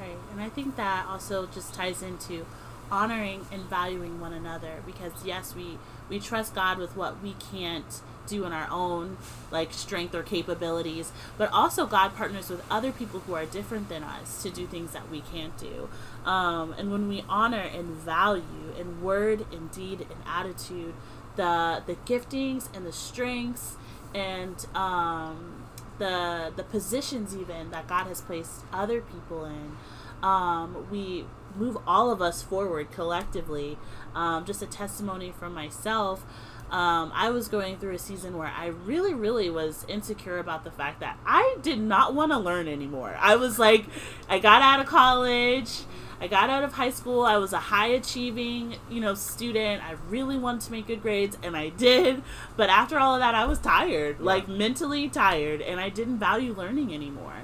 Right. 0.00 0.16
And 0.32 0.40
I 0.40 0.48
think 0.48 0.76
that 0.76 1.06
also 1.06 1.46
just 1.46 1.74
ties 1.74 2.02
into 2.02 2.46
honoring 2.92 3.46
and 3.50 3.62
valuing 3.62 4.20
one 4.20 4.32
another 4.32 4.82
because 4.86 5.12
yes, 5.24 5.54
we 5.56 5.78
we 6.08 6.20
trust 6.20 6.54
God 6.54 6.78
with 6.78 6.94
what 6.94 7.22
we 7.22 7.34
can't 7.52 8.02
do 8.26 8.44
on 8.44 8.52
our 8.52 8.68
own 8.70 9.16
like 9.50 9.72
strength 9.72 10.14
or 10.14 10.22
capabilities, 10.22 11.10
but 11.38 11.50
also 11.52 11.86
God 11.86 12.14
partners 12.14 12.50
with 12.50 12.62
other 12.70 12.92
people 12.92 13.20
who 13.20 13.34
are 13.34 13.46
different 13.46 13.88
than 13.88 14.04
us 14.04 14.42
to 14.42 14.50
do 14.50 14.66
things 14.66 14.92
that 14.92 15.10
we 15.10 15.22
can't 15.22 15.56
do. 15.58 15.88
Um, 16.24 16.74
and 16.78 16.92
when 16.92 17.08
we 17.08 17.24
honor 17.28 17.62
and 17.62 17.96
value 17.96 18.74
in 18.78 19.02
word, 19.02 19.46
in 19.50 19.68
deed, 19.68 20.02
and 20.02 20.20
attitude 20.26 20.94
the 21.36 21.82
the 21.86 21.94
giftings 22.06 22.74
and 22.76 22.84
the 22.84 22.92
strengths 22.92 23.76
and 24.14 24.66
um, 24.74 25.64
the 25.98 26.52
the 26.54 26.64
positions 26.64 27.36
even 27.36 27.70
that 27.70 27.86
God 27.86 28.06
has 28.06 28.20
placed 28.20 28.64
other 28.72 29.00
people 29.00 29.44
in, 29.44 29.76
um, 30.22 30.86
we 30.90 31.24
move 31.56 31.76
all 31.86 32.10
of 32.10 32.22
us 32.22 32.42
forward 32.42 32.90
collectively. 32.90 33.78
Um, 34.14 34.44
just 34.44 34.62
a 34.62 34.66
testimony 34.66 35.32
from 35.32 35.54
myself. 35.54 36.24
Um, 36.70 37.12
I 37.14 37.28
was 37.28 37.48
going 37.48 37.76
through 37.76 37.94
a 37.94 37.98
season 37.98 38.38
where 38.38 38.48
I 38.48 38.68
really, 38.68 39.12
really 39.12 39.50
was 39.50 39.84
insecure 39.88 40.38
about 40.38 40.64
the 40.64 40.70
fact 40.70 41.00
that 41.00 41.18
I 41.26 41.56
did 41.60 41.78
not 41.78 42.14
want 42.14 42.32
to 42.32 42.38
learn 42.38 42.66
anymore. 42.66 43.14
I 43.20 43.36
was 43.36 43.58
like, 43.58 43.84
I 44.26 44.38
got 44.38 44.62
out 44.62 44.80
of 44.80 44.86
college, 44.86 45.80
I 46.18 46.28
got 46.28 46.48
out 46.48 46.64
of 46.64 46.72
high 46.72 46.88
school, 46.88 47.24
I 47.24 47.36
was 47.36 47.52
a 47.52 47.58
high 47.58 47.88
achieving, 47.88 48.76
you 48.88 49.02
know, 49.02 49.12
student. 49.14 49.82
I 49.84 49.96
really 50.08 50.38
wanted 50.38 50.62
to 50.62 50.72
make 50.72 50.86
good 50.86 51.02
grades, 51.02 51.36
and 51.42 51.54
I 51.54 51.68
did. 51.68 52.22
But 52.56 52.70
after 52.70 52.98
all 52.98 53.14
of 53.14 53.20
that, 53.20 53.34
I 53.34 53.44
was 53.44 53.58
tired, 53.58 54.20
like 54.20 54.48
mentally 54.48 55.10
tired, 55.10 55.60
and 55.60 55.78
I 55.78 55.90
didn't 55.90 56.18
value 56.18 56.54
learning 56.54 56.94
anymore. 56.94 57.42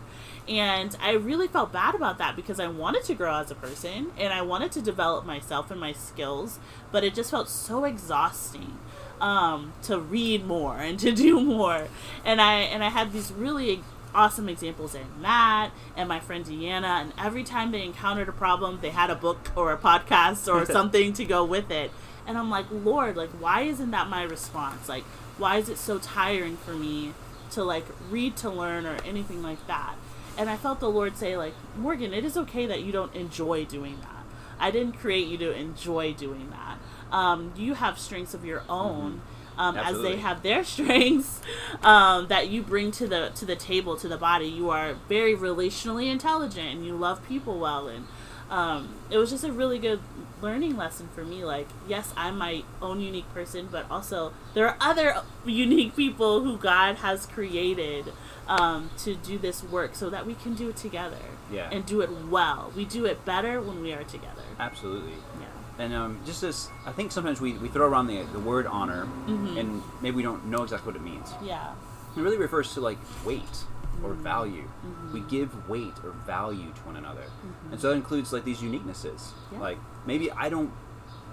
And 0.49 0.97
I 1.01 1.13
really 1.13 1.47
felt 1.47 1.73
bad 1.73 1.95
about 1.95 2.19
that 2.19 2.35
because 2.35 2.59
I 2.59 2.69
wanted 2.69 3.05
to 3.05 3.15
grow 3.15 3.35
as 3.37 3.51
a 3.51 3.55
person 3.55 4.13
and 4.17 4.33
I 4.33 4.41
wanted 4.43 4.73
to 4.73 4.81
develop 4.81 5.27
myself 5.27 5.71
and 5.71 5.79
my 5.79 5.93
skills, 5.93 6.59
but 6.91 7.05
it 7.05 7.15
just 7.15 7.31
felt 7.31 7.51
so 7.51 7.85
exhausting 7.85 8.79
um, 9.21 9.75
to 9.83 9.99
read 9.99 10.47
more 10.47 10.79
and 10.79 10.99
to 11.01 11.13
do 11.13 11.41
more. 11.41 11.89
And 12.25 12.41
I 12.41 12.61
and 12.61 12.83
I 12.83 12.89
had 12.89 13.13
these 13.13 13.31
really 13.33 13.83
awesome 14.15 14.49
examples 14.49 14.95
in 14.95 15.05
Matt 15.21 15.71
and 15.97 16.09
my 16.09 16.19
friend 16.19 16.45
Deanna, 16.45 17.03
and 17.03 17.13
every 17.19 17.45
time 17.45 17.71
they 17.71 17.83
encountered 17.83 18.29
a 18.29 18.33
problem, 18.33 18.79
they 18.81 18.91
had 18.91 19.11
a 19.11 19.15
book 19.15 19.51
or 19.55 19.73
a 19.73 19.77
podcast 19.77 20.53
or 20.53 20.65
something 20.73 21.13
to 21.15 21.25
go 21.25 21.45
with 21.45 21.71
it. 21.71 21.91
And 22.27 22.37
I'm 22.37 22.51
like, 22.51 22.67
Lord, 22.71 23.17
like, 23.17 23.31
why 23.31 23.63
isn't 23.63 23.91
that 23.91 24.09
my 24.09 24.23
response? 24.23 24.89
Like, 24.89 25.05
why 25.39 25.57
is 25.59 25.69
it 25.69 25.79
so 25.79 25.99
tiring 25.99 26.57
for 26.57 26.73
me 26.73 27.13
to 27.53 27.65
like 27.65 27.87
read 28.11 28.37
to 28.39 28.51
learn 28.51 28.87
or 28.87 28.97
anything 29.05 29.43
like 29.43 29.67
that? 29.67 29.95
And 30.39 30.49
I 30.49 30.57
felt 30.57 30.79
the 30.79 30.89
Lord 30.89 31.17
say, 31.17 31.37
like, 31.37 31.55
Morgan, 31.77 32.15
it 32.15 32.25
is 32.25 32.37
okay 32.37 32.65
that 32.67 32.83
you 32.83 32.93
don't 32.93 33.15
enjoy 33.15 33.65
doing 33.65 33.99
that. 34.01 34.25
I 34.61 34.71
didn't 34.71 34.93
create 34.93 35.27
you 35.27 35.37
to 35.39 35.53
enjoy 35.53 36.15
doing 36.15 36.51
that. 36.51 36.79
Um, 37.11 37.53
you 37.57 37.75
have 37.75 37.99
strengths 37.99 38.35
of 38.35 38.45
your 38.45 38.63
own. 38.69 39.23
Um, 39.57 39.77
as 39.77 40.01
they 40.01 40.19
have 40.19 40.45
their 40.45 40.63
strengths 40.75 41.41
um, 41.83 42.29
that 42.29 42.49
you 42.49 42.63
bring 42.63 42.93
to 42.93 43.09
the 43.09 43.33
to 43.35 43.45
the 43.45 43.57
table 43.57 43.97
to 43.97 44.07
the 44.07 44.17
body. 44.17 44.47
You 44.47 44.71
are 44.71 44.95
very 45.09 45.35
relationally 45.35 46.09
intelligent 46.09 46.77
and 46.77 46.87
you 46.87 46.95
love 46.95 47.27
people 47.27 47.59
well 47.59 47.89
and 47.89 48.07
um, 48.51 48.95
it 49.11 49.19
was 49.19 49.31
just 49.31 49.45
a 49.45 49.53
really 49.53 49.79
good 49.79 50.01
learning 50.41 50.77
lesson 50.77 51.09
for 51.15 51.25
me. 51.25 51.45
Like, 51.45 51.69
yes, 51.89 52.13
I'm 52.17 52.39
my 52.39 52.63
own 52.81 53.01
unique 53.01 53.33
person, 53.35 53.69
but 53.71 53.91
also 53.91 54.33
there 54.55 54.69
are 54.69 54.77
other 54.81 55.17
unique 55.45 55.97
people 55.97 56.43
who 56.45 56.57
God 56.57 56.97
has 56.97 57.27
created 57.27 58.13
um, 58.47 58.91
to 58.99 59.15
do 59.17 59.37
this 59.39 59.63
work 59.65 59.95
so 59.95 60.09
that 60.11 60.27
we 60.27 60.35
can 60.35 60.55
do 60.55 60.69
it 60.71 60.77
together 60.77 61.19
Yeah. 61.53 61.69
and 61.71 61.85
do 61.85 62.01
it 62.01 62.11
well. 62.31 62.73
We 62.75 62.85
do 62.85 63.05
it 63.05 63.25
better 63.25 63.61
when 63.61 63.83
we 63.83 63.93
are 63.93 64.05
together. 64.05 64.43
Absolutely. 64.59 65.13
Yeah. 65.41 65.47
And 65.85 65.93
um, 65.95 66.21
just 66.25 66.43
as 66.43 66.71
I 66.87 66.93
think 66.93 67.13
sometimes 67.13 67.41
we, 67.41 67.53
we 67.55 67.69
throw 67.69 67.87
around 67.87 68.07
the, 68.07 68.23
the 68.33 68.41
word 68.41 68.67
honor, 68.67 69.07
Mhm. 69.27 69.59
and 69.59 69.83
maybe 70.01 70.17
we 70.17 70.23
don't 70.23 70.47
know 70.47 70.63
exactly 70.63 70.93
what 70.93 70.97
it 70.97 71.03
means. 71.05 71.33
Yeah. 71.43 71.73
It 72.17 72.21
really 72.21 72.39
refers 72.39 72.73
to 72.75 72.81
like 72.81 72.99
weight 73.25 73.65
or 74.03 74.13
value. 74.15 74.65
Mhm. 74.85 75.13
We 75.13 75.21
give 75.21 75.69
weight 75.69 75.95
or 76.05 76.11
value 76.27 76.73
to 76.73 76.81
one 76.83 76.97
another, 76.97 77.23
Mhm. 77.25 77.73
and 77.73 77.81
so 77.81 77.91
that 77.91 77.97
includes 77.97 78.33
like 78.33 78.45
these 78.45 78.61
uniquenesses. 78.61 79.33
Yeah. 79.53 79.61
Like 79.61 79.79
maybe 80.07 80.31
I 80.33 80.49
don't. 80.49 80.71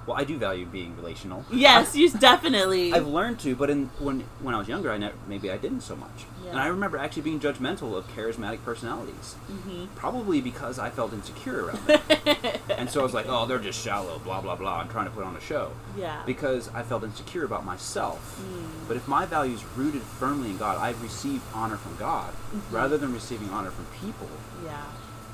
Well, 0.05 0.15
I 0.15 0.23
do 0.23 0.37
value 0.37 0.65
being 0.67 0.95
relational. 0.95 1.43
Yes, 1.51 1.95
you 1.95 2.11
definitely. 2.11 2.93
I've 2.97 3.07
learned 3.07 3.39
to, 3.39 3.55
but 3.55 3.69
in 3.71 3.87
when 3.99 4.23
when 4.39 4.53
I 4.53 4.59
was 4.59 4.67
younger, 4.67 4.91
I 4.91 4.97
ne- 4.97 5.11
maybe 5.27 5.49
I 5.49 5.57
didn't 5.57 5.81
so 5.81 5.95
much. 5.95 6.25
Yeah. 6.43 6.51
And 6.51 6.59
I 6.59 6.67
remember 6.67 6.97
actually 6.97 7.23
being 7.23 7.39
judgmental 7.39 7.95
of 7.97 8.07
charismatic 8.15 8.63
personalities, 8.63 9.33
hmm 9.47 9.85
probably 9.95 10.41
because 10.41 10.77
I 10.77 10.91
felt 10.91 11.11
insecure 11.13 11.65
around 11.65 11.87
them. 11.87 12.01
and 12.77 12.87
so 12.89 12.99
I 12.99 13.03
was 13.03 13.13
like, 13.15 13.25
"Oh, 13.27 13.45
they're 13.47 13.57
just 13.57 13.81
shallow, 13.83 14.19
blah 14.19 14.41
blah 14.41 14.55
blah. 14.55 14.79
I'm 14.81 14.89
trying 14.89 15.05
to 15.05 15.11
put 15.11 15.23
on 15.23 15.35
a 15.35 15.41
show." 15.41 15.71
yeah. 15.97 16.21
Because 16.25 16.69
I 16.75 16.83
felt 16.83 17.03
insecure 17.03 17.43
about 17.43 17.65
myself. 17.65 18.39
Mm. 18.41 18.87
But 18.87 18.97
if 18.97 19.07
my 19.07 19.25
values 19.25 19.63
rooted 19.75 20.03
firmly 20.03 20.51
in 20.51 20.57
God, 20.57 20.77
I've 20.77 21.01
received 21.01 21.41
honor 21.53 21.77
from 21.77 21.95
God 21.97 22.31
Mhm. 22.53 22.61
rather 22.71 22.97
than 22.97 23.11
receiving 23.13 23.49
honor 23.49 23.71
from 23.71 23.85
people. 23.99 24.29
yeah. 24.63 24.83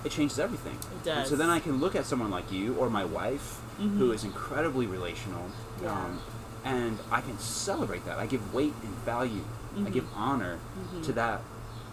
It 0.04 0.12
changes 0.12 0.40
everything. 0.40 0.74
It 0.82 0.88
And 0.94 1.04
does. 1.04 1.30
so 1.30 1.36
then 1.36 1.50
I 1.52 1.60
can 1.60 1.80
look 1.80 1.96
at 1.96 2.08
someone 2.08 2.32
like 2.32 2.52
you 2.52 2.74
or 2.76 2.90
my 2.90 3.06
wife, 3.06 3.61
Mhm. 3.82 3.98
who 3.98 4.12
is 4.12 4.24
incredibly 4.24 4.86
relational, 4.88 5.46
Yeah. 5.82 5.92
um, 5.92 6.20
and 6.64 7.00
I 7.12 7.22
can 7.22 7.40
celebrate 7.40 8.06
that. 8.06 8.18
I 8.20 8.26
give 8.28 8.54
weight 8.54 8.74
and 8.84 8.94
value. 9.06 9.44
I 9.76 9.80
Mhm. 9.80 9.92
give 9.94 10.06
honor 10.16 10.60
Mhm. 10.94 11.04
to 11.06 11.14
that 11.14 11.42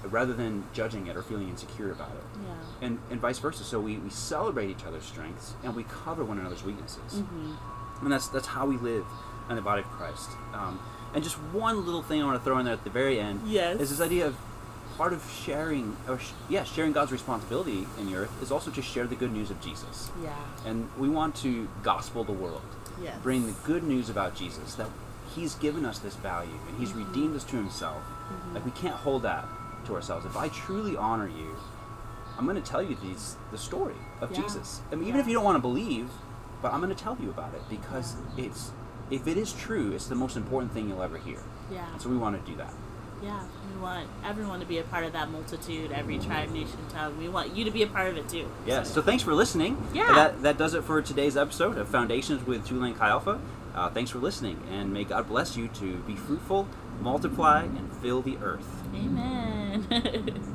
rather 0.05 0.33
than 0.33 0.65
judging 0.73 1.07
it 1.07 1.17
or 1.17 1.23
feeling 1.23 1.49
insecure 1.49 1.91
about 1.91 2.11
it. 2.11 2.25
Yeah. 2.47 2.87
And, 2.87 2.99
and 3.11 3.21
vice 3.21 3.39
versa. 3.39 3.65
So 3.65 3.81
we, 3.81 3.97
we 3.99 4.11
celebrate 4.11 4.69
each 4.71 4.85
other's 4.85 5.05
strengths 5.05 5.55
and 5.65 5.75
we 5.75 5.85
cover 5.85 6.25
one 6.25 6.39
another's 6.39 6.63
weaknesses. 6.63 7.21
hmm 7.21 7.53
And 8.03 8.13
that's 8.13 8.29
that's 8.29 8.47
how 8.49 8.65
we 8.67 8.77
live 8.77 9.05
in 9.51 9.57
the 9.57 9.63
body 9.63 9.83
of 9.83 9.91
Christ. 9.91 10.29
Um, 10.55 10.79
and 11.15 11.25
just 11.25 11.37
one 11.53 11.85
little 11.85 12.03
thing 12.03 12.23
I 12.23 12.27
want 12.27 12.39
to 12.39 12.45
throw 12.45 12.59
in 12.59 12.65
there 12.65 12.75
at 12.75 12.85
the 12.85 12.91
very 12.91 13.19
end 13.19 13.41
Yes. 13.47 13.81
is 13.81 13.91
this 13.91 14.01
idea 14.01 14.27
of 14.29 14.37
part 14.99 15.13
of 15.13 15.23
sharing, 15.45 15.97
or 16.09 16.19
sh- 16.19 16.33
yeah, 16.49 16.65
sharing 16.65 16.93
God's 16.93 17.13
responsibility 17.13 17.87
in 17.99 18.07
the 18.11 18.17
earth 18.17 18.43
is 18.43 18.51
also 18.51 18.71
to 18.73 18.83
share 18.83 19.07
the 19.07 19.15
good 19.15 19.33
news 19.33 19.51
of 19.51 19.61
Jesus. 19.61 20.11
Yeah. 20.23 20.35
And 20.67 20.89
we 20.99 21.09
want 21.09 21.37
to 21.37 21.69
gospel 21.85 22.25
the 22.25 22.33
world, 22.33 22.61
Yes. 23.01 23.17
bring 23.23 23.47
the 23.47 23.55
good 23.65 23.85
news 23.85 24.11
about 24.11 24.35
Jesus 24.35 24.75
that 24.75 24.89
He's 25.35 25.55
given 25.55 25.85
us 25.85 26.01
this 26.01 26.17
value 26.17 26.59
and 26.69 26.79
He's 26.79 26.91
Mhm. 26.93 27.07
redeemed 27.07 27.37
us 27.37 27.45
to 27.45 27.57
Himself. 27.57 28.03
Mhm. 28.03 28.55
Like 28.55 28.65
we 28.65 28.73
can't 28.73 28.97
hold 28.97 29.23
that 29.23 29.47
to 29.87 29.95
ourselves. 29.95 30.27
If 30.27 30.37
I 30.37 30.49
truly 30.49 30.97
honor 30.97 31.29
you, 31.29 31.55
I'm 32.37 32.45
going 32.45 32.61
to 32.61 32.69
tell 32.71 32.83
you 32.83 32.97
these 32.97 33.37
the 33.53 33.59
story 33.59 33.95
of 34.21 34.33
Yeah. 34.33 34.43
Jesus. 34.43 34.81
I 34.91 34.97
mean, 34.97 35.05
even 35.05 35.17
Yeah. 35.17 35.23
if 35.23 35.29
you 35.29 35.35
don't 35.35 35.45
want 35.45 35.57
to 35.57 35.63
believe, 35.63 36.11
but 36.61 36.73
I'm 36.73 36.81
going 36.81 36.95
to 36.95 37.01
tell 37.05 37.17
you 37.23 37.31
about 37.31 37.55
it 37.55 37.63
because 37.71 38.17
it's 38.37 38.73
if 39.11 39.27
it 39.29 39.37
is 39.39 39.53
true, 39.55 39.93
it's 39.93 40.07
the 40.09 40.15
most 40.15 40.37
important 40.37 40.73
thing 40.73 40.89
you'll 40.89 41.03
ever 41.03 41.19
hear. 41.19 41.39
Yeah. 41.71 41.87
And 41.93 42.03
so 42.03 42.09
we 42.11 42.17
want 42.17 42.35
to 42.45 42.51
do 42.51 42.57
that. 42.59 42.75
Yeah. 43.23 43.43
We 43.75 43.81
want 43.81 44.09
everyone 44.25 44.61
to 44.61 44.67
be 44.67 44.79
a 44.79 44.85
part 44.85 45.05
of 45.05 45.13
that 45.13 45.31
multitude, 45.31 45.93
every 45.93 46.19
tribe, 46.19 46.51
nation, 46.51 46.79
tongue. 46.91 47.19
We 47.19 47.29
want 47.29 47.55
you 47.55 47.65
to 47.65 47.71
be 47.71 47.83
a 47.83 47.87
part 47.87 48.09
of 48.09 48.17
it 48.17 48.29
too. 48.29 48.51
Yes. 48.67 48.93
So 48.93 49.03
thanks 49.03 49.23
for 49.23 49.35
listening. 49.35 49.77
Yeah. 49.95 50.13
That 50.15 50.43
that 50.43 50.59
does 50.59 50.75
it 50.75 50.85
for 50.85 51.03
today's 51.03 51.37
episode 51.37 51.79
of 51.79 51.89
Foundations 51.89 52.47
with 52.47 52.67
Julian 52.67 52.95
Chi 52.95 53.09
Alpha. 53.09 53.41
Uh, 53.75 53.89
thanks 53.91 54.11
for 54.11 54.19
listening, 54.19 54.61
and 54.73 54.93
may 54.93 55.05
God 55.05 55.29
bless 55.29 55.57
you 55.57 55.69
to 55.69 55.99
be 55.99 56.17
fruitful, 56.17 56.67
multiply, 57.01 57.63
and 57.63 57.93
fill 58.03 58.23
the 58.23 58.37
earth. 58.39 58.83
Amen. 58.95 60.55